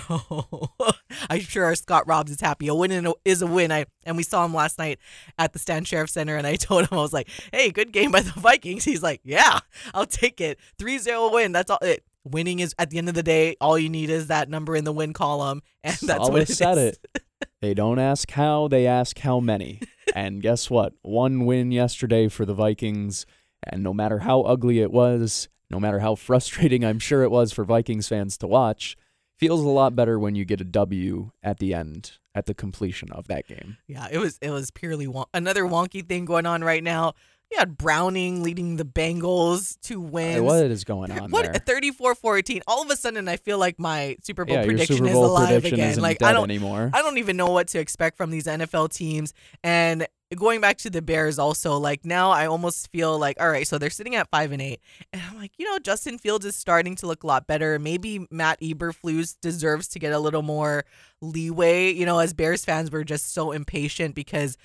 I'm 1.30 1.40
sure 1.40 1.64
our 1.64 1.74
Scott 1.74 2.06
Robbs 2.06 2.30
is 2.30 2.40
happy. 2.40 2.68
A 2.68 2.74
win 2.74 3.12
is 3.24 3.42
a 3.42 3.46
win. 3.46 3.72
I 3.72 3.86
and 4.04 4.16
we 4.16 4.22
saw 4.22 4.44
him 4.44 4.54
last 4.54 4.78
night 4.78 4.98
at 5.38 5.52
the 5.52 5.58
Stan 5.58 5.84
Sheriff 5.84 6.10
Center, 6.10 6.36
and 6.36 6.46
I 6.46 6.56
told 6.56 6.82
him 6.82 6.98
I 6.98 7.02
was 7.02 7.12
like, 7.12 7.28
"Hey, 7.52 7.70
good 7.70 7.92
game 7.92 8.10
by 8.10 8.20
the 8.20 8.32
Vikings." 8.36 8.84
He's 8.84 9.02
like, 9.02 9.20
"Yeah, 9.24 9.60
I'll 9.94 10.06
take 10.06 10.40
it. 10.40 10.58
3-0 10.78 11.32
win. 11.32 11.52
That's 11.52 11.70
all. 11.70 11.78
It, 11.82 12.04
winning 12.24 12.60
is 12.60 12.74
at 12.78 12.90
the 12.90 12.98
end 12.98 13.08
of 13.08 13.14
the 13.14 13.22
day. 13.22 13.56
All 13.60 13.78
you 13.78 13.88
need 13.88 14.10
is 14.10 14.26
that 14.28 14.48
number 14.48 14.76
in 14.76 14.84
the 14.84 14.92
win 14.92 15.12
column, 15.12 15.62
and 15.84 15.96
that's 15.96 16.20
what 16.20 16.26
Solace 16.26 16.50
it 16.50 16.56
said 16.56 16.78
is. 16.78 16.98
it. 17.14 17.22
They 17.60 17.74
don't 17.74 17.98
ask 17.98 18.30
how, 18.30 18.68
they 18.68 18.86
ask 18.86 19.18
how 19.18 19.38
many. 19.40 19.80
and 20.14 20.40
guess 20.42 20.70
what? 20.70 20.94
One 21.02 21.44
win 21.44 21.72
yesterday 21.72 22.28
for 22.28 22.46
the 22.46 22.54
Vikings. 22.54 23.26
And 23.62 23.82
no 23.82 23.92
matter 23.92 24.20
how 24.20 24.40
ugly 24.42 24.80
it 24.80 24.90
was, 24.90 25.48
no 25.70 25.78
matter 25.78 25.98
how 25.98 26.14
frustrating 26.14 26.84
I'm 26.84 26.98
sure 26.98 27.22
it 27.22 27.30
was 27.30 27.52
for 27.52 27.64
Vikings 27.64 28.08
fans 28.08 28.38
to 28.38 28.46
watch, 28.46 28.96
feels 29.40 29.62
a 29.62 29.68
lot 29.68 29.96
better 29.96 30.18
when 30.18 30.34
you 30.34 30.44
get 30.44 30.60
a 30.60 30.64
W 30.64 31.30
at 31.42 31.58
the 31.58 31.72
end, 31.74 32.12
at 32.34 32.44
the 32.46 32.54
completion 32.54 33.10
of 33.10 33.26
that 33.28 33.48
game. 33.48 33.78
Yeah, 33.86 34.06
it 34.12 34.18
was 34.18 34.38
it 34.42 34.50
was 34.50 34.70
purely 34.70 35.06
won- 35.06 35.26
another 35.34 35.64
wonky 35.64 36.06
thing 36.06 36.26
going 36.26 36.46
on 36.46 36.62
right 36.62 36.84
now. 36.84 37.14
You 37.50 37.58
had 37.58 37.76
Browning 37.76 38.42
leading 38.42 38.76
the 38.76 38.84
Bengals 38.84 39.80
to 39.82 40.00
win. 40.00 40.44
What 40.44 40.64
is 40.64 40.84
going 40.84 41.10
on 41.20 41.30
What 41.30 41.52
there? 41.52 41.80
34-14. 41.80 42.60
All 42.66 42.82
of 42.82 42.90
a 42.90 42.96
sudden 42.96 43.26
I 43.28 43.36
feel 43.36 43.58
like 43.58 43.78
my 43.78 44.16
Super 44.22 44.44
Bowl 44.44 44.56
yeah, 44.56 44.64
prediction 44.64 44.98
Super 44.98 45.08
is 45.08 45.16
alive 45.16 45.48
prediction 45.48 45.74
again. 45.74 46.00
Like 46.00 46.22
I 46.22 46.32
don't 46.32 46.48
anymore. 46.50 46.90
I 46.92 47.02
don't 47.02 47.18
even 47.18 47.36
know 47.36 47.50
what 47.50 47.68
to 47.68 47.80
expect 47.80 48.16
from 48.16 48.30
these 48.30 48.46
NFL 48.46 48.92
teams. 48.92 49.34
And 49.64 50.06
going 50.36 50.60
back 50.60 50.78
to 50.78 50.90
the 50.90 51.02
Bears 51.02 51.38
also, 51.38 51.76
like 51.76 52.04
now 52.04 52.30
I 52.30 52.46
almost 52.46 52.90
feel 52.92 53.18
like, 53.18 53.40
all 53.40 53.48
right, 53.48 53.66
so 53.66 53.78
they're 53.78 53.90
sitting 53.90 54.14
at 54.14 54.30
five 54.30 54.52
and 54.52 54.62
eight. 54.62 54.80
And 55.12 55.20
I'm 55.28 55.36
like, 55.36 55.52
you 55.58 55.68
know, 55.68 55.78
Justin 55.80 56.18
Fields 56.18 56.46
is 56.46 56.54
starting 56.54 56.94
to 56.96 57.06
look 57.06 57.24
a 57.24 57.26
lot 57.26 57.48
better. 57.48 57.78
Maybe 57.78 58.26
Matt 58.30 58.60
Eberflus 58.60 59.36
deserves 59.40 59.88
to 59.88 59.98
get 59.98 60.12
a 60.12 60.20
little 60.20 60.42
more 60.42 60.84
leeway. 61.20 61.90
You 61.90 62.06
know, 62.06 62.20
as 62.20 62.32
Bears 62.32 62.64
fans, 62.64 62.92
we're 62.92 63.02
just 63.02 63.32
so 63.32 63.50
impatient 63.50 64.14
because 64.14 64.56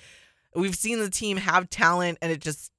we've 0.54 0.76
seen 0.76 1.00
the 1.00 1.10
team 1.10 1.36
have 1.36 1.68
talent 1.68 2.18
and 2.22 2.30
it 2.30 2.40
just 2.40 2.70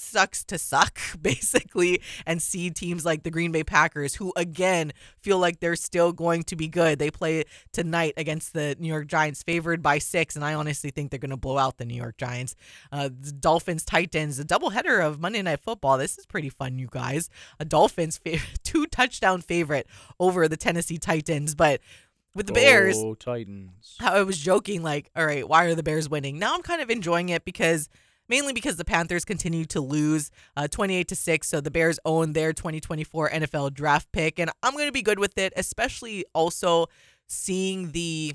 sucks 0.00 0.42
to 0.44 0.58
suck 0.58 0.98
basically 1.22 2.00
and 2.26 2.42
see 2.42 2.70
teams 2.70 3.04
like 3.04 3.22
the 3.22 3.30
Green 3.30 3.52
Bay 3.52 3.62
Packers 3.64 4.14
who 4.16 4.32
again 4.36 4.92
feel 5.20 5.38
like 5.38 5.60
they're 5.60 5.76
still 5.76 6.12
going 6.12 6.42
to 6.44 6.56
be 6.56 6.66
good. 6.68 6.98
They 6.98 7.10
play 7.10 7.44
tonight 7.72 8.14
against 8.16 8.52
the 8.54 8.76
New 8.78 8.88
York 8.88 9.06
Giants 9.06 9.42
favored 9.42 9.82
by 9.82 9.98
6 9.98 10.34
and 10.36 10.44
I 10.44 10.54
honestly 10.54 10.90
think 10.90 11.10
they're 11.10 11.18
going 11.20 11.30
to 11.30 11.36
blow 11.36 11.58
out 11.58 11.76
the 11.78 11.84
New 11.84 11.94
York 11.96 12.16
Giants. 12.16 12.56
Uh 12.90 13.08
the 13.20 13.32
Dolphins 13.32 13.84
Titans, 13.84 14.38
a 14.38 14.44
doubleheader 14.44 15.04
of 15.06 15.20
Monday 15.20 15.42
Night 15.42 15.60
Football. 15.60 15.98
This 15.98 16.18
is 16.18 16.26
pretty 16.26 16.48
fun 16.48 16.78
you 16.78 16.88
guys. 16.90 17.28
A 17.58 17.64
Dolphins 17.64 18.18
fa- 18.18 18.38
two 18.64 18.86
touchdown 18.86 19.40
favorite 19.42 19.86
over 20.18 20.48
the 20.48 20.56
Tennessee 20.56 20.98
Titans, 20.98 21.54
but 21.54 21.80
with 22.34 22.46
the 22.46 22.52
Bears 22.52 22.96
Oh, 22.96 23.14
Titans. 23.14 23.96
how 23.98 24.12
I 24.14 24.22
was 24.22 24.38
joking, 24.38 24.82
like, 24.84 25.10
all 25.16 25.26
right, 25.26 25.48
why 25.48 25.64
are 25.64 25.74
the 25.74 25.82
Bears 25.82 26.08
winning? 26.08 26.38
Now 26.38 26.54
I'm 26.54 26.62
kind 26.62 26.80
of 26.80 26.88
enjoying 26.88 27.28
it 27.28 27.44
because 27.44 27.88
mainly 28.30 28.52
because 28.52 28.76
the 28.76 28.84
Panthers 28.84 29.24
continue 29.24 29.64
to 29.66 29.80
lose 29.80 30.30
uh, 30.56 30.68
28 30.68 31.08
to 31.08 31.16
6. 31.16 31.48
So 31.48 31.60
the 31.60 31.70
Bears 31.70 31.98
own 32.06 32.32
their 32.32 32.52
2024 32.52 33.28
NFL 33.30 33.74
draft 33.74 34.10
pick. 34.12 34.38
And 34.38 34.50
I'm 34.62 34.72
going 34.72 34.86
to 34.86 34.92
be 34.92 35.02
good 35.02 35.18
with 35.18 35.36
it, 35.36 35.52
especially 35.56 36.24
also 36.32 36.86
seeing 37.26 37.90
the 37.90 38.34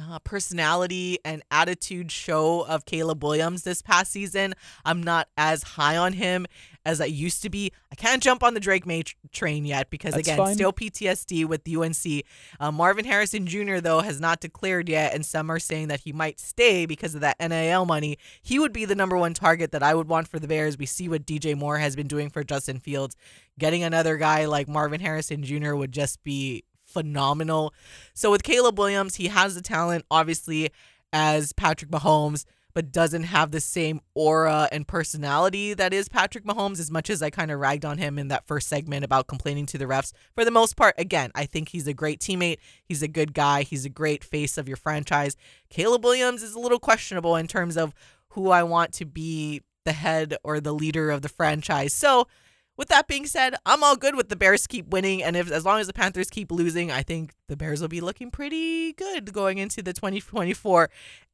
uh, 0.00 0.20
personality 0.20 1.18
and 1.24 1.42
attitude 1.50 2.12
show 2.12 2.64
of 2.68 2.84
Caleb 2.84 3.24
Williams 3.24 3.64
this 3.64 3.82
past 3.82 4.12
season. 4.12 4.54
I'm 4.84 5.02
not 5.02 5.28
as 5.36 5.64
high 5.64 5.96
on 5.96 6.12
him 6.12 6.46
as 6.88 7.00
I 7.02 7.04
used 7.04 7.42
to 7.42 7.50
be. 7.50 7.70
I 7.92 7.94
can't 7.94 8.22
jump 8.22 8.42
on 8.42 8.54
the 8.54 8.60
Drake 8.60 8.86
Maye 8.86 9.02
tr- 9.02 9.14
train 9.30 9.66
yet 9.66 9.90
because, 9.90 10.14
That's 10.14 10.26
again, 10.26 10.38
fine. 10.38 10.54
still 10.54 10.72
PTSD 10.72 11.44
with 11.44 11.68
UNC. 11.68 12.24
Uh, 12.58 12.72
Marvin 12.72 13.04
Harrison 13.04 13.46
Jr., 13.46 13.76
though, 13.76 14.00
has 14.00 14.20
not 14.20 14.40
declared 14.40 14.88
yet, 14.88 15.14
and 15.14 15.24
some 15.24 15.50
are 15.50 15.58
saying 15.58 15.88
that 15.88 16.00
he 16.00 16.12
might 16.12 16.40
stay 16.40 16.86
because 16.86 17.14
of 17.14 17.20
that 17.20 17.36
NIL 17.38 17.84
money. 17.84 18.16
He 18.42 18.58
would 18.58 18.72
be 18.72 18.86
the 18.86 18.94
number 18.94 19.16
one 19.18 19.34
target 19.34 19.70
that 19.72 19.82
I 19.82 19.94
would 19.94 20.08
want 20.08 20.28
for 20.28 20.38
the 20.38 20.48
Bears. 20.48 20.78
We 20.78 20.86
see 20.86 21.08
what 21.08 21.26
DJ 21.26 21.54
Moore 21.56 21.78
has 21.78 21.94
been 21.94 22.08
doing 22.08 22.30
for 22.30 22.42
Justin 22.42 22.80
Fields. 22.80 23.14
Getting 23.58 23.82
another 23.82 24.16
guy 24.16 24.46
like 24.46 24.66
Marvin 24.66 25.00
Harrison 25.00 25.42
Jr. 25.42 25.74
would 25.74 25.92
just 25.92 26.24
be 26.24 26.64
phenomenal. 26.86 27.74
So 28.14 28.30
with 28.30 28.42
Caleb 28.42 28.78
Williams, 28.78 29.16
he 29.16 29.28
has 29.28 29.54
the 29.54 29.62
talent, 29.62 30.06
obviously, 30.10 30.70
as 31.12 31.52
Patrick 31.52 31.90
Mahomes, 31.90 32.44
but 32.74 32.92
doesn't 32.92 33.24
have 33.24 33.50
the 33.50 33.60
same 33.60 34.00
aura 34.14 34.68
and 34.70 34.86
personality 34.86 35.74
that 35.74 35.92
is 35.92 36.08
Patrick 36.08 36.44
Mahomes. 36.44 36.78
As 36.78 36.90
much 36.90 37.10
as 37.10 37.22
I 37.22 37.30
kind 37.30 37.50
of 37.50 37.60
ragged 37.60 37.84
on 37.84 37.98
him 37.98 38.18
in 38.18 38.28
that 38.28 38.46
first 38.46 38.68
segment 38.68 39.04
about 39.04 39.26
complaining 39.26 39.66
to 39.66 39.78
the 39.78 39.86
refs, 39.86 40.12
for 40.34 40.44
the 40.44 40.50
most 40.50 40.76
part, 40.76 40.94
again, 40.98 41.30
I 41.34 41.46
think 41.46 41.70
he's 41.70 41.86
a 41.86 41.94
great 41.94 42.20
teammate. 42.20 42.58
He's 42.84 43.02
a 43.02 43.08
good 43.08 43.34
guy. 43.34 43.62
He's 43.62 43.84
a 43.84 43.90
great 43.90 44.22
face 44.22 44.58
of 44.58 44.68
your 44.68 44.76
franchise. 44.76 45.36
Caleb 45.70 46.04
Williams 46.04 46.42
is 46.42 46.54
a 46.54 46.60
little 46.60 46.78
questionable 46.78 47.36
in 47.36 47.46
terms 47.46 47.76
of 47.76 47.94
who 48.30 48.50
I 48.50 48.62
want 48.62 48.92
to 48.94 49.04
be 49.04 49.62
the 49.84 49.92
head 49.92 50.36
or 50.44 50.60
the 50.60 50.74
leader 50.74 51.10
of 51.10 51.22
the 51.22 51.28
franchise. 51.28 51.94
So, 51.94 52.28
with 52.76 52.88
that 52.88 53.08
being 53.08 53.26
said, 53.26 53.56
I'm 53.66 53.82
all 53.82 53.96
good 53.96 54.14
with 54.14 54.28
the 54.28 54.36
Bears 54.36 54.68
keep 54.68 54.86
winning, 54.90 55.20
and 55.20 55.36
if 55.36 55.50
as 55.50 55.64
long 55.64 55.80
as 55.80 55.88
the 55.88 55.92
Panthers 55.92 56.30
keep 56.30 56.52
losing, 56.52 56.92
I 56.92 57.02
think 57.02 57.32
the 57.48 57.56
Bears 57.56 57.80
will 57.80 57.88
be 57.88 58.00
looking 58.00 58.30
pretty 58.30 58.92
good 58.92 59.32
going 59.32 59.58
into 59.58 59.82
the 59.82 59.92
2024 59.92 60.88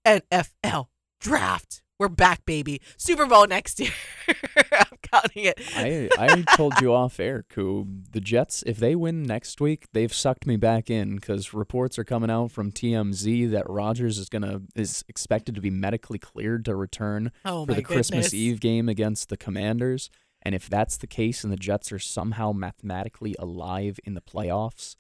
NFL 0.06 0.86
draft. 1.24 1.82
We're 1.98 2.08
back, 2.08 2.44
baby. 2.44 2.82
Super 2.98 3.24
Bowl 3.24 3.46
next 3.46 3.80
year. 3.80 3.92
I'm 4.72 4.98
counting 5.02 5.44
it. 5.44 5.58
I 5.74 6.10
I 6.18 6.42
told 6.54 6.74
you 6.80 6.92
off 6.92 7.18
air, 7.18 7.44
Ku'u. 7.48 8.02
The 8.12 8.20
Jets, 8.20 8.62
if 8.66 8.76
they 8.76 8.94
win 8.94 9.22
next 9.22 9.60
week, 9.60 9.86
they've 9.92 10.12
sucked 10.12 10.46
me 10.46 10.56
back 10.56 10.90
in 10.90 11.14
because 11.16 11.54
reports 11.54 11.98
are 11.98 12.04
coming 12.04 12.30
out 12.30 12.50
from 12.50 12.72
TMZ 12.72 13.50
that 13.52 13.70
Rodgers 13.70 14.18
is 14.18 14.28
gonna 14.28 14.62
is 14.74 15.02
expected 15.08 15.54
to 15.54 15.62
be 15.62 15.70
medically 15.70 16.18
cleared 16.18 16.64
to 16.66 16.76
return 16.76 17.32
Oh 17.44 17.64
for 17.64 17.72
the 17.72 17.82
Christmas. 17.82 18.34
Eve 18.34 18.60
game 18.60 18.88
against 18.88 19.30
the 19.30 19.36
Commanders. 19.38 20.10
And 20.42 20.54
if 20.54 20.68
that's 20.68 20.98
the 20.98 21.06
case, 21.06 21.42
and 21.42 21.50
the 21.50 21.56
Jets 21.56 21.90
are 21.90 21.98
somehow 21.98 22.52
mathematically 22.52 23.34
alive 23.38 23.98
in 24.04 24.12
the 24.12 24.20
playoffs, 24.20 24.96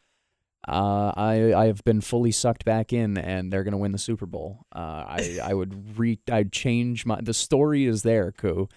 uh, 0.66 1.12
I 1.16 1.52
I 1.54 1.66
have 1.66 1.84
been 1.84 2.00
fully 2.00 2.32
sucked 2.32 2.64
back 2.64 2.92
in, 2.92 3.18
and 3.18 3.52
they're 3.52 3.64
gonna 3.64 3.78
win 3.78 3.92
the 3.92 3.98
Super 3.98 4.26
Bowl. 4.26 4.64
Uh, 4.74 5.04
I 5.06 5.38
I 5.42 5.54
would 5.54 5.98
re 5.98 6.18
I'd 6.30 6.52
change 6.52 7.04
my 7.04 7.20
the 7.20 7.34
story 7.34 7.84
is 7.84 8.02
there, 8.02 8.32
Ku'u. 8.32 8.68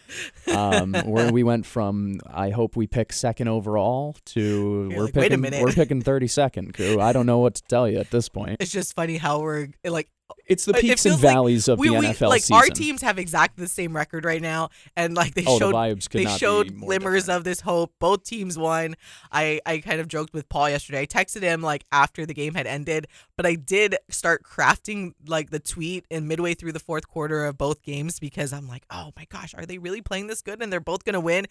Um, 0.54 0.94
where 1.06 1.32
we 1.32 1.44
went 1.44 1.66
from 1.66 2.20
I 2.28 2.50
hope 2.50 2.76
we 2.76 2.88
pick 2.88 3.14
second 3.14 3.48
overall 3.48 4.16
to 4.28 4.88
You're 4.92 4.98
we're 4.98 5.06
like, 5.06 5.16
"Wait 5.16 5.26
a 5.26 5.30
picking 5.30 5.42
minute." 5.42 5.62
we're 5.62 5.72
picking 5.72 6.02
thirty 6.02 6.28
second, 6.28 6.74
Ku'u. 6.74 7.00
I 7.02 7.14
don't 7.14 7.26
know 7.26 7.40
what 7.40 7.56
to 7.56 7.64
tell 7.64 7.88
you 7.88 8.00
at 8.00 8.12
this 8.12 8.30
point. 8.30 8.58
It's 8.60 8.72
just 8.72 8.94
funny 8.94 9.18
how 9.18 9.40
we're 9.40 9.70
like 9.86 10.10
It's 10.46 10.66
the 10.66 10.74
It 10.76 10.82
peaks 10.82 11.06
and 11.06 11.14
feels 11.14 11.24
like 11.24 11.34
valleys 11.34 11.68
of 11.68 11.78
we, 11.80 11.90
the 11.90 11.96
we 11.96 12.06
NFL 12.08 12.30
like 12.30 12.42
season. 12.42 12.56
our 12.56 12.68
teams 12.68 13.02
have 13.02 13.18
exactly 13.20 13.64
the 13.64 13.70
same 13.70 13.96
record 13.96 14.24
right 14.26 14.42
now, 14.42 14.70
and 14.96 15.14
like 15.16 15.34
they 15.34 15.44
Oh, 15.46 15.54
the 15.58 15.66
showed 15.66 15.76
vibes 15.76 16.10
they 16.10 16.26
showed 16.26 16.78
glimmers 16.80 17.24
different. 17.26 17.38
of 17.40 17.44
this 17.44 17.62
hope. 17.62 17.94
Both 18.00 18.24
teams 18.24 18.58
won. 18.58 18.96
I 19.32 19.60
I 19.66 19.80
kind 19.80 20.00
of 20.00 20.08
joked 20.08 20.34
with 20.34 20.48
Paul 20.50 20.70
yesterday. 20.70 21.02
I 21.02 21.06
texted 21.06 21.42
him 21.42 21.62
like 21.62 21.84
after 21.92 22.26
the 22.26 22.34
game 22.34 22.54
had 22.56 22.68
ended, 22.68 23.08
but 23.36 23.46
I 23.46 23.56
did 23.56 23.96
start 24.10 24.44
crafting 24.44 25.14
like 25.26 25.50
the 25.50 25.60
tweet 25.60 26.06
in 26.10 26.28
midway 26.28 26.54
through 26.54 26.72
the 26.74 26.80
fourth 26.80 27.08
quarter 27.08 27.46
of 27.46 27.58
both 27.58 27.82
games 27.84 28.20
because 28.20 28.54
I'm 28.54 28.68
like, 28.68 28.86
oh 28.90 29.12
my 29.16 29.26
gosh, 29.30 29.54
are 29.56 29.66
they 29.66 29.78
really 29.78 30.02
playing 30.02 30.28
this 30.28 30.42
good? 30.42 30.62
And 30.62 30.72
they're 30.72 30.80
both 30.80 31.04
gonna 31.04 31.20
win, 31.22 31.46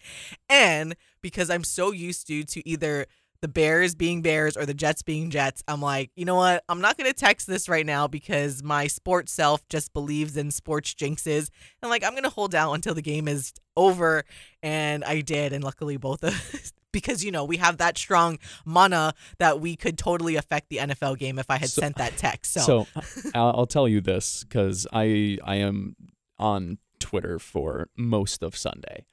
and 0.49 0.95
because 1.21 1.49
I'm 1.49 1.63
so 1.63 1.91
used 1.91 2.27
to 2.27 2.43
to 2.43 2.67
either 2.67 3.05
the 3.41 3.47
Bears 3.47 3.95
being 3.95 4.21
Bears 4.21 4.57
or 4.57 4.65
the 4.65 4.73
Jets 4.73 5.01
being 5.01 5.29
Jets, 5.29 5.63
I'm 5.67 5.81
like, 5.81 6.11
you 6.15 6.25
know 6.25 6.35
what? 6.35 6.63
I'm 6.69 6.81
not 6.81 6.97
going 6.97 7.09
to 7.09 7.13
text 7.17 7.47
this 7.47 7.69
right 7.69 7.85
now 7.85 8.07
because 8.07 8.63
my 8.63 8.87
sports 8.87 9.31
self 9.31 9.67
just 9.69 9.93
believes 9.93 10.37
in 10.37 10.51
sports 10.51 10.93
jinxes. 10.93 11.49
And 11.81 11.89
like, 11.89 12.03
I'm 12.03 12.11
going 12.13 12.23
to 12.23 12.29
hold 12.29 12.55
out 12.55 12.73
until 12.73 12.93
the 12.93 13.01
game 13.01 13.27
is 13.27 13.53
over. 13.75 14.23
And 14.63 15.03
I 15.03 15.21
did. 15.21 15.53
And 15.53 15.63
luckily, 15.63 15.97
both 15.97 16.23
of 16.23 16.71
because, 16.91 17.23
you 17.23 17.31
know, 17.31 17.45
we 17.45 17.57
have 17.57 17.77
that 17.77 17.97
strong 17.97 18.39
mana 18.65 19.13
that 19.37 19.59
we 19.59 19.75
could 19.75 19.97
totally 19.97 20.35
affect 20.35 20.69
the 20.69 20.77
NFL 20.77 21.17
game 21.19 21.37
if 21.37 21.49
I 21.49 21.57
had 21.57 21.69
So- 21.69 21.81
sent 21.81 21.97
that 21.97 22.17
text. 22.17 22.53
So, 22.53 22.61
So 22.61 22.87
I'll, 23.35 23.53
I'll 23.59 23.67
tell 23.67 23.87
you 23.87 24.01
this 24.01 24.43
because 24.43 24.87
I 24.91 25.37
I 25.43 25.55
am 25.57 25.95
on 26.39 26.77
Twitter 26.99 27.37
for 27.39 27.89
most 27.95 28.41
of 28.41 28.55
Sunday, 28.57 29.05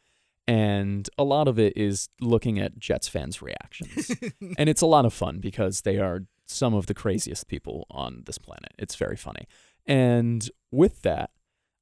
and 0.47 1.09
a 1.19 1.25
lot 1.25 1.49
of 1.49 1.59
it 1.59 1.73
is 1.77 2.09
looking 2.21 2.59
at 2.59 2.79
Jets 2.79 3.09
fans' 3.09 3.41
reactions, 3.43 4.11
and 4.59 4.69
it's 4.69 4.83
a 4.83 4.87
lot 4.87 5.05
of 5.07 5.13
fun 5.13 5.39
because 5.39 5.83
they 5.83 5.99
are 5.99 6.21
some 6.47 6.75
of 6.75 6.87
the 6.87 6.95
craziest 6.95 7.49
people 7.49 7.87
on 7.91 8.23
this 8.27 8.39
planet. 8.39 8.73
It's 8.79 8.95
very 8.97 9.17
funny, 9.17 9.47
and 9.87 10.51
with 10.71 11.03
that, 11.03 11.31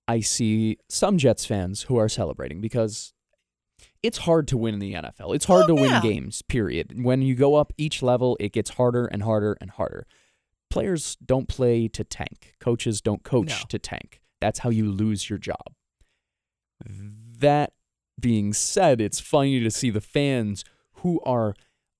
I 0.09 0.20
see 0.20 0.79
some 0.88 1.18
Jets 1.18 1.44
fans 1.46 1.83
who 1.83 1.96
are 1.96 2.09
celebrating 2.09 2.61
because. 2.61 3.12
It's 4.01 4.18
hard 4.18 4.48
to 4.48 4.57
win 4.57 4.75
in 4.75 4.81
the 4.81 4.94
NFL. 4.94 5.33
It's 5.35 5.44
hard 5.44 5.64
Oh, 5.64 5.68
to 5.68 5.75
win 5.75 6.01
games, 6.03 6.42
period. 6.42 7.03
When 7.05 7.22
you 7.22 7.37
go 7.37 7.55
up 7.55 7.72
each 7.77 8.03
level, 8.03 8.37
it 8.40 8.53
gets 8.53 8.70
harder 8.70 9.07
and 9.07 9.22
harder 9.22 9.57
and 9.61 9.70
harder 9.70 10.07
players 10.70 11.16
don't 11.25 11.48
play 11.48 11.87
to 11.87 12.03
tank. 12.03 12.55
Coaches 12.59 13.01
don't 13.01 13.22
coach 13.22 13.48
No. 13.51 13.57
to 13.68 13.79
tank. 13.79 14.20
That's 14.40 14.61
how 14.61 14.70
you 14.70 14.90
lose 14.90 15.29
your 15.31 15.38
job. 15.38 15.75
That 17.38 17.72
being 18.18 18.53
said, 18.53 19.01
it's 19.01 19.20
funny 19.20 19.61
to 19.61 19.70
see 19.70 19.90
the 19.90 20.01
fans 20.01 20.64
who 20.96 21.20
are 21.25 21.55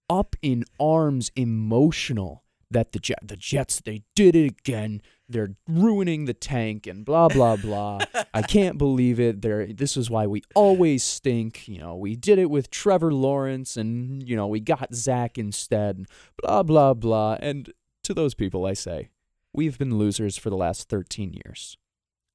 up 0.09 0.37
in 0.42 0.64
arms, 0.79 1.31
emotional 1.37 2.42
that 2.72 2.92
the 2.92 2.98
Jet, 2.98 3.18
the 3.22 3.37
Jets, 3.37 3.81
they 3.81 4.03
did 4.16 4.35
it 4.35 4.46
again. 4.46 5.03
They're 5.29 5.55
ruining 5.68 6.25
the 6.25 6.35
tank 6.35 6.87
and 6.87 7.05
blah 7.05 7.29
blah 7.29 7.57
blah. 7.57 8.01
I 8.35 8.42
can't 8.42 8.79
believe 8.79 9.20
it. 9.20 9.42
They're, 9.42 9.66
this 9.72 9.96
is 9.96 10.11
why 10.11 10.27
we 10.27 10.42
always 10.55 11.03
stink. 11.03 11.68
You 11.68 11.79
know, 11.79 11.96
we 11.96 12.16
did 12.16 12.38
it 12.38 12.51
with 12.51 12.70
Trevor 12.70 13.12
Lawrence, 13.12 13.77
and 13.77 14.29
you 14.29 14.37
know 14.37 14.46
we 14.46 14.61
got 14.61 14.94
Zach 14.94 15.38
instead. 15.38 16.07
Blah 16.42 16.62
blah 16.64 16.94
blah. 16.94 17.38
And 17.40 17.72
to 18.05 18.14
those 18.14 18.35
people, 18.35 18.66
I 18.66 18.72
say, 18.72 19.11
we've 19.53 19.79
been 19.79 19.96
losers 19.96 20.37
for 20.37 20.51
the 20.51 20.57
last 20.57 20.88
13 20.88 21.35
years. 21.44 21.77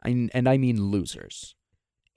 I, 0.03 0.29
and 0.33 0.47
I 0.47 0.57
mean 0.57 0.85
losers. 0.85 1.55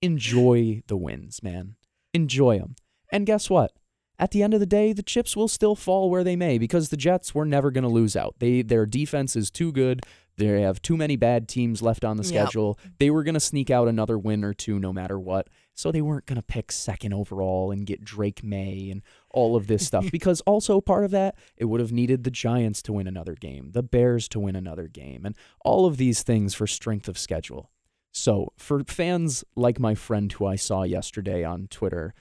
Enjoy 0.02 0.82
the 0.86 0.96
wins, 0.96 1.42
man. 1.42 1.76
Enjoy 2.14 2.58
them. 2.58 2.76
And 3.12 3.26
guess 3.26 3.50
what? 3.50 3.72
At 4.18 4.32
the 4.32 4.42
end 4.42 4.52
of 4.54 4.60
the 4.60 4.66
day, 4.66 4.92
the 4.92 5.02
chips 5.02 5.34
will 5.36 5.48
still 5.48 5.74
fall 5.74 6.10
where 6.10 6.24
they 6.24 6.36
may 6.36 6.58
because 6.58 6.88
the 6.90 6.96
Jets 6.96 7.34
were 7.34 7.46
never 7.46 7.70
going 7.70 7.84
to 7.84 7.88
lose 7.90 8.16
out. 8.16 8.34
They 8.38 8.62
their 8.62 8.84
defense 8.84 9.34
is 9.34 9.50
too 9.50 9.72
good. 9.72 10.02
They 10.36 10.60
have 10.62 10.80
too 10.80 10.96
many 10.96 11.16
bad 11.16 11.48
teams 11.48 11.82
left 11.82 12.04
on 12.04 12.16
the 12.16 12.22
Yep. 12.22 12.28
schedule. 12.28 12.78
They 12.98 13.10
were 13.10 13.22
going 13.24 13.34
to 13.34 13.40
sneak 13.40 13.70
out 13.70 13.88
another 13.88 14.18
win 14.18 14.42
or 14.44 14.54
two 14.54 14.78
no 14.78 14.92
matter 14.92 15.18
what. 15.18 15.48
So 15.74 15.90
they 15.90 16.02
weren't 16.02 16.26
going 16.26 16.36
to 16.36 16.42
pick 16.42 16.70
second 16.72 17.14
overall 17.14 17.70
and 17.70 17.86
get 17.86 18.04
Drake 18.04 18.42
Maye 18.44 18.88
and 18.90 19.02
all 19.30 19.56
of 19.56 19.66
this 19.66 19.86
stuff 19.86 20.06
because 20.12 20.40
also 20.42 20.80
part 20.80 21.04
of 21.04 21.10
that, 21.12 21.36
it 21.56 21.66
would 21.66 21.80
have 21.80 21.92
needed 21.92 22.24
the 22.24 22.30
Giants 22.30 22.82
to 22.82 22.92
win 22.92 23.06
another 23.06 23.34
game, 23.34 23.70
the 23.72 23.82
Bears 23.82 24.28
to 24.30 24.40
win 24.40 24.56
another 24.56 24.86
game, 24.88 25.24
and 25.24 25.34
all 25.64 25.86
of 25.86 25.96
these 25.96 26.22
things 26.22 26.54
for 26.54 26.66
strength 26.66 27.08
of 27.08 27.18
schedule. 27.18 27.70
So, 28.12 28.52
for 28.56 28.82
fans 28.84 29.44
like 29.54 29.78
my 29.78 29.94
friend 29.94 30.32
who 30.32 30.46
I 30.46 30.56
saw 30.56 30.82
yesterday 30.82 31.44
on 31.44 31.68
Twitter, 31.68 32.12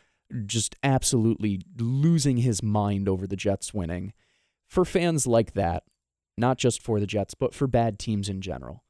just 0.46 0.76
absolutely 0.84 1.62
losing 1.78 2.38
his 2.38 2.62
mind 2.62 3.10
over 3.10 3.26
the 3.26 3.36
Jets 3.36 3.74
winning, 3.74 4.14
for 4.68 4.86
fans 4.86 5.26
like 5.26 5.54
that, 5.54 5.84
not 6.38 6.58
just 6.58 6.82
for 6.84 7.00
the 7.00 7.08
Jets, 7.08 7.34
but 7.34 7.54
for 7.54 7.68
bad 7.68 7.98
teams 7.98 8.30
in 8.30 8.42
general, 8.42 8.84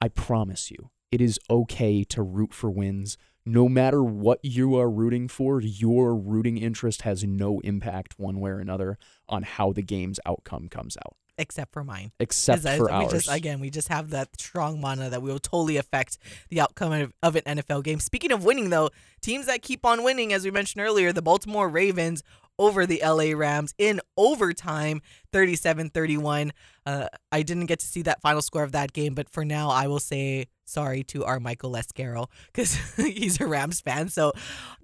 I 0.00 0.08
promise 0.08 0.70
you, 0.70 0.90
it 1.10 1.20
is 1.20 1.40
okay 1.50 2.04
to 2.04 2.22
root 2.22 2.54
for 2.54 2.70
wins. 2.70 3.16
No 3.44 3.68
matter 3.68 4.02
what 4.02 4.40
you 4.42 4.76
are 4.76 4.90
rooting 4.90 5.28
for, 5.28 5.60
your 5.60 6.14
rooting 6.14 6.56
interest 6.56 7.02
has 7.02 7.24
no 7.24 7.60
impact 7.60 8.18
one 8.18 8.40
way 8.40 8.50
or 8.52 8.58
another 8.58 8.98
on 9.28 9.42
how 9.42 9.72
the 9.72 9.82
game's 9.82 10.20
outcome 10.24 10.68
comes 10.68 10.96
out, 10.96 11.16
Except 11.36 11.72
for 11.72 11.82
mine. 11.82 12.12
Except 12.20 12.62
for 12.62 12.90
ours. 12.90 13.10
Just, 13.10 13.30
again, 13.30 13.58
we 13.60 13.70
just 13.70 13.88
have 13.88 14.10
that 14.10 14.28
strong 14.38 14.80
mana 14.80 15.10
that 15.10 15.20
will 15.20 15.38
totally 15.38 15.76
affect 15.76 16.18
the 16.48 16.60
outcome 16.60 16.92
of, 16.92 17.12
of 17.22 17.36
an 17.36 17.42
NFL 17.42 17.82
game. 17.82 17.98
Speaking 17.98 18.30
of 18.30 18.44
winning, 18.44 18.70
though, 18.70 18.90
teams 19.20 19.46
that 19.46 19.62
keep 19.62 19.84
on 19.84 20.04
winning, 20.04 20.32
as 20.32 20.44
we 20.44 20.50
mentioned 20.50 20.82
earlier, 20.82 21.12
the 21.12 21.22
Baltimore 21.22 21.68
Ravens 21.68 22.22
over 22.58 22.86
the 22.86 23.02
LA 23.04 23.36
Rams 23.36 23.74
in 23.78 24.00
overtime, 24.16 25.02
37 25.32 25.90
31. 25.90 26.52
Uh, 26.86 27.08
I 27.32 27.42
didn't 27.42 27.66
get 27.66 27.80
to 27.80 27.86
see 27.86 28.02
that 28.02 28.20
final 28.20 28.42
score 28.42 28.62
of 28.62 28.72
that 28.72 28.92
game, 28.92 29.14
but 29.14 29.28
for 29.28 29.44
now, 29.44 29.70
I 29.70 29.86
will 29.86 29.98
say 29.98 30.46
sorry 30.64 31.02
to 31.04 31.24
our 31.24 31.40
Michael 31.40 31.72
Lescaro 31.72 32.28
because 32.46 32.74
he's 32.96 33.40
a 33.40 33.46
Rams 33.46 33.80
fan. 33.80 34.08
So 34.08 34.32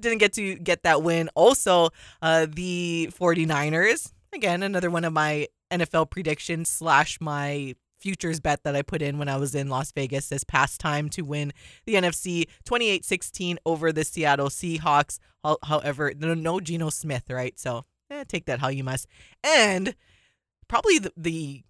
didn't 0.01 0.19
get 0.19 0.33
to 0.35 0.57
get 0.57 0.83
that 0.83 1.03
win. 1.03 1.31
Also, 1.35 1.91
uh, 2.23 2.47
the 2.51 3.11
49ers, 3.19 4.13
again, 4.33 4.63
another 4.63 4.91
one 4.91 5.05
of 5.05 5.13
my 5.13 5.47
NFL 5.71 6.11
prediction 6.11 6.65
slash 6.65 7.21
my 7.21 7.75
futures 8.01 8.41
bet 8.41 8.65
that 8.65 8.75
I 8.75 8.83
put 8.83 9.03
in 9.03 9.19
when 9.19 9.29
I 9.29 9.37
was 9.37 9.55
in 9.55 9.69
Las 9.69 9.93
Vegas 9.93 10.29
this 10.29 10.45
past 10.45 10.81
time 10.81 11.09
to 11.11 11.23
win 11.23 11.53
the 11.85 11.95
NFC 11.95 12.47
28-16 12.65 13.57
over 13.67 13.93
the 13.93 14.05
Seattle 14.05 14.49
Seahawks. 14.49 15.19
However, 15.65 16.13
no, 16.17 16.35
no 16.35 16.61
Geno 16.61 16.91
Smith, 16.91 17.25
right? 17.29 17.59
So 17.59 17.85
eh, 18.11 18.25
take 18.27 18.47
that 18.47 18.61
how 18.61 18.69
you 18.69 18.85
must. 18.85 19.07
And 19.45 19.95
probably 20.69 20.99
the, 20.99 21.13
the 21.17 21.63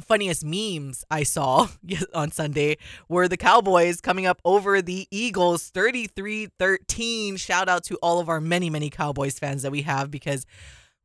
funniest 0.00 0.44
memes 0.44 1.04
I 1.10 1.22
saw 1.22 1.68
on 2.14 2.30
Sunday 2.30 2.76
were 3.08 3.28
the 3.28 3.36
Cowboys 3.36 4.00
coming 4.00 4.26
up 4.26 4.40
over 4.44 4.82
the 4.82 5.06
Eagles 5.10 5.70
33-13. 5.70 7.38
Shout 7.38 7.68
out 7.68 7.84
to 7.84 7.96
all 7.96 8.20
of 8.20 8.28
our 8.28 8.40
many, 8.40 8.70
many 8.70 8.90
Cowboys 8.90 9.38
fans 9.38 9.62
that 9.62 9.72
we 9.72 9.82
have 9.82 10.10
because 10.10 10.46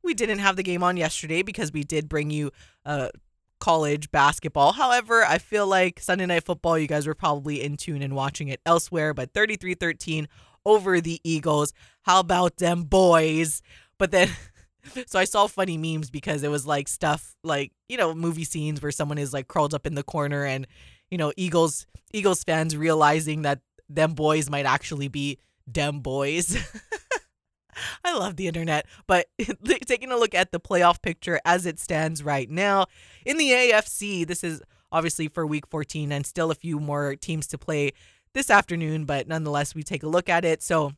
we 0.03 0.13
didn't 0.13 0.39
have 0.39 0.55
the 0.55 0.63
game 0.63 0.83
on 0.83 0.97
yesterday 0.97 1.41
because 1.41 1.71
we 1.71 1.83
did 1.83 2.09
bring 2.09 2.29
you 2.29 2.51
uh 2.85 3.09
college 3.59 4.11
basketball. 4.11 4.73
However, 4.73 5.23
I 5.23 5.37
feel 5.37 5.65
like 5.65 6.01
Sunday 6.01 6.25
night 6.25 6.43
football 6.43 6.77
you 6.77 6.87
guys 6.87 7.07
were 7.07 7.15
probably 7.15 7.63
in 7.63 7.77
tune 7.77 8.01
and 8.01 8.13
watching 8.13 8.49
it 8.49 8.59
elsewhere, 8.65 9.13
but 9.13 9.31
33-13 9.31 10.27
over 10.65 10.99
the 10.99 11.21
Eagles. 11.23 11.71
How 12.01 12.19
about 12.19 12.57
them 12.57 12.83
boys? 12.83 13.61
But 13.97 14.11
then 14.11 14.29
so 15.05 15.17
I 15.17 15.23
saw 15.23 15.47
funny 15.47 15.77
memes 15.77 16.09
because 16.09 16.43
it 16.43 16.51
was 16.51 16.65
like 16.65 16.89
stuff 16.89 17.35
like, 17.41 17.71
you 17.87 17.95
know, 17.95 18.13
movie 18.13 18.43
scenes 18.43 18.81
where 18.81 18.91
someone 18.91 19.17
is 19.17 19.33
like 19.33 19.47
curled 19.47 19.73
up 19.73 19.87
in 19.87 19.95
the 19.95 20.03
corner 20.03 20.43
and, 20.45 20.67
you 21.09 21.17
know, 21.17 21.31
Eagles 21.37 21.85
Eagles 22.11 22.43
fans 22.43 22.75
realizing 22.75 23.43
that 23.43 23.61
them 23.87 24.13
boys 24.13 24.49
might 24.49 24.65
actually 24.65 25.07
be 25.07 25.37
dem 25.71 25.99
boys. 26.01 26.57
I 28.03 28.17
love 28.17 28.35
the 28.35 28.47
internet, 28.47 28.85
but 29.07 29.27
taking 29.85 30.11
a 30.11 30.17
look 30.17 30.33
at 30.33 30.51
the 30.51 30.59
playoff 30.59 31.01
picture 31.01 31.39
as 31.45 31.65
it 31.65 31.79
stands 31.79 32.23
right 32.23 32.49
now 32.49 32.85
in 33.25 33.37
the 33.37 33.49
AFC, 33.49 34.25
this 34.25 34.43
is 34.43 34.61
obviously 34.91 35.27
for 35.27 35.45
week 35.45 35.67
14 35.67 36.11
and 36.11 36.25
still 36.25 36.51
a 36.51 36.55
few 36.55 36.79
more 36.79 37.15
teams 37.15 37.47
to 37.47 37.57
play 37.57 37.91
this 38.33 38.49
afternoon, 38.49 39.05
but 39.05 39.27
nonetheless, 39.27 39.75
we 39.75 39.83
take 39.83 40.03
a 40.03 40.07
look 40.07 40.29
at 40.29 40.45
it. 40.45 40.61
So, 40.61 40.93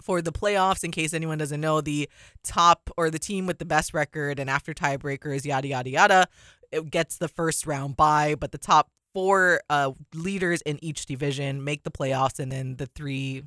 for 0.00 0.22
the 0.22 0.32
playoffs, 0.32 0.84
in 0.84 0.92
case 0.92 1.12
anyone 1.12 1.38
doesn't 1.38 1.60
know, 1.60 1.80
the 1.80 2.08
top 2.44 2.88
or 2.96 3.10
the 3.10 3.18
team 3.18 3.46
with 3.46 3.58
the 3.58 3.64
best 3.64 3.92
record 3.92 4.38
and 4.38 4.48
after 4.48 4.72
tiebreakers, 4.72 5.44
yada, 5.44 5.66
yada, 5.66 5.90
yada, 5.90 6.28
it 6.70 6.88
gets 6.90 7.16
the 7.16 7.26
first 7.26 7.66
round 7.66 7.96
bye, 7.96 8.36
but 8.38 8.52
the 8.52 8.58
top 8.58 8.90
four 9.12 9.60
uh, 9.68 9.90
leaders 10.14 10.60
in 10.62 10.78
each 10.84 11.06
division 11.06 11.64
make 11.64 11.82
the 11.82 11.90
playoffs, 11.90 12.38
and 12.38 12.52
then 12.52 12.76
the 12.76 12.86
three 12.86 13.42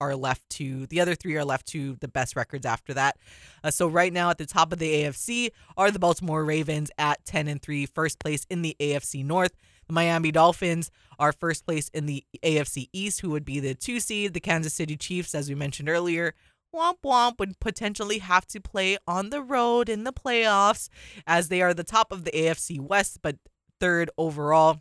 are 0.00 0.16
left 0.16 0.48
to 0.50 0.86
the 0.86 1.00
other 1.00 1.14
three 1.14 1.36
are 1.36 1.44
left 1.44 1.66
to 1.66 1.96
the 2.00 2.08
best 2.08 2.36
records 2.36 2.66
after 2.66 2.94
that. 2.94 3.16
Uh, 3.64 3.70
so 3.70 3.86
right 3.88 4.12
now 4.12 4.30
at 4.30 4.38
the 4.38 4.46
top 4.46 4.72
of 4.72 4.78
the 4.78 5.04
AFC 5.04 5.50
are 5.76 5.90
the 5.90 5.98
Baltimore 5.98 6.44
Ravens 6.44 6.90
at 6.98 7.24
10 7.24 7.48
and 7.48 7.62
3, 7.62 7.86
first 7.86 8.18
place 8.18 8.46
in 8.50 8.62
the 8.62 8.76
AFC 8.80 9.24
North. 9.24 9.52
The 9.86 9.92
Miami 9.92 10.32
Dolphins 10.32 10.90
are 11.18 11.32
first 11.32 11.64
place 11.64 11.88
in 11.90 12.06
the 12.06 12.24
AFC 12.42 12.88
East, 12.92 13.20
who 13.20 13.30
would 13.30 13.44
be 13.44 13.60
the 13.60 13.74
two 13.74 14.00
seed. 14.00 14.34
The 14.34 14.40
Kansas 14.40 14.74
City 14.74 14.96
Chiefs, 14.96 15.34
as 15.34 15.48
we 15.48 15.54
mentioned 15.54 15.88
earlier, 15.88 16.34
womp 16.74 16.96
womp 17.04 17.38
would 17.38 17.58
potentially 17.60 18.18
have 18.18 18.46
to 18.48 18.60
play 18.60 18.98
on 19.06 19.30
the 19.30 19.42
road 19.42 19.88
in 19.88 20.04
the 20.04 20.12
playoffs, 20.12 20.88
as 21.26 21.48
they 21.48 21.62
are 21.62 21.72
the 21.72 21.84
top 21.84 22.10
of 22.10 22.24
the 22.24 22.32
AFC 22.32 22.80
West, 22.80 23.20
but 23.22 23.36
third 23.80 24.10
overall. 24.18 24.80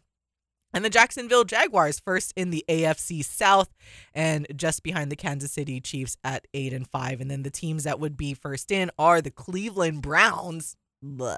And 0.75 0.83
the 0.83 0.89
Jacksonville 0.89 1.45
Jaguars 1.45 1.99
first 2.01 2.33
in 2.35 2.49
the 2.49 2.65
AFC 2.67 3.23
South 3.23 3.69
and 4.13 4.45
just 4.55 4.83
behind 4.83 5.09
the 5.09 5.15
Kansas 5.15 5.53
City 5.53 5.79
Chiefs 5.79 6.17
at 6.23 6.45
8 6.53 6.73
and 6.73 6.85
5 6.87 7.21
and 7.21 7.31
then 7.31 7.43
the 7.43 7.49
teams 7.49 7.85
that 7.85 7.99
would 7.99 8.17
be 8.17 8.33
first 8.33 8.71
in 8.71 8.91
are 8.99 9.21
the 9.21 9.31
Cleveland 9.31 10.01
Browns. 10.01 10.75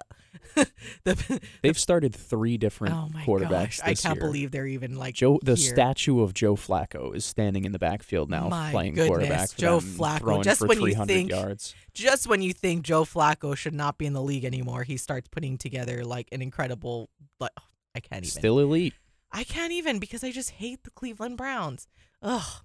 The, 1.04 1.40
They've 1.62 1.78
started 1.78 2.16
three 2.16 2.58
different 2.58 2.96
oh 2.96 3.10
my 3.14 3.24
quarterbacks 3.26 3.50
gosh, 3.50 3.82
I 3.84 3.94
can't 3.96 4.16
year. 4.16 4.26
believe 4.26 4.52
they're 4.52 4.66
even 4.68 4.96
like 4.96 5.14
Joe, 5.16 5.40
the 5.44 5.56
here. 5.56 5.74
statue 5.74 6.22
of 6.22 6.34
Joe 6.34 6.56
Flacco 6.56 7.14
is 7.14 7.26
standing 7.26 7.66
in 7.66 7.74
the 7.74 7.80
backfield 7.80 8.30
now, 8.30 8.48
My 8.48 8.72
playing 8.72 8.94
goodness, 8.94 9.10
quarterback. 9.10 9.50
For 9.50 9.60
Joe 9.60 9.80
them, 9.82 9.90
Flacco, 9.90 10.44
just 10.44 10.60
for 10.62 10.68
when 10.68 10.82
you 10.82 10.96
think- 11.06 11.32
yards. 11.32 11.76
just 11.94 12.28
when 12.28 12.42
you 12.42 12.54
think 12.54 12.84
Joe 12.84 13.04
Flacco 13.04 13.58
should 13.58 13.74
not 13.74 13.98
be 13.98 14.06
in 14.06 14.14
the 14.14 14.22
league 14.22 14.46
anymore, 14.46 14.84
he 14.84 14.96
starts 14.96 15.28
putting 15.28 15.58
together 15.58 16.06
like 16.06 16.30
an 16.32 16.42
incredible 16.42 17.10
like 17.40 17.52
I 17.96 18.00
can't 18.00 18.24
even. 18.24 18.40
Still 18.40 18.60
elite. 18.60 18.94
I 19.38 19.44
can't 19.44 19.72
even 19.72 20.00
because 20.00 20.24
I 20.24 20.32
just 20.32 20.50
hate 20.50 20.84
the 20.84 20.90
Cleveland 20.90 21.38
Browns. 21.38 21.88
Ugh. 22.24 22.64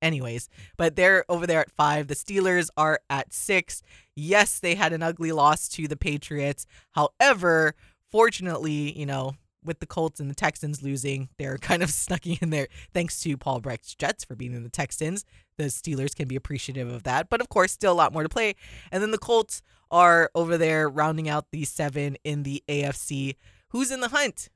Anyways, 0.00 0.48
but 0.76 0.94
they're 0.94 1.24
over 1.28 1.48
there 1.48 1.58
at 1.58 1.72
five. 1.72 2.06
The 2.06 2.14
Steelers 2.14 2.68
are 2.76 3.00
at 3.10 3.32
six. 3.32 3.82
Yes, 4.14 4.60
they 4.60 4.76
had 4.76 4.92
an 4.92 5.02
ugly 5.02 5.32
loss 5.32 5.68
to 5.70 5.88
the 5.88 5.96
Patriots. 5.96 6.64
However, 6.92 7.74
fortunately, 8.08 8.96
you 8.96 9.04
know, 9.04 9.34
with 9.64 9.80
the 9.80 9.86
Colts 9.86 10.20
and 10.20 10.30
the 10.30 10.36
Texans 10.36 10.80
losing, 10.80 11.28
they're 11.38 11.58
kind 11.58 11.82
of 11.82 11.90
snuck 12.04 12.24
in 12.24 12.50
there 12.50 12.68
thanks 12.94 13.20
to 13.22 13.36
Paul 13.36 13.58
Brecht's 13.58 13.96
Jets 13.96 14.24
for 14.24 14.36
beating 14.36 14.62
the 14.62 14.70
Texans. 14.70 15.24
The 15.58 15.64
Steelers 15.64 16.14
can 16.14 16.28
be 16.28 16.36
appreciative 16.36 16.88
of 16.88 17.02
that. 17.02 17.30
But 17.30 17.40
of 17.40 17.48
course, 17.48 17.72
still 17.72 17.92
a 17.92 17.94
lot 17.94 18.12
more 18.12 18.22
to 18.22 18.28
play. 18.28 18.54
And 18.92 19.02
then 19.02 19.10
the 19.10 19.18
Colts 19.18 19.60
are 19.90 20.30
over 20.36 20.56
there 20.56 20.88
rounding 20.88 21.28
out 21.28 21.50
the 21.50 21.64
seven 21.64 22.16
in 22.22 22.44
the 22.44 22.62
AFC. 22.68 23.34
Who's 23.70 23.90
in 23.90 24.00
the 24.00 24.08
hunt? 24.10 24.50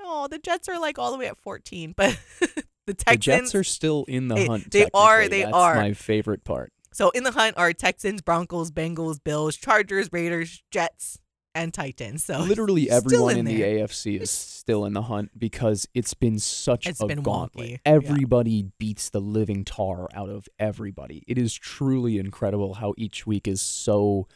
Oh, 0.00 0.28
the 0.28 0.38
Jets 0.38 0.68
are 0.68 0.78
like 0.78 0.98
all 0.98 1.12
the 1.12 1.18
way 1.18 1.26
at 1.26 1.38
14, 1.38 1.94
but 1.96 2.18
the 2.40 2.64
The 2.86 2.94
Texans. 2.94 3.24
Jets 3.24 3.54
are 3.54 3.64
still 3.64 4.04
in 4.08 4.28
the 4.28 4.46
hunt. 4.46 4.70
they 4.70 4.86
are, 4.94 5.28
they 5.28 5.42
That's 5.42 5.54
are. 5.54 5.74
my 5.76 5.92
favorite 5.92 6.44
part. 6.44 6.72
so 6.92 7.10
in 7.10 7.24
the 7.24 7.32
hunt 7.32 7.56
are 7.58 7.72
Texans, 7.72 8.22
Broncos, 8.22 8.70
Bengals, 8.70 9.18
Bills, 9.22 9.56
Chargers, 9.56 10.08
Raiders, 10.12 10.62
Jets, 10.70 11.18
and 11.54 11.72
Titans. 11.74 12.22
So 12.22 12.38
Literally 12.40 12.90
everyone 12.90 13.32
in 13.32 13.38
in, 13.38 13.44
the. 13.46 13.62
AFC 13.62 14.20
is 14.20 14.30
still 14.30 14.84
in 14.84 14.92
the 14.92 15.02
hunt 15.02 15.30
because 15.38 15.88
it's 15.94 16.12
been 16.14 16.38
such 16.38 16.86
It's 16.86 17.00
a 17.00 17.06
been 17.06 17.22
gauntlet. 17.22 17.66
wonky, 17.66 17.70
yeah. 17.72 17.76
Everybody 17.86 18.70
beats 18.78 19.08
the 19.10 19.20
living 19.20 19.64
tar 19.64 20.06
out 20.14 20.28
of 20.28 20.46
everybody. 20.58 21.24
It 21.26 21.38
is 21.38 21.54
truly 21.54 22.18
incredible 22.18 22.74
how 22.74 22.92
each 22.98 23.26
week 23.26 23.48
is 23.48 23.62
so 23.62 24.28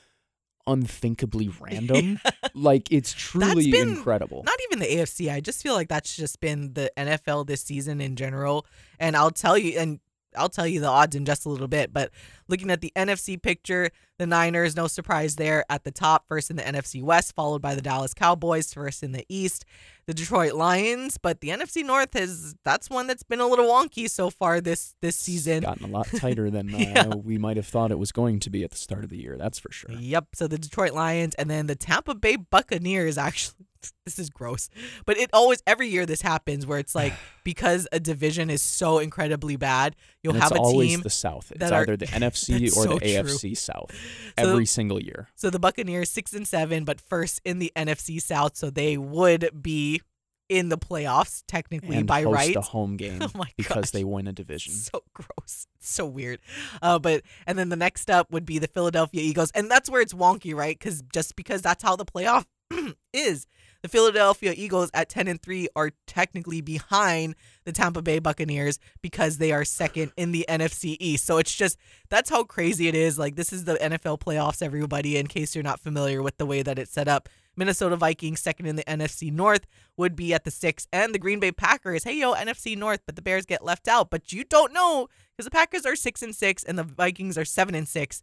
unthinkably 0.71 1.51
random. 1.61 2.21
like 2.55 2.91
it's 2.91 3.13
truly 3.13 3.71
been 3.71 3.91
incredible. 3.91 4.43
not 4.45 4.59
even 4.69 4.79
the 4.79 4.87
AFC. 4.87 5.33
I 5.33 5.41
just 5.41 5.63
feel 5.63 5.75
like 5.75 5.89
that's 5.89 6.17
just 6.17 6.41
been 6.41 6.73
the 6.75 6.91
NFL 6.97 7.47
this 7.47 7.63
season 7.63 8.01
in 8.01 8.17
general. 8.17 8.67
And 8.99 9.17
I'll 9.17 9.31
tell 9.31 9.57
you, 9.59 9.79
and 9.79 10.01
I'll 10.37 10.49
tell 10.49 10.67
you 10.67 10.81
the 10.81 10.89
odds 10.89 11.17
in 11.17 11.25
just 11.25 11.47
a 11.47 11.49
little 11.49 11.69
bit. 11.69 11.93
But 11.93 12.11
looking 12.49 12.71
at 12.71 12.81
the 12.81 12.93
NFC 12.97 13.41
picture, 13.41 13.91
the 14.19 14.27
Niners, 14.27 14.77
no 14.77 14.87
surprise 14.87 15.37
there 15.37 15.65
at 15.71 15.85
the 15.85 15.91
top, 15.91 16.29
first 16.29 16.51
in 16.51 16.57
the 16.57 16.63
NFC 16.63 17.03
West, 17.03 17.35
followed 17.35 17.63
by 17.63 17.75
the 17.75 17.83
Dallas 17.83 18.15
Cowboys, 18.15 18.73
first 18.73 19.03
in 19.03 19.13
the 19.13 19.25
East, 19.29 19.65
the 20.07 20.15
Detroit 20.15 20.53
Lions. 20.53 21.17
But 21.17 21.41
the 21.41 21.49
NFC 21.49 21.85
North 21.85 22.15
has 22.15 22.55
that's 22.65 22.91
one 22.91 23.07
that's 23.07 23.23
been 23.23 23.41
a 23.41 23.47
little 23.47 23.67
wonky 23.67 24.09
so 24.09 24.31
far 24.31 24.61
this 24.61 24.95
this 25.01 25.17
season. 25.17 25.63
Gotten 25.63 25.85
a 25.85 25.89
lot 25.89 26.07
tighter 26.17 26.51
than 26.51 26.75
uh, 26.75 27.17
we 27.17 27.39
might 27.39 27.57
have 27.57 27.67
thought 27.67 27.91
it 27.91 27.99
was 27.99 28.13
going 28.13 28.41
to 28.41 28.51
be 28.51 28.63
at 28.63 28.71
the 28.71 28.77
start 28.77 29.05
of 29.05 29.11
the 29.11 29.19
year. 29.19 29.37
That's 29.37 29.59
for 29.59 29.73
sure. 29.73 29.93
Yep. 29.93 30.29
So 30.35 30.47
the 30.47 30.59
Detroit 30.59 30.93
Lions 30.93 31.35
and 31.37 31.51
then 31.51 31.67
the 31.67 31.77
Tampa 31.77 32.15
Bay 32.15 32.37
Buccaneers 32.37 33.17
actually 33.17 33.67
this 34.05 34.19
is 34.19 34.31
gross. 34.31 34.69
But 35.07 35.17
it 35.19 35.31
always 35.33 35.63
every 35.67 35.89
year 35.89 36.07
this 36.07 36.23
happens 36.23 36.67
where 36.67 36.79
it's 36.79 36.95
like 36.95 37.13
because 37.45 37.87
a 37.93 38.01
division 38.01 38.51
is 38.51 38.63
so 38.63 38.99
incredibly 38.99 39.57
bad, 39.57 39.97
you'll 40.23 40.35
And 40.35 40.43
have 40.43 40.53
it's 40.53 40.59
a 40.61 40.63
always 40.63 40.91
team 40.91 41.01
the 41.03 41.11
South. 41.11 41.51
It's 41.51 41.61
that 41.61 41.73
are- 41.73 41.83
either 41.83 41.97
the 41.97 42.07
NFC 42.21 42.67
or 42.69 42.85
so 42.85 42.95
the 42.95 43.01
true. 43.01 43.09
AFC 43.09 43.57
South 43.57 43.91
So- 44.39 44.51
every 44.51 44.67
single 44.67 45.03
year. 45.03 45.29
So 45.35 45.51
the 45.51 45.59
Buccaneers 45.59 46.11
six 46.11 46.33
and 46.33 46.47
seven, 46.47 46.85
but 46.85 47.01
first 47.01 47.41
in 47.45 47.59
the 47.59 47.73
NFC 47.77 48.21
South, 48.21 48.57
so 48.57 48.71
they 48.71 48.97
would 48.97 49.63
be 49.63 50.01
in 50.49 50.69
the 50.69 50.77
playoffs 50.77 51.45
technically 51.47 51.95
And 51.97 52.09
by 52.09 52.23
host 52.23 52.35
right. 52.35 52.57
a 52.57 52.61
home 52.61 52.97
game 52.97 53.23
Oh 53.23 53.31
my 53.37 53.47
because 53.57 53.93
they 53.93 54.03
win 54.03 54.27
a 54.27 54.33
division. 54.33 54.73
So 54.75 55.05
gross. 55.15 55.69
It's 55.77 55.89
so 55.89 56.05
weird. 56.05 56.41
Uh, 56.83 56.99
but 56.99 57.23
and 57.47 57.57
then 57.57 57.69
the 57.69 57.77
next 57.77 58.11
up 58.11 58.33
would 58.33 58.45
be 58.45 58.59
the 58.59 58.67
Philadelphia 58.67 59.23
Eagles, 59.23 59.53
and 59.55 59.71
that's 59.71 59.89
where 59.89 60.01
it's 60.03 60.13
wonky, 60.13 60.53
right? 60.53 60.77
Because 60.77 61.03
just 61.13 61.37
because 61.37 61.63
that's 61.63 61.85
how 61.85 61.95
the 61.95 62.05
playoff 62.05 62.47
is 63.13 63.47
the 63.83 63.89
Philadelphia 63.89 64.53
Eagles 64.55 64.91
at 64.93 65.09
10 65.09 65.27
and 65.29 65.41
3 65.41 65.69
are 65.75 65.91
technically 66.07 66.61
behind 66.61 67.35
the 67.65 67.73
Tampa 67.73 68.03
Bay 68.03 68.19
Buccaneers 68.19 68.79
because 69.01 69.39
they 69.39 69.53
are 69.53 69.65
second 69.65 70.13
in 70.17 70.33
the 70.33 70.45
NFC 70.49 70.97
East. 71.01 71.25
So 71.25 71.39
it's 71.39 71.55
just 71.55 71.79
that's 72.11 72.29
how 72.29 72.45
crazy 72.45 72.89
it 72.89 72.95
is. 72.95 73.19
Like 73.19 73.37
this 73.37 73.53
is 73.53 73.65
the 73.65 73.77
NFL 73.77 74.21
playoffs 74.21 74.63
everybody 74.63 75.17
in 75.17 75.27
case 75.27 75.55
you're 75.55 75.65
not 75.65 75.81
familiar 75.81 76.23
with 76.23 76.37
the 76.37 76.47
way 76.47 76.63
that 76.63 76.79
it's 76.79 76.93
set 76.93 77.09
up. 77.09 77.29
Minnesota 77.57 77.97
Vikings 77.97 78.41
second 78.41 78.67
in 78.67 78.77
the 78.77 78.85
NFC 78.85 79.33
North 79.33 79.67
would 79.97 80.15
be 80.15 80.33
at 80.33 80.45
the 80.45 80.51
6 80.51 80.87
and 80.93 81.15
the 81.15 81.19
Green 81.19 81.41
Bay 81.41 81.53
Packers. 81.53 82.05
Hey 82.05 82.19
yo, 82.19 82.35
NFC 82.35 82.77
North, 82.77 83.01
but 83.07 83.17
the 83.17 83.23
Bears 83.23 83.47
get 83.47 83.65
left 83.65 83.89
out, 83.89 84.11
but 84.11 84.33
you 84.33 84.45
don't 84.45 84.73
know 84.73 85.09
cuz 85.39 85.45
the 85.45 85.51
Packers 85.51 85.87
are 85.87 85.97
6 85.97 86.23
and 86.23 86.35
6 86.35 86.65
and 86.65 86.79
the 86.79 86.85
Vikings 86.85 87.39
are 87.39 87.45
7 87.47 87.75
and 87.75 87.89
6 87.89 88.23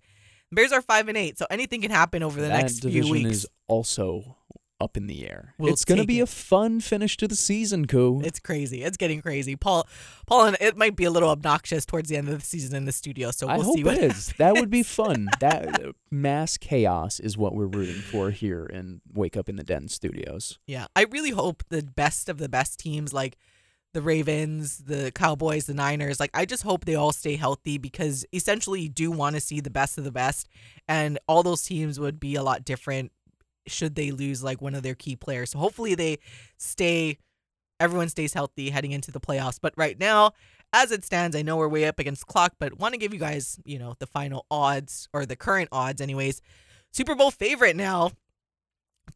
Bears 0.51 0.71
are 0.71 0.81
five 0.81 1.07
and 1.07 1.17
eight, 1.17 1.37
so 1.37 1.45
anything 1.49 1.81
can 1.81 1.91
happen 1.91 2.23
over 2.23 2.39
the 2.39 2.47
that 2.47 2.61
next 2.61 2.81
few 2.81 2.89
division 2.91 3.11
weeks. 3.11 3.29
is 3.37 3.47
also 3.67 4.37
up 4.79 4.95
in 4.95 5.07
the 5.07 5.27
air. 5.27 5.53
We'll 5.57 5.73
it's 5.73 5.83
going 5.83 5.99
to 5.99 6.05
be 6.07 6.19
it. 6.19 6.23
a 6.23 6.27
fun 6.27 6.81
finish 6.81 7.17
to 7.17 7.27
the 7.27 7.35
season, 7.35 7.87
Ku'u. 7.87 8.23
It's 8.23 8.39
crazy. 8.39 8.83
It's 8.83 8.97
getting 8.97 9.21
crazy. 9.21 9.55
Paul, 9.55 9.87
Paul, 10.27 10.45
and 10.45 10.57
it 10.61 10.77
might 10.77 10.95
be 10.95 11.03
a 11.03 11.11
little 11.11 11.29
obnoxious 11.29 11.85
towards 11.85 12.09
the 12.09 12.17
end 12.17 12.29
of 12.29 12.39
the 12.39 12.45
season 12.45 12.75
in 12.75 12.85
the 12.85 12.91
studio. 12.91 13.31
So 13.31 13.47
we'll 13.47 13.71
I 13.71 13.75
see 13.75 13.83
what 13.83 13.97
it 13.97 14.03
is. 14.11 14.33
That 14.37 14.53
would 14.53 14.69
be 14.69 14.83
fun. 14.83 15.27
That 15.39 15.93
mass 16.11 16.57
chaos 16.57 17.19
is 17.19 17.37
what 17.37 17.53
we're 17.53 17.67
rooting 17.67 18.01
for 18.01 18.31
here 18.31 18.65
in 18.65 19.01
Wake 19.13 19.37
Up 19.37 19.49
in 19.49 19.55
the 19.55 19.63
Den 19.63 19.87
studios. 19.87 20.57
Yeah, 20.65 20.87
I 20.95 21.03
really 21.03 21.29
hope 21.31 21.63
the 21.69 21.83
best 21.83 22.27
of 22.29 22.37
the 22.37 22.49
best 22.49 22.79
teams 22.79 23.13
like 23.13 23.37
the 23.97 24.03
Ravens, 24.03 24.77
the 24.77 25.11
Cowboys, 25.11 25.65
the 25.65 25.73
Niners, 25.73 26.19
like 26.19 26.29
I 26.35 26.45
just 26.45 26.61
hope 26.61 26.85
they 26.85 26.93
all 26.93 27.11
stay 27.11 27.35
healthy 27.35 27.79
because 27.79 28.27
essentially 28.31 28.81
you 28.81 28.89
do 28.89 29.09
want 29.09 29.35
to 29.35 29.41
see 29.41 29.59
the 29.59 29.71
best 29.71 29.97
of 29.97 30.03
the 30.03 30.11
best 30.11 30.47
and 30.87 31.17
all 31.27 31.41
those 31.41 31.63
teams 31.63 31.99
would 31.99 32.19
be 32.19 32.35
a 32.35 32.43
lot 32.43 32.63
different 32.63 33.11
should 33.65 33.95
they 33.95 34.11
lose 34.11 34.43
like 34.43 34.61
one 34.61 34.75
of 34.75 34.83
their 34.83 34.93
key 34.93 35.15
players. 35.15 35.49
So 35.49 35.57
hopefully 35.57 35.95
they 35.95 36.19
stay 36.57 37.17
everyone 37.79 38.09
stays 38.09 38.35
healthy 38.35 38.69
heading 38.69 38.91
into 38.91 39.09
the 39.09 39.19
playoffs. 39.19 39.57
But 39.59 39.73
right 39.75 39.99
now, 39.99 40.33
as 40.71 40.91
it 40.91 41.03
stands, 41.03 41.35
I 41.35 41.41
know 41.41 41.57
we're 41.57 41.67
way 41.67 41.87
up 41.87 41.97
against 41.97 42.27
clock, 42.27 42.53
but 42.59 42.77
want 42.77 42.93
to 42.93 42.99
give 42.99 43.15
you 43.15 43.19
guys, 43.19 43.57
you 43.65 43.79
know, 43.79 43.95
the 43.97 44.05
final 44.05 44.45
odds 44.51 45.09
or 45.11 45.25
the 45.25 45.35
current 45.35 45.69
odds 45.71 46.01
anyways. 46.01 46.39
Super 46.93 47.15
Bowl 47.15 47.31
favorite 47.31 47.75
now. 47.75 48.11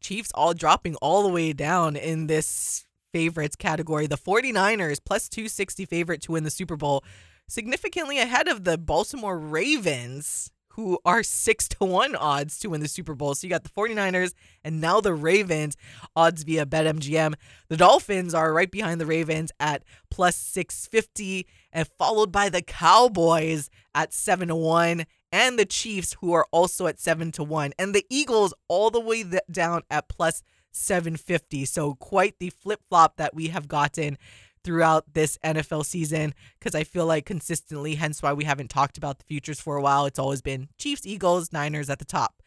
Chiefs 0.00 0.32
all 0.34 0.54
dropping 0.54 0.96
all 0.96 1.22
the 1.22 1.28
way 1.28 1.52
down 1.52 1.94
in 1.94 2.26
this 2.26 2.84
favorites 3.12 3.56
category. 3.56 4.06
The 4.06 4.16
49ers 4.16 4.98
plus 5.04 5.28
260 5.28 5.84
favorite 5.84 6.22
to 6.22 6.32
win 6.32 6.44
the 6.44 6.50
Super 6.50 6.76
Bowl, 6.76 7.04
significantly 7.48 8.18
ahead 8.18 8.48
of 8.48 8.64
the 8.64 8.78
Baltimore 8.78 9.38
Ravens, 9.38 10.50
who 10.74 10.98
are 11.04 11.22
6 11.22 11.68
to 11.68 11.84
1 11.84 12.16
odds 12.16 12.58
to 12.60 12.70
win 12.70 12.80
the 12.80 12.88
Super 12.88 13.14
Bowl. 13.14 13.34
So 13.34 13.46
you 13.46 13.50
got 13.50 13.62
the 13.62 13.68
49ers 13.68 14.32
and 14.64 14.80
now 14.80 15.00
the 15.00 15.14
Ravens 15.14 15.76
odds 16.16 16.44
via 16.44 16.64
BetMGM. 16.64 17.34
The 17.68 17.76
Dolphins 17.76 18.34
are 18.34 18.52
right 18.52 18.70
behind 18.70 19.00
the 19.00 19.06
Ravens 19.06 19.52
at 19.60 19.84
plus 20.10 20.36
650 20.36 21.46
and 21.72 21.88
followed 21.98 22.32
by 22.32 22.48
the 22.48 22.62
Cowboys 22.62 23.68
at 23.94 24.14
7 24.14 24.48
to 24.48 24.56
1 24.56 25.04
and 25.30 25.58
the 25.58 25.66
Chiefs 25.66 26.16
who 26.20 26.32
are 26.32 26.46
also 26.50 26.86
at 26.86 26.98
7 26.98 27.32
to 27.32 27.44
1 27.44 27.72
and 27.78 27.94
the 27.94 28.06
Eagles 28.08 28.54
all 28.68 28.90
the 28.90 29.00
way 29.00 29.24
down 29.50 29.82
at 29.90 30.08
plus 30.08 30.42
750. 30.72 31.64
So 31.64 31.94
quite 31.94 32.38
the 32.38 32.50
flip-flop 32.50 33.16
that 33.16 33.34
we 33.34 33.48
have 33.48 33.68
gotten 33.68 34.18
throughout 34.64 35.14
this 35.14 35.38
NFL 35.44 35.84
season 35.84 36.34
because 36.58 36.74
I 36.74 36.84
feel 36.84 37.06
like 37.06 37.26
consistently 37.26 37.96
hence 37.96 38.22
why 38.22 38.32
we 38.32 38.44
haven't 38.44 38.70
talked 38.70 38.96
about 38.96 39.18
the 39.18 39.24
futures 39.24 39.60
for 39.60 39.76
a 39.76 39.82
while. 39.82 40.06
It's 40.06 40.18
always 40.18 40.42
been 40.42 40.68
Chiefs, 40.78 41.06
Eagles, 41.06 41.52
Niners 41.52 41.90
at 41.90 41.98
the 41.98 42.04
top. 42.04 42.42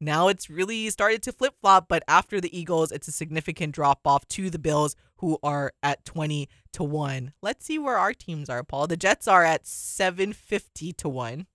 Now 0.00 0.26
it's 0.26 0.50
really 0.50 0.90
started 0.90 1.22
to 1.22 1.32
flip 1.32 1.54
flop, 1.60 1.86
but 1.88 2.02
after 2.08 2.40
the 2.40 2.56
Eagles, 2.56 2.90
it's 2.90 3.06
a 3.06 3.12
significant 3.12 3.72
drop 3.72 4.00
off 4.04 4.26
to 4.28 4.50
the 4.50 4.58
Bills, 4.58 4.96
who 5.18 5.38
are 5.44 5.72
at 5.84 6.04
20 6.04 6.48
to 6.72 6.82
1. 6.82 7.32
Let's 7.40 7.64
see 7.64 7.78
where 7.78 7.96
our 7.96 8.12
teams 8.12 8.50
are, 8.50 8.64
Paul. 8.64 8.88
The 8.88 8.96
Jets 8.96 9.28
are 9.28 9.44
at 9.44 9.64
750 9.64 10.92
to 10.94 11.08
1. 11.08 11.46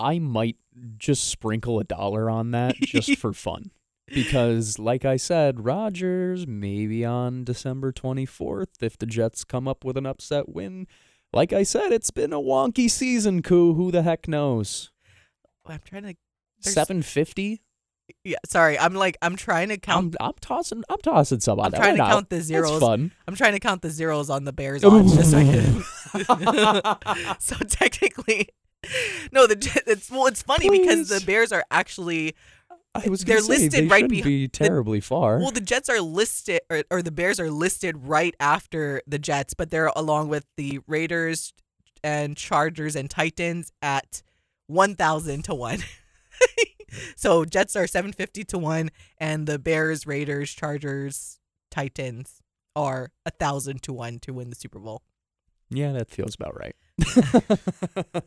I 0.00 0.18
might 0.18 0.56
just 0.98 1.28
sprinkle 1.28 1.78
a 1.78 1.84
dollar 1.84 2.28
on 2.28 2.50
that 2.50 2.74
just 2.74 3.16
for 3.18 3.32
fun. 3.32 3.70
Because, 4.12 4.78
like 4.78 5.04
I 5.04 5.16
said, 5.16 5.64
Rodgers 5.64 6.46
maybe 6.46 7.04
on 7.04 7.44
December 7.44 7.92
24th 7.92 8.82
if 8.82 8.98
the 8.98 9.06
Jets 9.06 9.44
come 9.44 9.68
up 9.68 9.84
with 9.84 9.96
an 9.96 10.06
upset 10.06 10.48
win. 10.48 10.86
Like 11.32 11.52
I 11.52 11.62
said, 11.62 11.92
it's 11.92 12.10
been 12.10 12.32
a 12.32 12.40
wonky 12.40 12.90
season, 12.90 13.42
Ku'u. 13.42 13.76
Who 13.76 13.90
the 13.92 14.02
heck 14.02 14.26
knows? 14.26 14.90
I'm 15.66 15.80
trying 15.84 16.02
to. 16.02 16.14
750? 16.60 17.62
Yeah, 18.24 18.36
sorry. 18.46 18.78
I'm 18.78 18.94
like, 18.94 19.16
I'm 19.22 19.36
trying 19.36 19.68
to 19.68 19.78
count. 19.78 20.16
I'm, 20.20 20.28
I'm 20.28 20.34
tossing 20.40 20.82
I'm 20.88 20.98
tossing 20.98 21.40
some 21.40 21.60
I'm 21.60 21.72
trying 21.72 21.96
to 21.96 22.02
count 22.02 22.28
the 22.30 22.40
zeros. 22.40 22.70
That's 22.70 22.80
fun. 22.80 23.12
I'm 23.26 23.34
trying 23.34 23.52
to 23.52 23.60
count 23.60 23.82
the 23.82 23.90
zeros 23.90 24.30
on 24.30 24.44
the 24.44 24.52
Bears 24.52 24.84
odds 24.84 25.14
just 25.14 25.30
so 25.30 25.38
I 25.38 25.44
can. 25.44 27.40
so 27.40 27.56
technically, 27.68 28.48
no. 29.32 29.46
The 29.46 29.82
it's 29.86 30.10
well, 30.10 30.26
it's 30.26 30.42
funny 30.42 30.68
because 30.68 31.08
the 31.08 31.24
Bears 31.24 31.52
are 31.52 31.64
actually 31.70 32.34
I 32.94 33.08
was 33.08 33.24
They're 33.24 33.40
say, 33.40 33.48
listed 33.48 33.72
they 33.72 33.86
right 33.86 34.00
shouldn't 34.00 34.24
be 34.24 34.48
terribly 34.48 35.00
far. 35.00 35.38
well, 35.38 35.52
the 35.52 35.60
Jets 35.60 35.88
are 35.88 36.00
listed, 36.00 36.60
or, 36.68 36.82
or 36.90 37.02
the 37.02 37.12
Bears 37.12 37.38
are 37.38 37.50
listed 37.50 37.96
right 38.08 38.34
after 38.40 39.00
the 39.06 39.18
Jets, 39.18 39.54
but 39.54 39.70
they're 39.70 39.92
along 39.94 40.28
with 40.28 40.44
the 40.56 40.80
Raiders 40.88 41.54
and 42.02 42.36
Chargers 42.36 42.96
and 42.96 43.08
Titans 43.08 43.70
at 43.80 44.22
one 44.66 44.96
thousand 44.96 45.44
to 45.44 45.54
one. 45.54 45.80
so 47.16 47.44
Jets 47.44 47.76
are 47.76 47.86
seven 47.86 48.12
fifty 48.12 48.42
to 48.44 48.58
one, 48.58 48.90
and 49.18 49.46
the 49.46 49.58
Bears, 49.58 50.06
Raiders, 50.06 50.52
Chargers, 50.52 51.38
Titans 51.70 52.40
are 52.74 53.12
a 53.24 53.30
thousand 53.30 53.82
to 53.82 53.92
one 53.92 54.18
to 54.20 54.32
win 54.32 54.50
the 54.50 54.56
Super 54.56 54.78
Bowl. 54.80 55.02
yeah, 55.70 55.92
that 55.92 56.10
feels 56.10 56.34
about 56.34 56.58
right. 56.58 56.74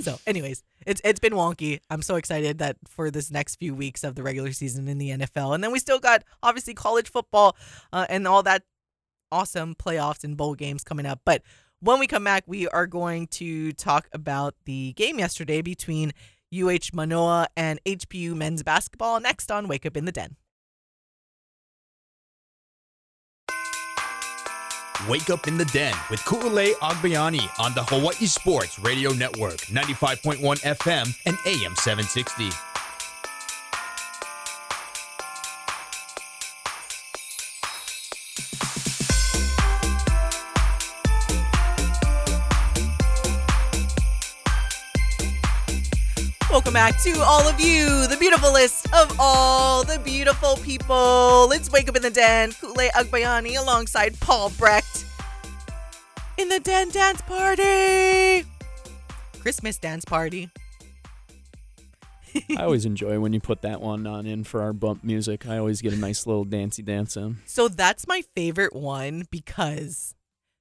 So, 0.00 0.18
anyways, 0.26 0.62
it's 0.86 1.00
it's 1.04 1.20
been 1.20 1.34
wonky. 1.34 1.80
I'm 1.90 2.02
so 2.02 2.16
excited 2.16 2.58
that 2.58 2.76
for 2.86 3.10
this 3.10 3.30
next 3.30 3.56
few 3.56 3.74
weeks 3.74 4.02
of 4.04 4.14
the 4.14 4.22
regular 4.22 4.52
season 4.52 4.88
in 4.88 4.98
the 4.98 5.10
NFL, 5.10 5.54
and 5.54 5.62
then 5.62 5.72
we 5.72 5.78
still 5.78 5.98
got 5.98 6.24
obviously 6.42 6.72
college 6.72 7.10
football 7.10 7.56
uh, 7.92 8.06
and 8.08 8.26
all 8.26 8.42
that 8.44 8.62
awesome 9.30 9.74
playoffs 9.74 10.24
and 10.24 10.36
bowl 10.36 10.54
games 10.54 10.84
coming 10.84 11.04
up. 11.04 11.20
But 11.24 11.42
when 11.80 11.98
we 11.98 12.06
come 12.06 12.24
back, 12.24 12.44
we 12.46 12.66
are 12.68 12.86
going 12.86 13.26
to 13.28 13.72
talk 13.72 14.08
about 14.12 14.54
the 14.64 14.94
game 14.94 15.18
yesterday 15.18 15.62
between 15.62 16.12
UH 16.54 16.94
Manoa 16.94 17.48
and 17.56 17.78
HPU 17.84 18.34
men's 18.34 18.62
basketball. 18.62 19.20
Next 19.20 19.50
on 19.50 19.68
Wake 19.68 19.84
Up 19.84 19.96
in 19.96 20.04
the 20.04 20.12
Den. 20.12 20.36
Wake 25.06 25.30
up 25.30 25.46
in 25.46 25.56
the 25.56 25.64
den 25.66 25.94
with 26.10 26.18
Ku'ulei 26.20 26.72
Agbayani 26.80 27.48
on 27.60 27.72
the 27.74 27.84
Hawaii 27.84 28.26
Sports 28.26 28.80
Radio 28.80 29.12
Network, 29.12 29.58
95.1 29.66 30.38
FM 30.62 31.16
and 31.24 31.38
AM 31.46 31.76
760. 31.76 32.67
Welcome 46.68 46.92
back 46.92 47.00
to 47.04 47.22
all 47.22 47.48
of 47.48 47.58
you, 47.58 48.06
the 48.08 48.18
beautifulest 48.20 48.92
of 48.92 49.16
all 49.18 49.84
the 49.84 49.98
beautiful 50.00 50.56
people. 50.56 51.46
Let's 51.48 51.72
wake 51.72 51.88
up 51.88 51.96
in 51.96 52.02
the 52.02 52.10
den. 52.10 52.50
Ku'ulei 52.50 52.90
Agbayani 52.90 53.58
alongside 53.58 54.20
Paul 54.20 54.50
Brecht. 54.50 55.06
in 56.36 56.50
the 56.50 56.60
Den 56.60 56.90
dance 56.90 57.22
party. 57.22 58.46
Christmas 59.40 59.78
dance 59.78 60.04
party. 60.04 60.50
I 62.58 62.64
always 62.64 62.84
enjoy 62.84 63.18
when 63.18 63.32
you 63.32 63.40
put 63.40 63.62
that 63.62 63.80
one 63.80 64.06
on 64.06 64.26
in 64.26 64.44
for 64.44 64.60
our 64.60 64.74
bump 64.74 65.02
music. 65.02 65.48
I 65.48 65.56
always 65.56 65.80
get 65.80 65.94
a 65.94 65.96
nice 65.96 66.26
little 66.26 66.44
dancey 66.44 66.82
dance 66.82 67.16
in. 67.16 67.38
So 67.46 67.68
that's 67.68 68.06
my 68.06 68.20
favorite 68.36 68.76
one 68.76 69.24
because 69.30 70.14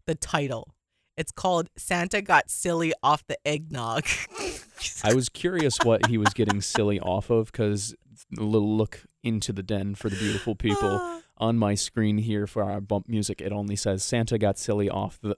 the 0.05 0.15
title. 0.15 0.73
It's 1.17 1.31
called 1.31 1.69
Santa 1.75 2.21
Got 2.21 2.49
Silly 2.51 2.93
Off 3.01 3.25
the 3.25 3.37
Eggnog. 3.45 4.05
I 5.03 5.15
was 5.15 5.29
curious 5.29 5.77
what 5.83 6.05
he 6.05 6.17
was 6.19 6.29
getting 6.29 6.61
silly 6.61 6.99
off 6.99 7.31
of 7.31 7.51
because 7.51 7.95
a 8.37 8.43
little 8.43 8.77
look 8.77 9.01
into 9.23 9.51
the 9.51 9.63
den 9.63 9.95
for 9.95 10.09
the 10.09 10.15
beautiful 10.15 10.55
people 10.55 11.21
on 11.37 11.57
my 11.57 11.73
screen 11.73 12.19
here 12.19 12.45
for 12.45 12.63
our 12.63 12.79
bump 12.79 13.09
music. 13.09 13.41
It 13.41 13.51
only 13.51 13.75
says 13.75 14.03
Santa 14.03 14.37
got 14.37 14.59
silly 14.59 14.89
off 14.91 15.19
the, 15.21 15.35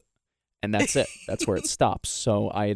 and 0.62 0.74
that's 0.74 0.98
it. 0.98 1.08
That's 1.28 1.48
where 1.48 1.56
it 1.56 1.66
stops. 1.68 2.10
So 2.10 2.52
I, 2.52 2.76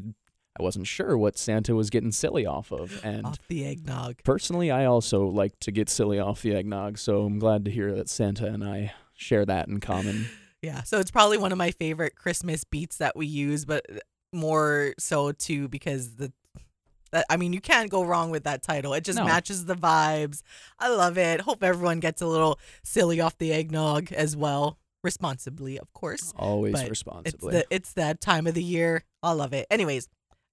I 0.57 0.63
wasn't 0.63 0.87
sure 0.87 1.17
what 1.17 1.37
Santa 1.37 1.75
was 1.75 1.89
getting 1.89 2.13
silly 2.13 2.45
off 2.45 2.71
of, 2.71 3.03
and 3.03 3.25
off 3.25 3.39
the 3.49 3.65
eggnog. 3.65 4.23
personally, 4.23 4.71
I 4.71 4.85
also 4.85 5.25
like 5.25 5.59
to 5.61 5.71
get 5.71 5.89
silly 5.89 6.19
off 6.19 6.41
the 6.41 6.55
eggnog. 6.55 6.97
So 6.97 7.23
I'm 7.23 7.39
glad 7.39 7.65
to 7.65 7.71
hear 7.71 7.93
that 7.95 8.07
Santa 8.07 8.45
and 8.47 8.63
I 8.63 8.93
share 9.13 9.45
that 9.45 9.67
in 9.67 9.81
common. 9.81 10.27
Yeah, 10.63 10.81
so 10.83 10.99
it's 10.99 11.11
probably 11.11 11.37
one 11.37 11.51
of 11.51 11.57
my 11.57 11.71
favorite 11.71 12.15
Christmas 12.15 12.63
beats 12.63 12.97
that 12.97 13.15
we 13.17 13.25
use, 13.27 13.65
but 13.65 13.85
uh, 13.91 13.99
more 14.31 14.93
so 14.97 15.31
too 15.33 15.67
because 15.67 16.15
the 16.15 16.31
that 17.11 17.25
I 17.29 17.37
mean 17.37 17.53
you 17.53 17.61
can't 17.61 17.91
go 17.91 18.03
wrong 18.03 18.31
with 18.31 18.45
that 18.45 18.63
title. 18.63 18.93
It 18.95 19.03
just 19.03 19.19
No. 19.19 19.25
matches 19.25 19.65
the 19.65 19.75
vibes. 19.75 20.41
I 20.79 20.87
love 20.89 21.17
it. 21.19 21.41
Hope 21.41 21.61
everyone 21.63 21.99
gets 21.99 22.21
a 22.21 22.27
little 22.27 22.59
silly 22.83 23.19
off 23.21 23.37
the 23.37 23.51
eggnog 23.53 24.11
as 24.13 24.35
well, 24.35 24.79
responsibly, 25.03 25.77
of 25.77 25.93
course. 25.93 26.33
Always 26.35 26.71
But 26.73 26.81
It's 26.83 26.89
responsibly. 26.89 27.51
the 27.51 27.65
it's 27.69 27.93
that 27.93 28.21
time 28.21 28.47
of 28.47 28.53
the 28.55 28.63
year. 28.63 29.03
I 29.21 29.33
love 29.33 29.53
it. 29.53 29.67
Anyways, 29.69 30.07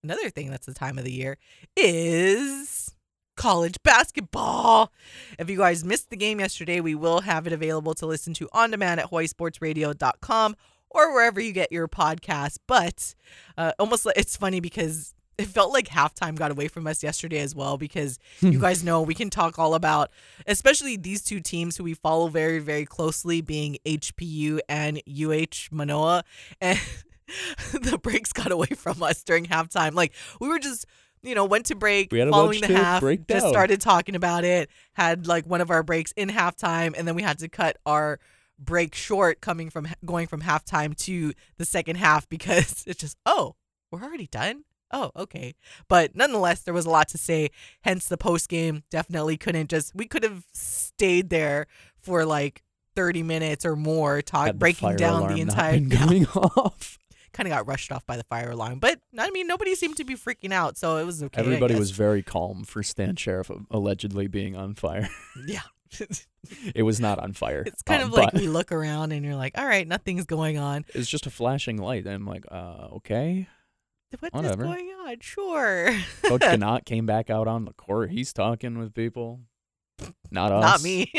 another 0.04 0.28
thing 0.28 0.50
that's 0.50 0.66
the 0.66 0.74
time 0.74 0.98
of 0.98 1.04
the 1.04 1.12
year 1.12 1.38
is 1.76 2.94
college 3.40 3.82
basketball. 3.82 4.92
If 5.38 5.48
you 5.48 5.56
guys 5.56 5.82
missed 5.82 6.10
the 6.10 6.16
game 6.16 6.40
yesterday, 6.40 6.80
we 6.80 6.94
will 6.94 7.22
have 7.22 7.46
it 7.46 7.54
available 7.54 7.94
to 7.94 8.04
listen 8.04 8.34
to 8.34 8.50
on 8.52 8.70
demand 8.70 9.00
at 9.00 9.10
hawaiisportsradio.com 9.10 10.56
or 10.90 11.14
wherever 11.14 11.40
you 11.40 11.52
get 11.52 11.72
your 11.72 11.88
podcast. 11.88 12.58
But 12.66 13.14
uh, 13.56 13.72
almost 13.78 14.06
it's 14.14 14.36
funny 14.36 14.60
because 14.60 15.14
it 15.38 15.46
felt 15.46 15.72
like 15.72 15.88
halftime 15.88 16.36
got 16.36 16.50
away 16.50 16.68
from 16.68 16.86
us 16.86 17.02
yesterday 17.02 17.38
as 17.38 17.54
well 17.54 17.78
because 17.78 18.18
you 18.42 18.58
guys 18.60 18.84
know 18.84 19.00
we 19.00 19.14
can 19.14 19.30
talk 19.30 19.58
all 19.58 19.74
about 19.74 20.10
especially 20.46 20.98
these 20.98 21.22
two 21.22 21.40
teams 21.40 21.78
who 21.78 21.84
we 21.84 21.94
follow 21.94 22.28
very 22.28 22.58
very 22.58 22.84
closely 22.84 23.40
being 23.40 23.78
HPU 23.86 24.60
and 24.68 25.00
UH 25.08 25.74
Manoa 25.74 26.24
and 26.60 26.78
the 27.72 27.96
breaks 27.96 28.34
got 28.34 28.52
away 28.52 28.66
from 28.66 29.02
us 29.02 29.22
during 29.22 29.46
halftime 29.46 29.94
like 29.94 30.12
we 30.40 30.48
were 30.48 30.58
just 30.58 30.84
you 31.22 31.34
know 31.34 31.44
went 31.44 31.66
to 31.66 31.74
break 31.74 32.10
We 32.12 32.20
following 32.30 32.60
the 32.60 32.68
half 32.68 33.00
break 33.00 33.26
just 33.26 33.44
down. 33.44 33.52
started 33.52 33.80
talking 33.80 34.14
about 34.14 34.44
it 34.44 34.70
had 34.94 35.26
like 35.26 35.46
one 35.46 35.60
of 35.60 35.70
our 35.70 35.82
breaks 35.82 36.12
in 36.12 36.28
halftime 36.28 36.94
and 36.96 37.06
then 37.06 37.14
we 37.14 37.22
had 37.22 37.38
to 37.38 37.48
cut 37.48 37.78
our 37.86 38.18
break 38.58 38.94
short 38.94 39.40
coming 39.40 39.70
from 39.70 39.88
going 40.04 40.26
from 40.26 40.42
halftime 40.42 40.96
to 41.04 41.32
the 41.56 41.64
second 41.64 41.96
half 41.96 42.28
because 42.30 42.84
it's 42.86 43.00
just 43.00 43.16
oh 43.26 43.54
we're 43.90 44.02
already 44.02 44.26
done 44.26 44.64
oh 44.92 45.10
okay 45.14 45.54
but 45.88 46.16
nonetheless 46.16 46.62
there 46.62 46.74
was 46.74 46.86
a 46.86 46.90
lot 46.90 47.08
to 47.08 47.18
say 47.18 47.50
hence 47.82 48.06
the 48.06 48.16
post 48.16 48.48
game 48.48 48.82
definitely 48.90 49.36
couldn't 49.36 49.70
just 49.70 49.94
we 49.94 50.06
could 50.06 50.22
have 50.22 50.44
stayed 50.52 51.30
there 51.30 51.66
for 52.00 52.24
like 52.24 52.62
30 52.96 53.22
minutes 53.22 53.64
or 53.64 53.76
more 53.76 54.20
talk 54.20 54.54
breaking 54.56 54.96
down 54.96 55.32
the 55.32 55.40
entire 55.40 55.78
going 55.78 56.26
off. 56.34 56.98
Kind 57.40 57.52
of 57.52 57.58
got 57.58 57.66
rushed 57.66 57.90
off 57.90 58.04
by 58.06 58.18
the 58.18 58.24
fire 58.24 58.50
alarm 58.50 58.78
but 58.78 59.00
i 59.18 59.30
mean 59.30 59.46
nobody 59.46 59.74
seemed 59.74 59.96
to 59.96 60.04
be 60.04 60.14
freaking 60.14 60.52
out 60.52 60.76
so 60.76 60.98
it 60.98 61.04
was 61.04 61.22
okay 61.22 61.40
Everybody 61.40 61.74
was 61.74 61.90
very 61.90 62.22
calm 62.22 62.64
for 62.64 62.82
Stan 62.82 63.16
Sheriff 63.16 63.50
allegedly 63.70 64.26
being 64.26 64.56
on 64.56 64.74
fire. 64.74 65.08
yeah 65.46 65.62
It 66.74 66.82
was 66.82 67.00
not 67.00 67.18
on 67.18 67.32
fire. 67.32 67.62
it's 67.66 67.82
kind 67.82 68.02
um, 68.02 68.08
of 68.08 68.14
like 68.14 68.32
but 68.32 68.40
we 68.40 68.46
look 68.46 68.72
around 68.72 69.12
and 69.12 69.24
you're 69.24 69.36
like 69.36 69.56
all 69.58 69.66
right 69.66 69.88
nothing's 69.88 70.26
going 70.26 70.58
on 70.58 70.84
it's 70.94 71.08
just 71.08 71.26
a 71.26 71.30
flashing 71.30 71.78
light. 71.78 72.04
And 72.04 72.14
I'm 72.14 72.26
like, 72.26 72.44
uh, 72.50 72.88
okay. 72.96 73.48
What 74.18 74.28
is 74.28 74.32
Whatever. 74.34 74.64
going 74.64 74.88
on 75.06 75.16
sure 75.20 75.96
Coach 76.24 76.40
Ganot 76.42 76.84
came 76.84 77.06
back 77.06 77.30
out 77.30 77.48
on 77.48 77.64
the 77.64 77.72
court. 77.72 78.10
He's 78.10 78.32
talking 78.32 78.78
with 78.78 78.92
people. 78.92 79.40
Not 80.30 80.52
us. 80.52 80.62
not 80.62 80.82
me 80.82 81.10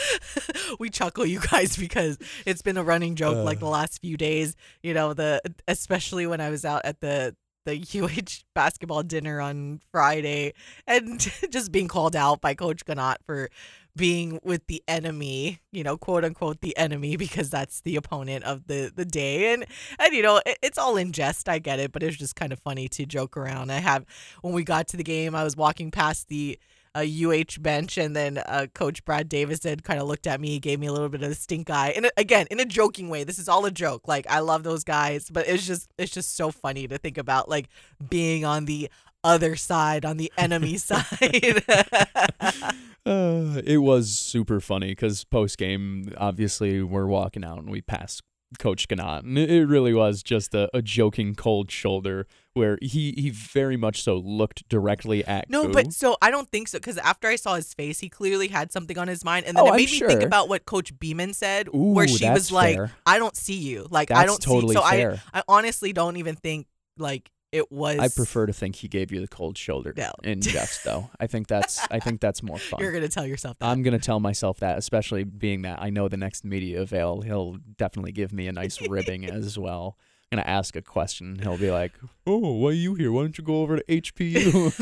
we 0.78 0.90
chuckle 0.90 1.26
you 1.26 1.40
guys 1.40 1.76
because 1.76 2.18
it's 2.46 2.62
been 2.62 2.76
a 2.76 2.84
running 2.84 3.14
joke 3.14 3.44
like 3.44 3.58
the 3.58 3.66
last 3.66 4.00
few 4.00 4.16
days 4.16 4.56
you 4.82 4.94
know 4.94 5.14
the 5.14 5.40
especially 5.68 6.26
when 6.26 6.40
i 6.40 6.50
was 6.50 6.64
out 6.64 6.82
at 6.84 7.00
the 7.00 7.34
the 7.64 7.80
UH 8.02 8.44
basketball 8.54 9.02
dinner 9.02 9.40
on 9.40 9.80
Friday 9.90 10.54
and 10.86 11.20
just 11.50 11.72
being 11.72 11.88
called 11.88 12.16
out 12.16 12.40
by 12.40 12.54
Coach 12.54 12.84
Ganot 12.84 13.16
for 13.24 13.48
being 13.94 14.40
with 14.42 14.66
the 14.68 14.82
enemy, 14.88 15.60
you 15.70 15.84
know, 15.84 15.98
quote 15.98 16.24
unquote 16.24 16.60
the 16.60 16.76
enemy 16.76 17.16
because 17.16 17.50
that's 17.50 17.82
the 17.82 17.96
opponent 17.96 18.44
of 18.44 18.66
the 18.66 18.90
the 18.94 19.04
day 19.04 19.52
and 19.52 19.66
and 19.98 20.14
you 20.14 20.22
know, 20.22 20.40
it, 20.46 20.58
it's 20.62 20.78
all 20.78 20.96
in 20.96 21.12
jest, 21.12 21.48
I 21.48 21.58
get 21.58 21.78
it, 21.78 21.92
but 21.92 22.02
it's 22.02 22.16
just 22.16 22.36
kind 22.36 22.52
of 22.52 22.58
funny 22.58 22.88
to 22.88 23.04
joke 23.04 23.36
around. 23.36 23.70
I 23.70 23.78
have 23.78 24.06
when 24.40 24.54
we 24.54 24.64
got 24.64 24.88
to 24.88 24.96
the 24.96 25.04
game, 25.04 25.34
I 25.34 25.44
was 25.44 25.56
walking 25.56 25.90
past 25.90 26.28
the 26.28 26.58
uh, 26.94 27.04
UH 27.04 27.60
bench, 27.60 27.98
and 27.98 28.14
then 28.14 28.38
uh, 28.38 28.66
Coach 28.74 29.04
Brad 29.04 29.28
Davis 29.28 29.62
had 29.64 29.84
kind 29.84 30.00
of 30.00 30.08
looked 30.08 30.26
at 30.26 30.40
me, 30.40 30.58
gave 30.58 30.78
me 30.78 30.86
a 30.86 30.92
little 30.92 31.08
bit 31.08 31.22
of 31.22 31.30
a 31.30 31.34
stink 31.34 31.70
eye, 31.70 31.92
and 31.96 32.10
again 32.16 32.46
in 32.50 32.60
a 32.60 32.64
joking 32.64 33.08
way. 33.08 33.24
This 33.24 33.38
is 33.38 33.48
all 33.48 33.64
a 33.64 33.70
joke. 33.70 34.08
Like 34.08 34.26
I 34.28 34.40
love 34.40 34.62
those 34.62 34.84
guys, 34.84 35.28
but 35.30 35.48
it's 35.48 35.66
just 35.66 35.90
it's 35.98 36.12
just 36.12 36.36
so 36.36 36.50
funny 36.50 36.86
to 36.88 36.98
think 36.98 37.18
about 37.18 37.48
like 37.48 37.68
being 38.08 38.44
on 38.44 38.64
the 38.66 38.90
other 39.24 39.56
side, 39.56 40.04
on 40.04 40.16
the 40.16 40.32
enemy 40.36 40.76
side. 40.78 41.64
Uh, 43.04 43.60
it 43.64 43.78
was 43.78 44.16
super 44.16 44.60
funny 44.60 44.90
because 44.90 45.24
post 45.24 45.58
game, 45.58 46.14
obviously, 46.18 46.80
we're 46.82 47.06
walking 47.08 47.44
out 47.44 47.58
and 47.58 47.68
we 47.68 47.80
passed 47.80 48.22
Coach 48.58 48.88
Ganot, 48.88 49.20
and 49.20 49.36
it 49.38 49.66
really 49.66 49.94
was 49.94 50.22
just 50.22 50.54
a, 50.54 50.68
a 50.76 50.82
joking 50.82 51.34
cold 51.34 51.70
shoulder 51.70 52.26
where 52.54 52.78
he 52.82 53.12
he 53.16 53.30
very 53.30 53.76
much 53.76 54.02
so 54.02 54.16
looked 54.16 54.68
directly 54.68 55.24
at. 55.24 55.48
No, 55.48 55.64
Ku'u. 55.64 55.72
but 55.72 55.92
so 55.92 56.16
I 56.22 56.30
don't 56.30 56.48
think 56.48 56.68
so 56.68 56.78
because 56.78 56.98
after 56.98 57.28
I 57.28 57.36
saw 57.36 57.54
his 57.56 57.72
face, 57.74 57.98
he 58.00 58.08
clearly 58.08 58.48
had 58.48 58.70
something 58.70 58.98
on 58.98 59.08
his 59.08 59.24
mind, 59.24 59.46
and 59.46 59.56
then 59.56 59.64
Oh, 59.64 59.68
it 59.68 59.70
I'm 59.70 59.76
made 59.76 59.90
me 59.90 59.98
think 60.00 60.22
about 60.22 60.48
what 60.48 60.66
Coach 60.66 60.96
Beeman 60.98 61.32
said, 61.34 61.68
where 61.72 62.06
she 62.06 62.28
was 62.28 62.52
like, 62.52 62.76
fair. 62.76 62.92
"I 63.06 63.18
don't 63.18 63.36
see 63.36 63.58
you, 63.58 63.86
like 63.90 64.10
I 64.10 64.26
don't 64.26 64.40
totally 64.40 64.74
see." 64.76 64.80
So 64.80 64.86
fair. 64.88 65.22
I, 65.32 65.40
I 65.40 65.42
honestly 65.48 65.92
don't 65.92 66.18
even 66.18 66.36
think 66.36 66.66
like 66.98 67.31
it 67.52 67.70
was. 67.70 67.98
I 67.98 68.08
prefer 68.08 68.46
to 68.46 68.52
think 68.52 68.76
he 68.76 68.88
gave 68.88 69.12
you 69.12 69.20
the 69.20 69.28
cold 69.28 69.56
shoulder 69.58 69.92
No. 69.96 70.10
in 70.24 70.40
jest, 70.40 70.82
though. 70.84 71.10
I 71.20 71.26
think 71.26 71.46
that's 71.46 71.80
I 71.90 72.00
think 72.00 72.20
that's 72.20 72.42
more 72.42 72.58
fun. 72.58 72.80
You're 72.80 72.92
gonna 72.92 73.08
tell 73.08 73.26
yourself 73.26 73.58
that. 73.58 73.66
I'm 73.66 73.82
gonna 73.82 73.98
tell 73.98 74.18
myself 74.20 74.58
that, 74.60 74.78
especially 74.78 75.24
being 75.24 75.62
that 75.62 75.80
I 75.82 75.90
know 75.90 76.08
the 76.08 76.16
next 76.16 76.44
media 76.44 76.80
avail, 76.80 77.20
he'll 77.20 77.58
definitely 77.76 78.12
give 78.12 78.32
me 78.32 78.46
a 78.48 78.52
nice 78.52 78.80
ribbing 78.88 79.26
as 79.26 79.58
well. 79.58 79.96
I'm 80.32 80.38
gonna 80.38 80.48
ask 80.48 80.74
a 80.76 80.82
question. 80.82 81.38
He'll 81.42 81.58
be 81.58 81.70
like, 81.70 81.92
"Oh, 82.26 82.54
why 82.54 82.70
are 82.70 82.72
you 82.72 82.94
here? 82.94 83.12
Why 83.12 83.20
don't 83.22 83.36
you 83.36 83.44
go 83.44 83.60
over 83.60 83.76
to 83.76 83.84
HPU?" 83.84 84.72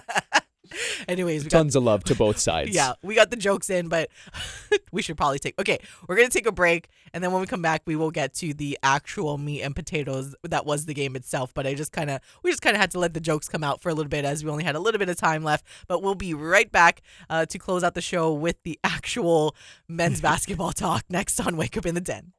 Anyways, 1.07 1.43
we 1.43 1.49
got 1.49 1.57
Tons 1.59 1.75
of 1.75 1.83
love 1.83 2.03
to 2.05 2.15
both 2.15 2.37
sides. 2.37 2.73
yeah, 2.73 2.93
we 3.03 3.15
got 3.15 3.29
the 3.29 3.35
jokes 3.35 3.69
in, 3.69 3.87
but 3.87 4.09
we 4.91 5.01
should 5.01 5.17
probably 5.17 5.39
take. 5.39 5.59
Okay, 5.59 5.79
we're 6.07 6.15
gonna 6.15 6.29
take 6.29 6.45
a 6.45 6.51
break, 6.51 6.89
and 7.13 7.23
then 7.23 7.31
when 7.31 7.41
we 7.41 7.47
come 7.47 7.61
back, 7.61 7.81
we 7.85 7.95
will 7.95 8.11
get 8.11 8.33
to 8.35 8.53
the 8.53 8.77
actual 8.83 9.37
meat 9.37 9.61
and 9.61 9.75
potatoes 9.75 10.35
that 10.43 10.65
was 10.65 10.85
the 10.85 10.93
game 10.93 11.15
itself. 11.15 11.53
But 11.53 11.67
I 11.67 11.73
just 11.73 11.91
kind 11.91 12.09
of, 12.09 12.21
we 12.43 12.51
just 12.51 12.61
kind 12.61 12.75
of 12.75 12.81
had 12.81 12.91
to 12.91 12.99
let 12.99 13.13
the 13.13 13.19
jokes 13.21 13.47
come 13.49 13.63
out 13.63 13.81
for 13.81 13.89
a 13.89 13.93
little 13.93 14.09
bit 14.09 14.25
as 14.25 14.43
we 14.43 14.49
only 14.51 14.63
had 14.63 14.75
a 14.75 14.79
little 14.79 14.99
bit 14.99 15.09
of 15.09 15.17
time 15.17 15.43
left. 15.43 15.65
But 15.87 16.01
we'll 16.01 16.15
be 16.15 16.33
right 16.33 16.71
back 16.71 17.01
uh, 17.29 17.45
to 17.47 17.57
close 17.59 17.83
out 17.83 17.93
the 17.93 18.01
show 18.01 18.33
with 18.33 18.61
the 18.63 18.79
actual 18.83 19.55
men's 19.87 20.21
basketball 20.29 20.71
talk 20.71 21.03
next 21.09 21.39
on 21.39 21.57
Wake 21.57 21.77
Up 21.77 21.85
in 21.85 21.95
the 21.95 22.01
Den. 22.01 22.33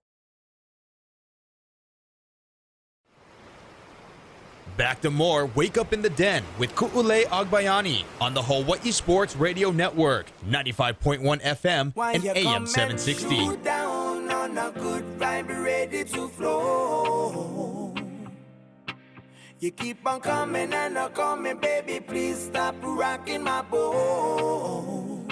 Back 4.77 5.03
to 5.03 5.11
more 5.11 5.47
Wake 5.55 5.77
Up 5.77 5.93
in 5.93 6.01
the 6.01 6.09
Den 6.11 6.43
with 6.59 6.75
Ku'ulei 6.75 7.25
Agbayani 7.25 8.05
on 8.21 8.33
the 8.33 8.43
Hawaii 8.43 8.91
Sports 8.91 9.37
Radio 9.37 9.71
Network, 9.71 10.27
95.1 10.49 11.43
FM 11.43 11.93
and 11.97 12.25
AM 12.25 12.67
760. 12.67 13.35
You 13.37 13.57
down 13.59 14.31
on 14.31 14.57
a 14.57 14.71
good 14.71 15.05
vibe, 15.19 15.49
ready 15.63 16.05
to 16.05 16.29
flow. 16.29 17.95
You 19.61 19.71
keep 19.71 20.05
on 20.07 20.21
coming 20.21 20.73
and 20.73 20.97
a 20.97 21.11
coming, 21.11 21.59
baby. 21.59 22.01
Please 22.01 22.39
stop 22.47 22.75
rocking 22.83 23.43
my 23.43 23.63
boat. 23.63 25.27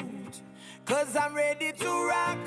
Cause 0.84 1.16
I'm 1.16 1.34
ready 1.34 1.72
to 1.72 2.08
rock. 2.08 2.38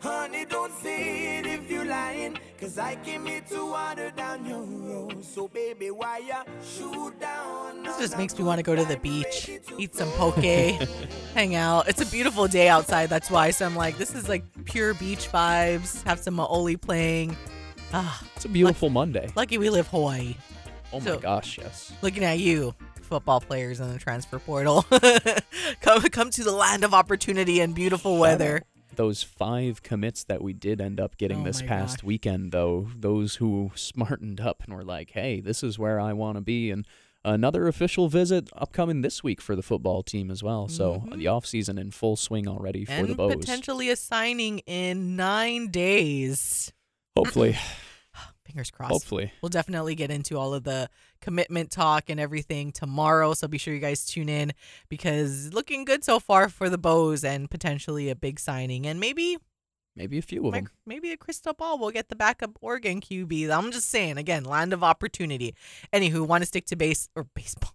Honey, 0.00 0.44
don't 0.44 0.72
say 0.80 1.38
it 1.38 1.46
if 1.46 1.70
you 1.70 1.84
lying. 1.84 2.38
Cause 2.60 2.78
I 2.78 2.96
came 2.96 3.26
here 3.26 3.40
to 3.50 3.70
water 3.70 4.10
down 4.16 4.44
your 4.46 4.60
road. 4.62 5.24
So, 5.24 5.48
baby, 5.48 5.90
why 5.90 6.18
you 6.18 6.34
shoot 6.64 7.18
down? 7.20 7.82
This 7.84 7.98
just 7.98 8.18
makes 8.18 8.36
me 8.38 8.44
want 8.44 8.58
to 8.58 8.62
go 8.62 8.74
to 8.76 8.84
the 8.84 8.96
beach, 8.96 9.48
eat 9.78 9.94
some 9.94 10.10
poke, 10.12 10.36
hang 11.34 11.54
out. 11.54 11.88
It's 11.88 12.00
a 12.00 12.06
beautiful 12.06 12.46
day 12.48 12.68
outside, 12.68 13.08
that's 13.08 13.30
why. 13.30 13.50
So 13.50 13.64
I'm 13.66 13.76
like, 13.76 13.96
this 13.98 14.14
is 14.14 14.28
like 14.28 14.44
pure 14.64 14.94
beach 14.94 15.30
vibes. 15.30 16.02
Have 16.04 16.18
some 16.20 16.36
Maoli 16.36 16.80
playing. 16.80 17.36
Ah, 17.92 18.22
It's 18.36 18.44
a 18.44 18.48
beautiful 18.48 18.90
Monday. 18.90 19.28
lucky 19.34 19.56
we 19.58 19.70
live 19.70 19.86
Hawaii. 19.88 20.34
Oh 20.92 21.00
my 21.00 21.16
gosh, 21.16 21.58
yes. 21.58 21.92
Looking 22.02 22.24
at 22.24 22.38
you, 22.38 22.74
football 23.02 23.40
players 23.40 23.78
in 23.80 23.92
the 23.92 23.98
transfer 23.98 24.38
portal. 24.38 24.82
come, 25.80 26.02
come 26.02 26.30
to 26.30 26.44
the 26.44 26.52
land 26.52 26.82
of 26.84 26.92
opportunity 26.94 27.60
and 27.60 27.74
beautiful 27.74 28.18
weather. 28.18 28.62
Those 28.98 29.22
five 29.22 29.82
commits 29.82 30.24
that 30.24 30.42
we 30.42 30.52
did 30.52 30.80
end 30.80 30.98
up 30.98 31.16
getting 31.16 31.40
Oh 31.42 31.44
this 31.44 31.62
past 31.62 32.02
weekend, 32.02 32.50
though, 32.52 32.88
those 32.98 33.36
who 33.36 33.70
smartened 33.76 34.40
up 34.40 34.62
and 34.64 34.74
were 34.74 34.84
like, 34.84 35.10
hey, 35.12 35.40
this 35.40 35.62
is 35.62 35.78
where 35.78 36.00
I 36.00 36.12
want 36.12 36.36
to 36.36 36.40
be. 36.40 36.70
And 36.72 36.84
another 37.24 37.68
official 37.68 38.08
visit 38.08 38.50
upcoming 38.56 39.02
this 39.02 39.22
week 39.22 39.40
for 39.40 39.54
the 39.54 39.62
football 39.62 40.02
team 40.02 40.30
as 40.32 40.42
well. 40.42 40.66
So 40.66 41.04
the 41.14 41.26
offseason 41.26 41.78
in 41.78 41.92
full 41.92 42.16
swing 42.16 42.48
already 42.48 42.84
for 42.84 42.92
the 42.92 42.98
Mm-hmm. 43.02 43.08
and 43.10 43.16
Bows. 43.16 43.34
potentially 43.36 43.88
a 43.88 43.94
signing 43.96 44.58
in 44.66 45.14
nine 45.14 45.68
days. 45.70 46.72
Hopefully, 47.16 47.56
Fingers 48.48 48.70
crossed. 48.70 48.92
hopefully. 48.92 49.30
We'll 49.42 49.50
definitely 49.50 49.94
get 49.94 50.10
into 50.10 50.38
all 50.38 50.54
of 50.54 50.64
the 50.64 50.88
commitment 51.20 51.70
talk 51.70 52.08
and 52.08 52.18
everything 52.18 52.72
tomorrow. 52.72 53.34
So 53.34 53.46
be 53.46 53.58
sure 53.58 53.74
you 53.74 53.80
guys 53.80 54.06
tune 54.06 54.30
in 54.30 54.52
because 54.88 55.52
looking 55.52 55.84
good 55.84 56.02
so 56.02 56.18
far 56.18 56.48
for 56.48 56.70
the 56.70 56.78
Bows 56.78 57.24
and 57.24 57.50
potentially 57.50 58.08
a 58.08 58.16
big 58.16 58.40
signing 58.40 58.86
and 58.86 58.98
maybe 58.98 59.36
Maybe 59.94 60.16
a 60.16 60.22
few 60.22 60.46
of 60.46 60.54
them. 60.54 60.68
maybe 60.86 61.10
a 61.10 61.16
crystal 61.16 61.52
ball 61.52 61.76
will 61.76 61.90
get 61.90 62.08
the 62.08 62.14
backup 62.14 62.56
Oregon 62.60 63.00
QB. 63.00 63.50
I'm 63.50 63.72
just 63.72 63.88
saying 63.88 64.16
again, 64.16 64.44
land 64.44 64.72
of 64.72 64.84
opportunity. 64.84 65.54
Anywho, 65.92 66.24
want 66.24 66.42
to 66.42 66.46
stick 66.46 66.66
to 66.66 66.76
base 66.76 67.08
or 67.16 67.24
baseball, 67.34 67.74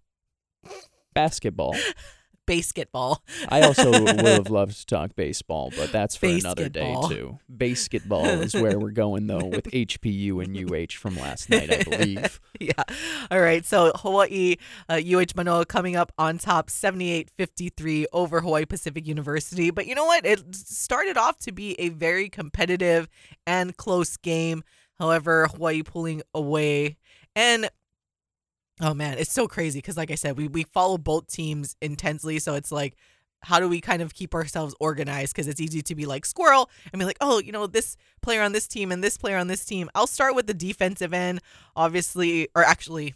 Basketball. 1.13 1.75
basketball. 2.45 3.23
I 3.49 3.61
also 3.61 3.91
would 4.03 4.19
have 4.21 4.49
loved 4.49 4.79
to 4.79 4.85
talk 4.85 5.15
baseball, 5.15 5.71
but 5.75 5.91
that's 5.91 6.15
for 6.15 6.27
another 6.27 6.69
day 6.69 6.95
too. 7.07 7.39
Basketball 7.49 8.25
is 8.25 8.53
where 8.53 8.79
we're 8.79 8.91
going 8.91 9.27
though 9.27 9.45
with 9.45 9.65
HPU 9.71 10.43
and 10.43 10.57
UH 10.57 10.97
from 10.97 11.15
last 11.17 11.49
night, 11.49 11.71
I 11.71 11.83
believe. 11.83 12.39
yeah. 12.59 12.83
All 13.31 13.41
right. 13.41 13.65
So 13.65 13.91
Hawaii, 13.95 14.55
uh, 14.89 15.01
UH 15.05 15.35
Manoa 15.35 15.65
coming 15.65 15.95
up 15.95 16.11
on 16.17 16.37
top 16.37 16.69
78 16.69 17.29
53 17.37 18.07
over 18.13 18.41
Hawaii 18.41 18.65
Pacific 18.65 19.07
University. 19.07 19.71
But 19.71 19.87
you 19.87 19.95
know 19.95 20.05
what? 20.05 20.25
It 20.25 20.55
started 20.55 21.17
off 21.17 21.37
to 21.39 21.51
be 21.51 21.79
a 21.79 21.89
very 21.89 22.29
competitive 22.29 23.07
and 23.45 23.75
close 23.77 24.17
game. 24.17 24.63
However, 24.99 25.47
Hawaii 25.47 25.83
pulling 25.83 26.21
away. 26.33 26.97
And 27.35 27.69
oh 28.81 28.93
man, 28.93 29.17
it's 29.17 29.31
so 29.31 29.47
crazy 29.47 29.79
because, 29.79 29.97
like 29.97 30.11
I 30.11 30.15
said, 30.15 30.37
we, 30.37 30.47
we 30.47 30.63
follow 30.63 30.97
both 30.97 31.27
teams 31.27 31.75
intensely. 31.81 32.39
So 32.39 32.55
it's 32.55 32.71
like, 32.71 32.95
how 33.41 33.59
do 33.59 33.67
we 33.67 33.81
kind 33.81 34.01
of 34.01 34.13
keep 34.13 34.33
ourselves 34.33 34.73
organized? 34.79 35.33
Because 35.33 35.47
it's 35.47 35.59
easy 35.59 35.81
to 35.81 35.95
be 35.95 36.05
like 36.05 36.25
squirrel 36.25 36.69
and 36.91 36.99
be 36.99 37.05
like, 37.05 37.17
oh, 37.19 37.39
you 37.39 37.51
know, 37.51 37.67
this 37.67 37.97
player 38.21 38.41
on 38.41 38.53
this 38.53 38.67
team 38.67 38.91
and 38.91 39.03
this 39.03 39.17
player 39.17 39.37
on 39.37 39.47
this 39.47 39.65
team. 39.65 39.89
I'll 39.93 40.07
start 40.07 40.33
with 40.33 40.47
the 40.47 40.53
defensive 40.53 41.13
end, 41.13 41.41
obviously, 41.75 42.47
or 42.55 42.63
actually, 42.63 43.13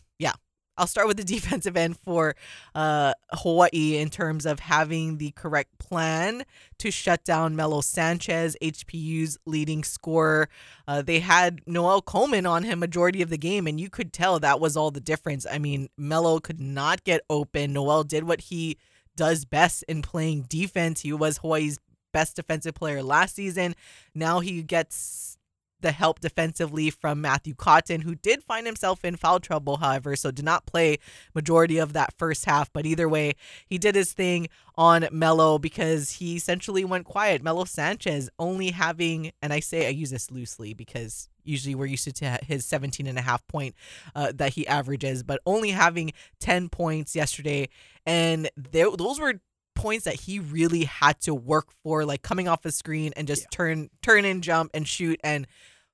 I'll 0.78 0.88
start 0.88 1.08
with 1.08 1.18
the 1.18 1.24
defensive 1.36 1.76
end 1.76 1.98
for 1.98 2.36
uh, 2.76 3.14
Hawaii 3.32 3.98
in 3.98 4.10
terms 4.10 4.46
of 4.46 4.60
having 4.60 5.18
the 5.18 5.32
correct 5.32 5.78
plan 5.80 6.44
to 6.80 6.92
shut 6.92 7.24
down 7.24 7.56
Melo 7.56 7.82
Sanchez, 7.82 8.56
HPU's 8.62 9.38
leading 9.46 9.84
scorer. 9.84 10.50
Uh, 10.88 11.02
they 11.02 11.20
had 11.20 11.62
Noel 11.66 12.02
Coleman 12.02 12.46
on 12.46 12.64
him 12.64 12.80
majority 12.80 13.22
of 13.22 13.30
the 13.30 13.38
game, 13.38 13.68
and 13.68 13.80
you 13.80 13.90
could 13.90 14.14
tell 14.14 14.40
that 14.40 14.60
was 14.60 14.78
all 14.78 14.92
the 14.92 15.02
difference. 15.02 15.46
I 15.50 15.58
mean, 15.58 15.90
Melo 15.98 16.40
could 16.40 16.60
not 16.60 17.04
get 17.04 17.22
open. 17.30 17.74
Noel 17.74 18.04
did 18.04 18.24
what 18.24 18.42
he 18.42 18.78
does 19.16 19.46
best 19.46 19.84
in 19.88 20.02
playing 20.02 20.44
defense. 20.44 21.02
He 21.02 21.12
was 21.12 21.40
Hawaii's 21.40 21.80
best 22.14 22.36
defensive 22.36 22.76
player 22.76 23.04
last 23.04 23.36
season. 23.36 23.76
Now 24.16 24.40
he 24.40 24.64
gets 24.64 25.37
the 25.82 25.92
help 25.92 26.20
defensively 26.20 26.90
from 26.90 27.22
Matthew 27.22 27.54
Cotton, 27.56 28.02
who 28.02 28.16
did 28.16 28.44
find 28.44 28.66
himself 28.66 29.04
in 29.06 29.16
foul 29.16 29.40
trouble, 29.40 29.78
however, 29.78 30.16
so 30.16 30.32
did 30.32 30.46
not 30.46 30.66
play 30.66 30.98
majority 31.34 31.78
of 31.78 31.94
that 31.94 32.14
first 32.18 32.46
half. 32.46 32.72
But 32.74 32.86
either 32.86 33.08
way, 33.08 33.34
he 33.66 33.78
did 33.78 33.96
his 33.96 34.14
thing 34.14 34.48
on 34.76 35.08
Melo 35.12 35.58
because 35.58 36.14
he 36.14 36.36
essentially 36.36 36.86
went 36.86 37.06
quiet. 37.06 37.44
Melo 37.44 37.66
Sanchez 37.66 38.30
only 38.40 38.72
having, 38.72 39.32
and 39.42 39.54
I 39.54 39.60
say 39.60 39.88
I 39.88 39.90
use 39.90 40.12
this 40.12 40.32
loosely 40.32 40.74
because 40.74 41.30
usually 41.44 41.76
we're 41.76 41.86
used 41.86 42.16
to 42.16 42.40
his 42.44 42.66
17 42.66 43.08
and 43.08 43.18
a 43.18 43.22
half 43.22 43.46
point 43.48 43.76
uh, 44.16 44.32
that 44.36 44.54
he 44.54 44.68
averages, 44.68 45.24
but 45.24 45.42
only 45.46 45.72
having 45.72 46.12
10 46.40 46.70
points 46.70 47.16
yesterday. 47.16 47.70
And 48.06 48.50
there, 48.56 48.92
those 48.92 49.20
were 49.20 49.42
points 49.78 50.06
that 50.06 50.22
he 50.22 50.40
really 50.40 50.84
had 50.84 51.20
to 51.22 51.34
work 51.34 51.70
for, 51.84 52.06
like 52.06 52.22
coming 52.22 52.48
off 52.48 52.62
the 52.62 52.72
screen 52.72 53.14
and 53.16 53.28
just 53.28 53.50
turn, 53.52 53.90
turn 54.02 54.26
and 54.26 54.44
jump 54.44 54.72
and 54.74 54.88
shoot. 54.88 55.20
And 55.24 55.48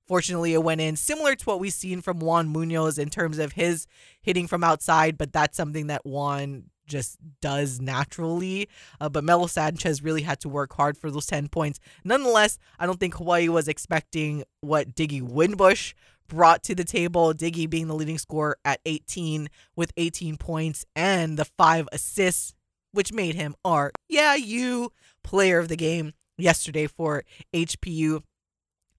fortunately, 0.07 0.53
it 0.53 0.63
went 0.63 0.81
in, 0.81 0.95
similar 0.95 1.35
to 1.35 1.45
what 1.45 1.59
we've 1.59 1.73
seen 1.73 2.01
from 2.01 2.19
Juan 2.19 2.47
Munoz 2.47 2.97
in 2.97 3.09
terms 3.09 3.39
of 3.39 3.53
his 3.53 3.85
hitting 4.21 4.47
from 4.47 4.63
outside. 4.63 5.17
But 5.17 5.33
that's 5.33 5.57
something 5.57 5.87
that 5.87 6.05
Juan 6.05 6.65
just 6.87 7.17
does 7.41 7.79
naturally. 7.79 8.69
Uh, 8.99 9.09
but 9.09 9.23
Melo 9.23 9.47
Sanchez 9.47 10.03
really 10.03 10.21
had 10.21 10.39
to 10.41 10.49
work 10.49 10.73
hard 10.73 10.97
for 10.97 11.11
those 11.11 11.25
10 11.25 11.49
points. 11.49 11.79
Nonetheless, 12.03 12.57
I 12.79 12.85
don't 12.85 12.99
think 12.99 13.15
Hawaii 13.15 13.49
was 13.49 13.67
expecting 13.67 14.43
what 14.61 14.95
Diggy 14.95 15.21
Winbush 15.21 15.93
brought 16.27 16.63
to 16.63 16.75
the 16.75 16.83
table. 16.83 17.33
Diggy 17.33 17.69
being 17.69 17.87
the 17.87 17.95
leading 17.95 18.17
scorer 18.17 18.57
at 18.65 18.79
18 18.85 19.49
with 19.75 19.91
18 19.97 20.37
points 20.37 20.85
and 20.95 21.37
the 21.37 21.45
five 21.45 21.87
assists, 21.91 22.53
which 22.93 23.11
made 23.11 23.35
him 23.35 23.55
our, 23.65 23.91
yeah, 24.07 24.35
you 24.35 24.91
player 25.23 25.59
of 25.59 25.67
the 25.67 25.75
game 25.75 26.13
yesterday 26.37 26.87
for 26.87 27.23
HPU. 27.53 28.23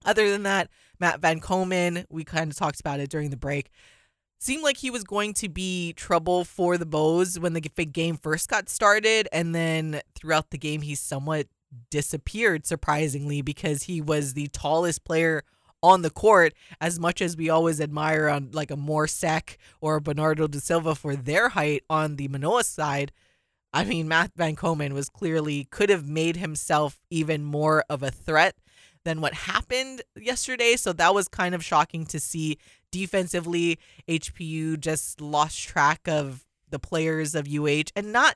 Other 0.05 0.29
than 0.29 0.43
that, 0.43 0.69
Matt 0.99 1.19
Van 1.19 1.39
Komen, 1.39 2.05
we 2.09 2.23
kind 2.23 2.51
of 2.51 2.57
talked 2.57 2.79
about 2.79 2.99
it 2.99 3.09
during 3.09 3.31
the 3.31 3.37
break 3.37 3.71
seemed 4.45 4.63
like 4.63 4.77
he 4.77 4.91
was 4.91 5.03
going 5.03 5.33
to 5.33 5.49
be 5.49 5.93
trouble 5.93 6.43
for 6.43 6.77
the 6.77 6.85
Bows 6.85 7.39
when 7.39 7.53
the 7.53 7.61
game 7.61 8.17
first 8.17 8.47
got 8.47 8.69
started, 8.69 9.27
and 9.31 9.55
then 9.55 10.01
throughout 10.13 10.51
the 10.51 10.57
game 10.57 10.81
he 10.81 10.95
somewhat 10.95 11.47
disappeared 11.89 12.65
surprisingly 12.65 13.41
because 13.41 13.83
he 13.83 13.99
was 13.99 14.33
the 14.33 14.47
tallest 14.49 15.03
player 15.03 15.43
on 15.83 16.03
the 16.03 16.09
court 16.09 16.53
as 16.79 16.99
much 16.99 17.21
as 17.21 17.35
we 17.35 17.49
always 17.49 17.81
admire 17.81 18.29
on 18.29 18.49
like 18.51 18.71
a 18.71 18.77
Mor 18.77 19.07
Seck 19.07 19.57
or 19.81 19.95
a 19.95 20.01
Bernardo 20.01 20.47
da 20.47 20.59
Silva 20.59 20.95
for 20.95 21.15
their 21.15 21.49
height 21.49 21.83
on 21.89 22.15
the 22.15 22.27
Manoa 22.27 22.63
side. 22.63 23.11
I 23.75 23.83
mean, 23.83 24.07
Matt 24.07 24.31
Van 24.35 24.55
Komen 24.55 24.93
was 24.93 25.09
clearly 25.09 25.65
could 25.65 25.89
have 25.89 26.07
made 26.07 26.37
himself 26.37 26.99
even 27.09 27.43
more 27.43 27.83
of 27.89 28.01
a 28.03 28.09
threat 28.09 28.55
than 29.03 29.21
what 29.21 29.33
happened 29.33 30.01
yesterday. 30.15 30.75
So 30.77 30.93
that 30.93 31.13
was 31.13 31.27
kind 31.27 31.53
of 31.53 31.63
shocking 31.63 32.05
to 32.07 32.19
see. 32.19 32.57
Defensively, 32.91 33.77
HPU 34.07 34.79
just 34.79 35.19
lost 35.21 35.59
track 35.59 36.07
of 36.07 36.45
the 36.69 36.79
players 36.79 37.35
of 37.35 37.45
UH 37.47 37.91
and 37.95 38.11
not. 38.13 38.35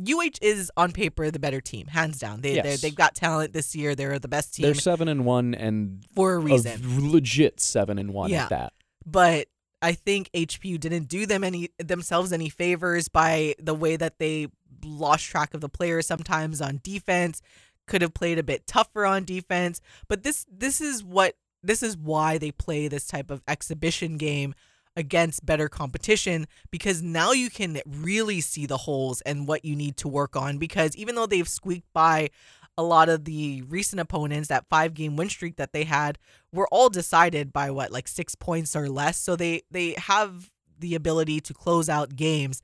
UH 0.00 0.38
is 0.40 0.70
on 0.76 0.92
paper 0.92 1.30
the 1.30 1.40
better 1.40 1.60
team, 1.60 1.86
hands 1.88 2.18
down. 2.20 2.42
They 2.42 2.54
Yes. 2.56 2.64
they 2.64 2.76
they've 2.76 2.94
got 2.94 3.14
talent 3.16 3.52
this 3.54 3.74
year. 3.74 3.94
They're 3.96 4.18
the 4.20 4.28
best 4.28 4.54
team 4.54 4.64
They're 4.64 4.74
seven 4.74 5.08
and 5.08 5.24
one 5.24 5.54
and 5.54 6.04
for 6.14 6.34
a 6.34 6.36
a 6.36 6.38
reason. 6.40 7.10
legit 7.10 7.58
seven 7.60 7.98
and 7.98 8.12
one 8.12 8.30
Yeah. 8.30 8.44
at 8.44 8.50
that. 8.50 8.72
but 9.06 9.48
I 9.80 9.92
think 9.92 10.28
HPU 10.34 10.76
didn't 10.78 11.04
do 11.08 11.24
them 11.24 11.42
any 11.42 11.70
themselves 11.78 12.32
any 12.32 12.48
favors 12.48 13.08
by 13.08 13.54
the 13.58 13.74
way 13.74 13.96
that 13.96 14.18
they 14.18 14.48
lost 14.84 15.24
track 15.24 15.54
of 15.54 15.60
the 15.60 15.68
players 15.68 16.06
sometimes 16.06 16.60
on 16.60 16.80
defense. 16.82 17.42
Could 17.86 18.02
have 18.02 18.14
played 18.14 18.38
a 18.38 18.42
bit 18.42 18.66
tougher 18.66 19.06
on 19.06 19.24
defense, 19.24 19.80
but 20.08 20.22
this 20.22 20.44
this 20.50 20.80
is 20.80 21.02
what 21.02 21.36
this 21.62 21.82
is 21.82 21.96
why 21.96 22.38
they 22.38 22.52
play 22.52 22.88
this 22.88 23.06
type 23.06 23.30
of 23.30 23.42
exhibition 23.48 24.16
game 24.16 24.54
against 24.96 25.46
better 25.46 25.68
competition 25.68 26.46
because 26.72 27.02
now 27.02 27.30
you 27.30 27.48
can 27.48 27.80
really 27.86 28.40
see 28.40 28.66
the 28.66 28.76
holes 28.76 29.20
and 29.20 29.46
what 29.46 29.64
you 29.64 29.76
need 29.76 29.96
to 29.96 30.08
work 30.08 30.34
on 30.34 30.58
because 30.58 30.96
even 30.96 31.14
though 31.14 31.26
they've 31.26 31.48
squeaked 31.48 31.90
by 31.92 32.28
a 32.76 32.82
lot 32.82 33.08
of 33.08 33.24
the 33.24 33.62
recent 33.68 34.00
opponents 34.00 34.48
that 34.48 34.66
five 34.68 34.94
game 34.94 35.14
win 35.14 35.28
streak 35.28 35.56
that 35.56 35.72
they 35.72 35.84
had 35.84 36.18
were 36.52 36.66
all 36.68 36.88
decided 36.88 37.52
by 37.52 37.70
what 37.70 37.92
like 37.92 38.08
6 38.08 38.34
points 38.36 38.74
or 38.74 38.88
less 38.88 39.16
so 39.16 39.36
they 39.36 39.62
they 39.70 39.94
have 39.98 40.50
the 40.80 40.96
ability 40.96 41.40
to 41.40 41.54
close 41.54 41.88
out 41.88 42.16
games 42.16 42.60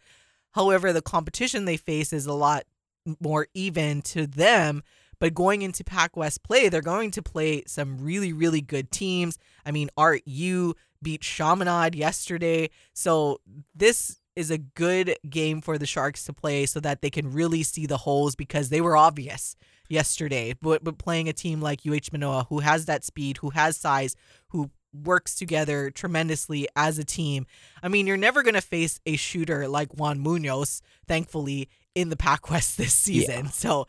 however 0.54 0.92
the 0.92 1.02
competition 1.02 1.64
they 1.64 1.76
face 1.76 2.12
is 2.12 2.26
a 2.26 2.32
lot 2.32 2.64
more 3.20 3.46
even 3.54 4.02
to 4.02 4.26
them 4.26 4.82
but 5.18 5.34
going 5.34 5.62
into 5.62 5.84
Pac 5.84 6.16
West 6.16 6.42
play, 6.42 6.68
they're 6.68 6.82
going 6.82 7.10
to 7.12 7.22
play 7.22 7.62
some 7.66 7.98
really, 7.98 8.32
really 8.32 8.60
good 8.60 8.90
teams. 8.90 9.38
I 9.64 9.70
mean, 9.70 9.88
Art 9.96 10.22
you 10.26 10.74
beat 11.02 11.22
Chaminade 11.22 11.94
yesterday. 11.94 12.70
So 12.92 13.40
this 13.74 14.20
is 14.36 14.50
a 14.50 14.58
good 14.58 15.16
game 15.28 15.60
for 15.60 15.78
the 15.78 15.86
Sharks 15.86 16.24
to 16.24 16.32
play 16.32 16.66
so 16.66 16.80
that 16.80 17.02
they 17.02 17.10
can 17.10 17.32
really 17.32 17.62
see 17.62 17.86
the 17.86 17.98
holes 17.98 18.34
because 18.34 18.68
they 18.68 18.80
were 18.80 18.96
obvious 18.96 19.56
yesterday. 19.88 20.54
But, 20.60 20.82
but 20.82 20.98
playing 20.98 21.28
a 21.28 21.32
team 21.32 21.60
like 21.60 21.86
UH 21.86 22.10
Manoa, 22.12 22.46
who 22.48 22.58
has 22.60 22.86
that 22.86 23.04
speed, 23.04 23.38
who 23.38 23.50
has 23.50 23.76
size, 23.76 24.16
who 24.48 24.70
works 24.94 25.34
together 25.34 25.90
tremendously 25.90 26.68
as 26.76 26.98
a 26.98 27.04
team. 27.04 27.46
I 27.82 27.88
mean, 27.88 28.06
you're 28.06 28.16
never 28.16 28.42
going 28.42 28.54
to 28.54 28.60
face 28.60 29.00
a 29.06 29.16
shooter 29.16 29.66
like 29.68 29.92
Juan 29.94 30.20
Munoz, 30.20 30.82
thankfully, 31.06 31.68
in 31.94 32.08
the 32.08 32.16
Pac 32.16 32.50
West 32.50 32.78
this 32.78 32.94
season. 32.94 33.46
Yeah. 33.46 33.50
So, 33.50 33.86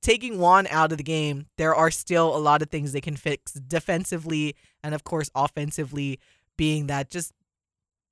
taking 0.00 0.38
Juan 0.38 0.66
out 0.68 0.92
of 0.92 0.98
the 0.98 1.04
game, 1.04 1.46
there 1.58 1.74
are 1.74 1.90
still 1.90 2.34
a 2.34 2.38
lot 2.38 2.62
of 2.62 2.70
things 2.70 2.92
they 2.92 3.00
can 3.00 3.16
fix 3.16 3.52
defensively 3.52 4.56
and, 4.82 4.94
of 4.94 5.04
course, 5.04 5.30
offensively, 5.34 6.18
being 6.56 6.86
that 6.88 7.10
just 7.10 7.32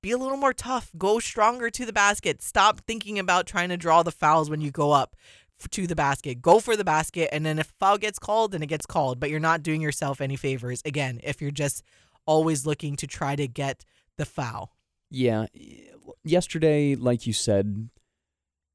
be 0.01 0.11
a 0.11 0.17
little 0.17 0.37
more 0.37 0.53
tough, 0.53 0.91
go 0.97 1.19
stronger 1.19 1.69
to 1.69 1.85
the 1.85 1.93
basket. 1.93 2.41
Stop 2.41 2.81
thinking 2.87 3.19
about 3.19 3.45
trying 3.45 3.69
to 3.69 3.77
draw 3.77 4.01
the 4.01 4.11
fouls 4.11 4.49
when 4.49 4.61
you 4.61 4.71
go 4.71 4.91
up 4.91 5.15
to 5.69 5.85
the 5.85 5.95
basket. 5.95 6.41
Go 6.41 6.59
for 6.59 6.75
the 6.75 6.83
basket, 6.83 7.29
and 7.31 7.45
then 7.45 7.59
if 7.59 7.71
foul 7.79 7.97
gets 7.97 8.17
called, 8.17 8.51
then 8.51 8.63
it 8.63 8.67
gets 8.67 8.85
called. 8.85 9.19
But 9.19 9.29
you're 9.29 9.39
not 9.39 9.63
doing 9.63 9.81
yourself 9.81 10.21
any 10.21 10.35
favors. 10.35 10.81
Again, 10.85 11.19
if 11.23 11.41
you're 11.41 11.51
just 11.51 11.83
always 12.25 12.65
looking 12.65 12.95
to 12.97 13.07
try 13.07 13.35
to 13.35 13.47
get 13.47 13.85
the 14.17 14.25
foul. 14.25 14.75
Yeah. 15.09 15.47
Yesterday, 16.23 16.95
like 16.95 17.27
you 17.27 17.33
said, 17.33 17.89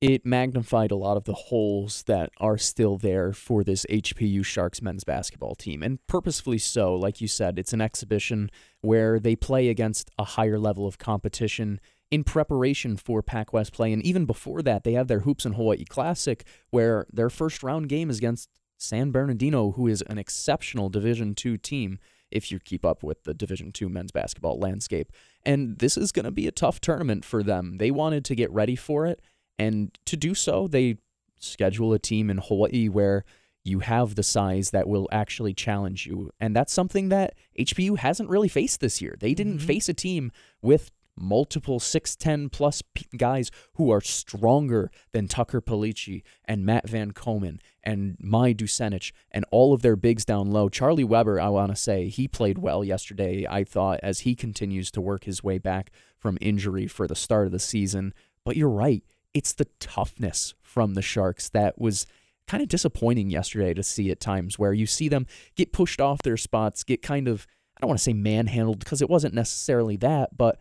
it 0.01 0.27
magnified 0.27 0.91
a 0.91 0.97
lot 0.97 1.17
of 1.17 1.25
the 1.25 1.33
holes 1.33 2.03
that 2.03 2.31
are 2.39 2.59
still 2.59 2.99
there 2.99 3.33
for 3.33 3.65
this 3.65 3.87
HPU 3.89 4.45
Sharks 4.45 4.83
men's 4.83 5.05
basketball 5.05 5.55
team. 5.55 5.83
And 5.83 6.05
purposefully 6.07 6.59
so. 6.59 6.95
Like 6.95 7.21
you 7.21 7.29
said, 7.29 7.59
it's 7.59 7.73
an 7.73 7.81
exhibition 7.81 8.51
where 8.83 9.19
they 9.19 9.35
play 9.35 9.69
against 9.69 10.11
a 10.19 10.25
higher 10.25 10.59
level 10.59 10.87
of 10.87 10.99
competition 10.99 11.81
in 12.11 12.25
preparation 12.25 12.97
for 12.97 13.23
Pac 13.23 13.53
West 13.53 13.73
play. 13.73 13.93
And 13.93 14.05
even 14.05 14.27
before 14.27 14.63
that, 14.63 14.85
they 14.85 14.93
have 14.93 15.09
their 15.09 15.21
Hoops 15.21 15.47
in 15.47 15.55
Hawaii 15.55 15.85
Classic, 15.85 16.45
where 16.71 17.07
their 17.11 17.31
first 17.31 17.63
round 17.63 17.89
game 17.89 18.11
is 18.11 18.19
against 18.19 18.51
San 18.77 19.11
Bernardino, 19.11 19.73
who 19.73 19.87
is 19.87 20.03
an 20.03 20.19
exceptional 20.19 20.91
Division 20.91 21.35
two 21.35 21.57
team 21.57 21.99
if 22.31 22.51
you 22.51 22.59
keep 22.59 22.85
up 22.85 23.03
with 23.03 23.25
the 23.25 23.35
Division 23.35 23.73
two 23.73 23.89
men's 23.89 24.13
basketball 24.13 24.59
landscape. 24.59 25.13
And 25.45 25.79
this 25.79 25.97
is 25.97 26.13
going 26.13 26.25
to 26.25 26.31
be 26.31 26.47
a 26.47 26.53
tough 26.53 26.81
tournament 26.81 27.25
for 27.25 27.43
them. 27.43 27.79
They 27.79 27.91
wanted 27.91 28.25
to 28.27 28.35
get 28.35 28.51
ready 28.51 28.77
for 28.77 29.07
it, 29.07 29.21
and 29.59 29.97
to 30.07 30.17
do 30.17 30.35
so, 30.35 30.69
they 30.69 30.99
schedule 31.39 31.93
a 31.93 31.99
team 31.99 32.31
in 32.31 32.39
Hawaii 32.39 32.89
where 32.89 33.25
you 33.67 33.81
have 33.81 34.15
the 34.15 34.23
size 34.23 34.71
that 34.71 34.89
will 34.89 35.09
actually 35.11 35.53
challenge 35.53 36.07
you. 36.07 36.31
And 36.39 36.55
that's 36.55 36.73
something 36.73 37.09
that 37.09 37.35
HPU 37.59 37.99
hasn't 37.99 38.29
really 38.29 38.49
faced 38.49 38.81
this 38.81 39.03
year. 39.03 39.17
They 39.19 39.35
didn't 39.35 39.59
mm-hmm. 39.59 39.67
face 39.67 39.89
a 39.89 39.95
team 39.95 40.31
with 40.63 40.93
multiple 41.17 41.81
6'10 41.81 42.51
plus 42.53 42.83
guys 43.17 43.51
who 43.75 43.91
are 43.91 44.01
stronger 44.01 44.91
than 45.13 45.29
Tucker 45.29 45.61
Palici 45.61 46.23
and 46.45 46.65
Matt 46.65 46.89
Van 46.89 47.13
Komen 47.13 47.59
and 47.83 48.17
Mai 48.21 48.53
Dusenich 48.53 49.13
and 49.31 49.45
all 49.51 49.73
of 49.73 49.83
their 49.83 49.97
bigs 49.97 50.25
down 50.25 50.51
low. 50.51 50.69
Charlie 50.69 51.05
Weber, 51.05 51.41
I 51.41 51.49
want 51.49 51.71
to 51.71 51.77
say, 51.77 52.09
he 52.09 52.29
played 52.29 52.59
well 52.59 52.85
yesterday, 52.85 53.47
I 53.49 53.65
thought, 53.65 54.01
as 54.03 54.21
he 54.21 54.35
continues 54.35 54.91
to 54.93 55.01
work 55.01 55.25
his 55.25 55.43
way 55.43 55.59
back 55.59 55.91
from 56.17 56.39
injury 56.41 56.87
for 56.87 57.07
the 57.07 57.15
start 57.15 57.47
of 57.47 57.53
the 57.53 57.59
season. 57.59 58.13
But 58.45 58.57
you're 58.57 58.69
right. 58.69 59.03
It's 59.35 59.53
the 59.53 59.69
toughness 59.81 60.55
from 60.63 60.95
the 60.95 61.03
Sharks 61.03 61.49
that 61.51 61.79
was 61.79 62.07
kind 62.47 62.63
of 62.63 62.69
disappointing 62.69 63.31
yesterday 63.31 63.75
to 63.75 63.83
see 63.83 64.11
at 64.11 64.21
times 64.21 64.59
where 64.59 64.73
you 64.73 64.87
see 64.87 65.09
them 65.09 65.27
get 65.57 65.73
pushed 65.73 66.01
off 66.01 66.23
their 66.23 66.37
spots, 66.37 66.85
get 66.85 67.03
kind 67.03 67.29
of, 67.29 67.47
I 67.77 67.81
don't 67.81 67.89
want 67.89 67.99
to 67.99 68.05
say 68.05 68.13
manhandled 68.13 68.79
because 68.79 69.03
it 69.03 69.11
wasn't 69.11 69.35
necessarily 69.35 69.97
that, 69.97 70.37
but 70.37 70.59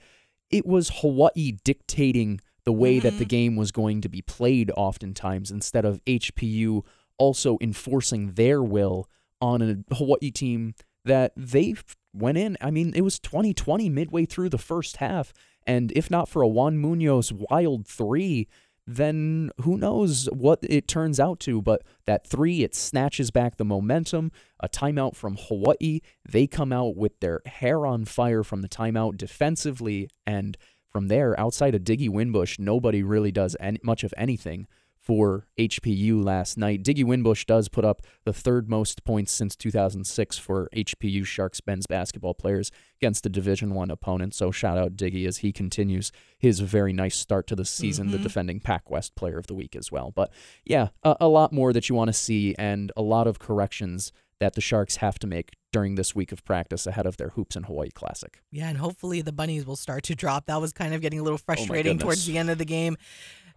it 0.49 0.65
was 0.65 0.91
Hawaii 1.01 1.51
dictating 1.63 2.39
the 2.65 2.73
way 2.73 2.99
that 2.99 3.11
the 3.11 3.19
mm-hmm. 3.19 3.29
game 3.29 3.55
was 3.55 3.71
going 3.71 4.01
to 4.01 4.09
be 4.09 4.21
played 4.21 4.71
oftentimes 4.75 5.51
instead 5.51 5.85
of 5.85 6.03
HPU 6.05 6.83
also 7.17 7.57
enforcing 7.61 8.31
their 8.33 8.61
will 8.61 9.07
on 9.39 9.61
a 9.61 9.95
Hawaii 9.95 10.31
team 10.31 10.73
that 11.03 11.31
they 11.37 11.75
went 12.13 12.37
in. 12.37 12.57
I 12.59 12.71
mean, 12.71 12.93
it 12.95 13.01
was 13.01 13.19
2020 13.19 13.89
midway 13.89 14.25
through 14.25 14.49
the 14.49 14.57
first 14.57 14.97
half. 14.97 15.33
And 15.67 15.91
if 15.95 16.11
not 16.11 16.29
for 16.29 16.41
a 16.41 16.47
Juan 16.47 16.77
Munoz 16.77 17.31
wild 17.31 17.87
three, 17.87 18.47
then 18.87 19.51
who 19.61 19.77
knows 19.77 20.27
what 20.31 20.59
it 20.61 20.87
turns 20.87 21.19
out 21.19 21.39
to. 21.41 21.61
But 21.61 21.83
that 22.05 22.27
three, 22.27 22.63
it 22.63 22.75
snatches 22.75 23.31
back 23.31 23.57
the 23.57 23.65
momentum. 23.65 24.31
A 24.59 24.69
timeout 24.69 25.15
from 25.15 25.37
Hawaii. 25.37 26.01
They 26.27 26.47
come 26.47 26.71
out 26.71 26.95
with 26.95 27.19
their 27.19 27.41
hair 27.45 27.85
on 27.85 28.05
fire 28.05 28.43
from 28.43 28.61
the 28.61 28.69
timeout 28.69 29.17
defensively. 29.17 30.09
And 30.25 30.57
from 30.89 31.07
there, 31.07 31.39
outside 31.39 31.75
of 31.75 31.81
Diggy 31.83 32.09
Winbush, 32.09 32.59
nobody 32.59 33.03
really 33.03 33.31
does 33.31 33.55
any, 33.59 33.79
much 33.83 34.03
of 34.03 34.13
anything 34.17 34.67
for 35.05 35.45
HPU 35.59 36.23
last 36.23 36.57
night. 36.57 36.83
Diggy 36.83 37.05
Winbush 37.05 37.45
does 37.45 37.69
put 37.69 37.85
up 37.85 38.01
the 38.23 38.33
third 38.33 38.67
most 38.67 39.03
points 39.03 39.31
since 39.31 39.55
2006 39.55 40.39
for 40.39 40.67
HPU 40.75 41.23
Sharks 41.23 41.61
men's 41.67 41.85
basketball 41.85 42.33
players 42.33 42.71
against 42.99 43.23
a 43.27 43.29
Division 43.29 43.75
One 43.75 43.91
opponent. 43.91 44.33
So 44.33 44.49
shout 44.49 44.79
out 44.79 44.95
Diggy 44.95 45.27
as 45.27 45.37
he 45.37 45.51
continues 45.51 46.11
his 46.39 46.59
very 46.59 46.91
nice 46.91 47.15
start 47.15 47.45
to 47.47 47.55
the 47.55 47.65
season, 47.65 48.07
the 48.07 48.17
mm-hmm. 48.17 48.23
defending 48.23 48.59
Pac 48.59 48.89
West 48.89 49.15
Player 49.15 49.37
of 49.37 49.45
the 49.45 49.53
Week 49.53 49.75
as 49.75 49.91
well. 49.91 50.11
But 50.11 50.33
yeah, 50.65 50.87
a, 51.03 51.15
a 51.21 51.27
lot 51.27 51.53
more 51.53 51.71
that 51.71 51.87
you 51.87 51.93
want 51.93 52.07
to 52.09 52.13
see 52.13 52.55
and 52.57 52.91
a 52.97 53.03
lot 53.03 53.27
of 53.27 53.37
corrections 53.37 54.11
that 54.39 54.53
the 54.53 54.61
Sharks 54.61 54.97
have 54.97 55.19
to 55.19 55.27
make 55.27 55.53
during 55.71 55.95
this 55.95 56.15
week 56.15 56.31
of 56.31 56.43
practice 56.43 56.87
ahead 56.87 57.05
of 57.05 57.17
their 57.17 57.29
Hoops 57.29 57.55
in 57.55 57.63
Hawaii 57.63 57.89
Classic. 57.89 58.41
Yeah, 58.51 58.69
and 58.69 58.77
hopefully 58.77 59.21
the 59.21 59.31
bunnies 59.31 59.65
will 59.65 59.75
start 59.75 60.03
to 60.05 60.15
drop. 60.15 60.47
That 60.47 60.59
was 60.59 60.73
kind 60.73 60.93
of 60.93 61.01
getting 61.01 61.19
a 61.19 61.23
little 61.23 61.39
oh 61.39 61.45
frustrating 61.45 61.99
towards 61.99 62.25
the 62.25 62.37
end 62.37 62.49
of 62.49 62.57
the 62.57 62.65
game. 62.65 62.97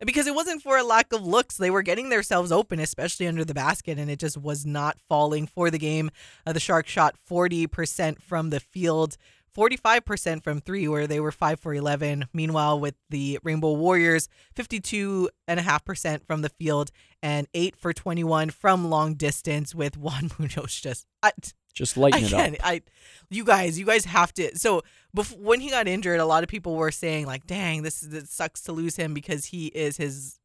Because 0.04 0.26
it 0.26 0.34
wasn't 0.34 0.62
for 0.62 0.76
a 0.78 0.84
lack 0.84 1.12
of 1.12 1.26
looks. 1.26 1.56
They 1.56 1.70
were 1.70 1.82
getting 1.82 2.08
themselves 2.08 2.52
open, 2.52 2.78
especially 2.78 3.26
under 3.26 3.44
the 3.44 3.54
basket, 3.54 3.98
and 3.98 4.10
it 4.10 4.20
just 4.20 4.36
was 4.36 4.64
not 4.64 4.96
falling 5.08 5.46
for 5.46 5.70
the 5.70 5.78
game. 5.78 6.10
Uh, 6.46 6.52
the 6.52 6.60
Sharks 6.60 6.90
shot 6.90 7.16
40% 7.28 8.22
from 8.22 8.50
the 8.50 8.60
field, 8.60 9.16
45% 9.56 10.44
from 10.44 10.60
three, 10.60 10.86
where 10.86 11.08
they 11.08 11.18
were 11.18 11.32
5 11.32 11.58
for 11.58 11.74
11. 11.74 12.26
Meanwhile, 12.32 12.78
with 12.78 12.94
the 13.10 13.40
Rainbow 13.42 13.72
Warriors, 13.72 14.28
52.5% 14.54 16.24
from 16.24 16.42
the 16.42 16.48
field 16.48 16.90
and 17.22 17.48
8 17.54 17.74
for 17.76 17.92
21 17.92 18.50
from 18.50 18.88
long 18.90 19.14
distance, 19.14 19.74
with 19.74 19.96
Juan 19.96 20.30
Munoz 20.38 20.74
just. 20.80 21.06
I, 21.22 21.32
Just 21.74 21.96
lighten 21.96 22.24
I 22.24 22.26
it 22.26 22.32
up. 22.34 22.54
I, 22.62 22.82
you 23.30 23.44
guys, 23.44 23.78
you 23.78 23.86
guys 23.86 24.04
have 24.04 24.32
to. 24.34 24.56
So 24.56 24.82
bef- 25.18 25.38
when 25.38 25.60
he 25.60 25.70
got 25.70 25.88
injured, 25.88 26.20
a 26.20 26.26
lot 26.26 26.42
of 26.42 26.48
people 26.48 26.76
were 26.76 26.90
saying 26.90 27.26
like, 27.26 27.46
"Dang, 27.46 27.82
this 27.82 28.02
is 28.02 28.12
it 28.12 28.28
sucks 28.28 28.62
to 28.62 28.72
lose 28.72 28.96
him 28.96 29.14
because 29.14 29.46
he 29.46 29.66
is 29.68 29.96
his 29.96 30.38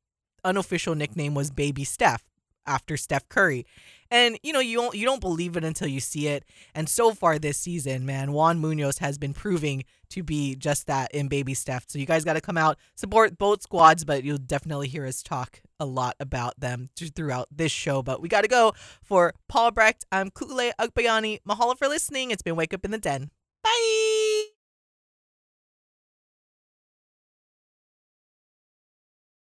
unofficial 0.43 0.95
nickname 0.95 1.33
was 1.35 1.51
Baby 1.51 1.83
Steph 1.83 2.23
after 2.65 2.97
Steph 2.97 3.29
Curry." 3.29 3.65
And 4.09 4.37
you 4.43 4.53
know, 4.53 4.59
you 4.59 4.77
don't 4.77 4.95
you 4.95 5.05
don't 5.05 5.21
believe 5.21 5.55
it 5.57 5.63
until 5.63 5.87
you 5.87 5.99
see 5.99 6.27
it. 6.27 6.43
And 6.75 6.89
so 6.89 7.13
far 7.13 7.39
this 7.39 7.57
season, 7.57 8.05
man, 8.05 8.33
Juan 8.33 8.59
Munoz 8.59 8.97
has 8.97 9.17
been 9.17 9.33
proving 9.33 9.85
to 10.09 10.23
be 10.23 10.55
just 10.55 10.87
that 10.87 11.13
in 11.13 11.27
Baby 11.27 11.53
Steph. 11.53 11.85
So 11.87 11.97
you 11.97 12.05
guys 12.05 12.23
got 12.23 12.33
to 12.33 12.41
come 12.41 12.57
out 12.57 12.77
support 12.95 13.37
both 13.37 13.63
squads, 13.63 14.05
but 14.05 14.23
you'll 14.23 14.37
definitely 14.37 14.87
hear 14.87 15.05
us 15.05 15.23
talk 15.23 15.61
a 15.79 15.85
lot 15.85 16.15
about 16.19 16.59
them 16.59 16.89
throughout 17.15 17.47
this 17.51 17.71
show. 17.71 18.03
But 18.03 18.21
we 18.21 18.29
got 18.29 18.41
to 18.41 18.47
go 18.47 18.73
for 19.01 19.33
Paul 19.47 19.71
Brecht. 19.71 20.05
I'm 20.11 20.29
Ku'ulei 20.29 20.71
Agbayani. 20.79 21.39
Mahalo 21.47 21.77
for 21.77 21.87
listening. 21.87 22.31
It's 22.31 22.43
been 22.43 22.55
Wake 22.55 22.73
Up 22.73 22.85
in 22.85 22.91
the 22.91 22.99
Den. 22.99 23.31
Bye. 23.63 24.22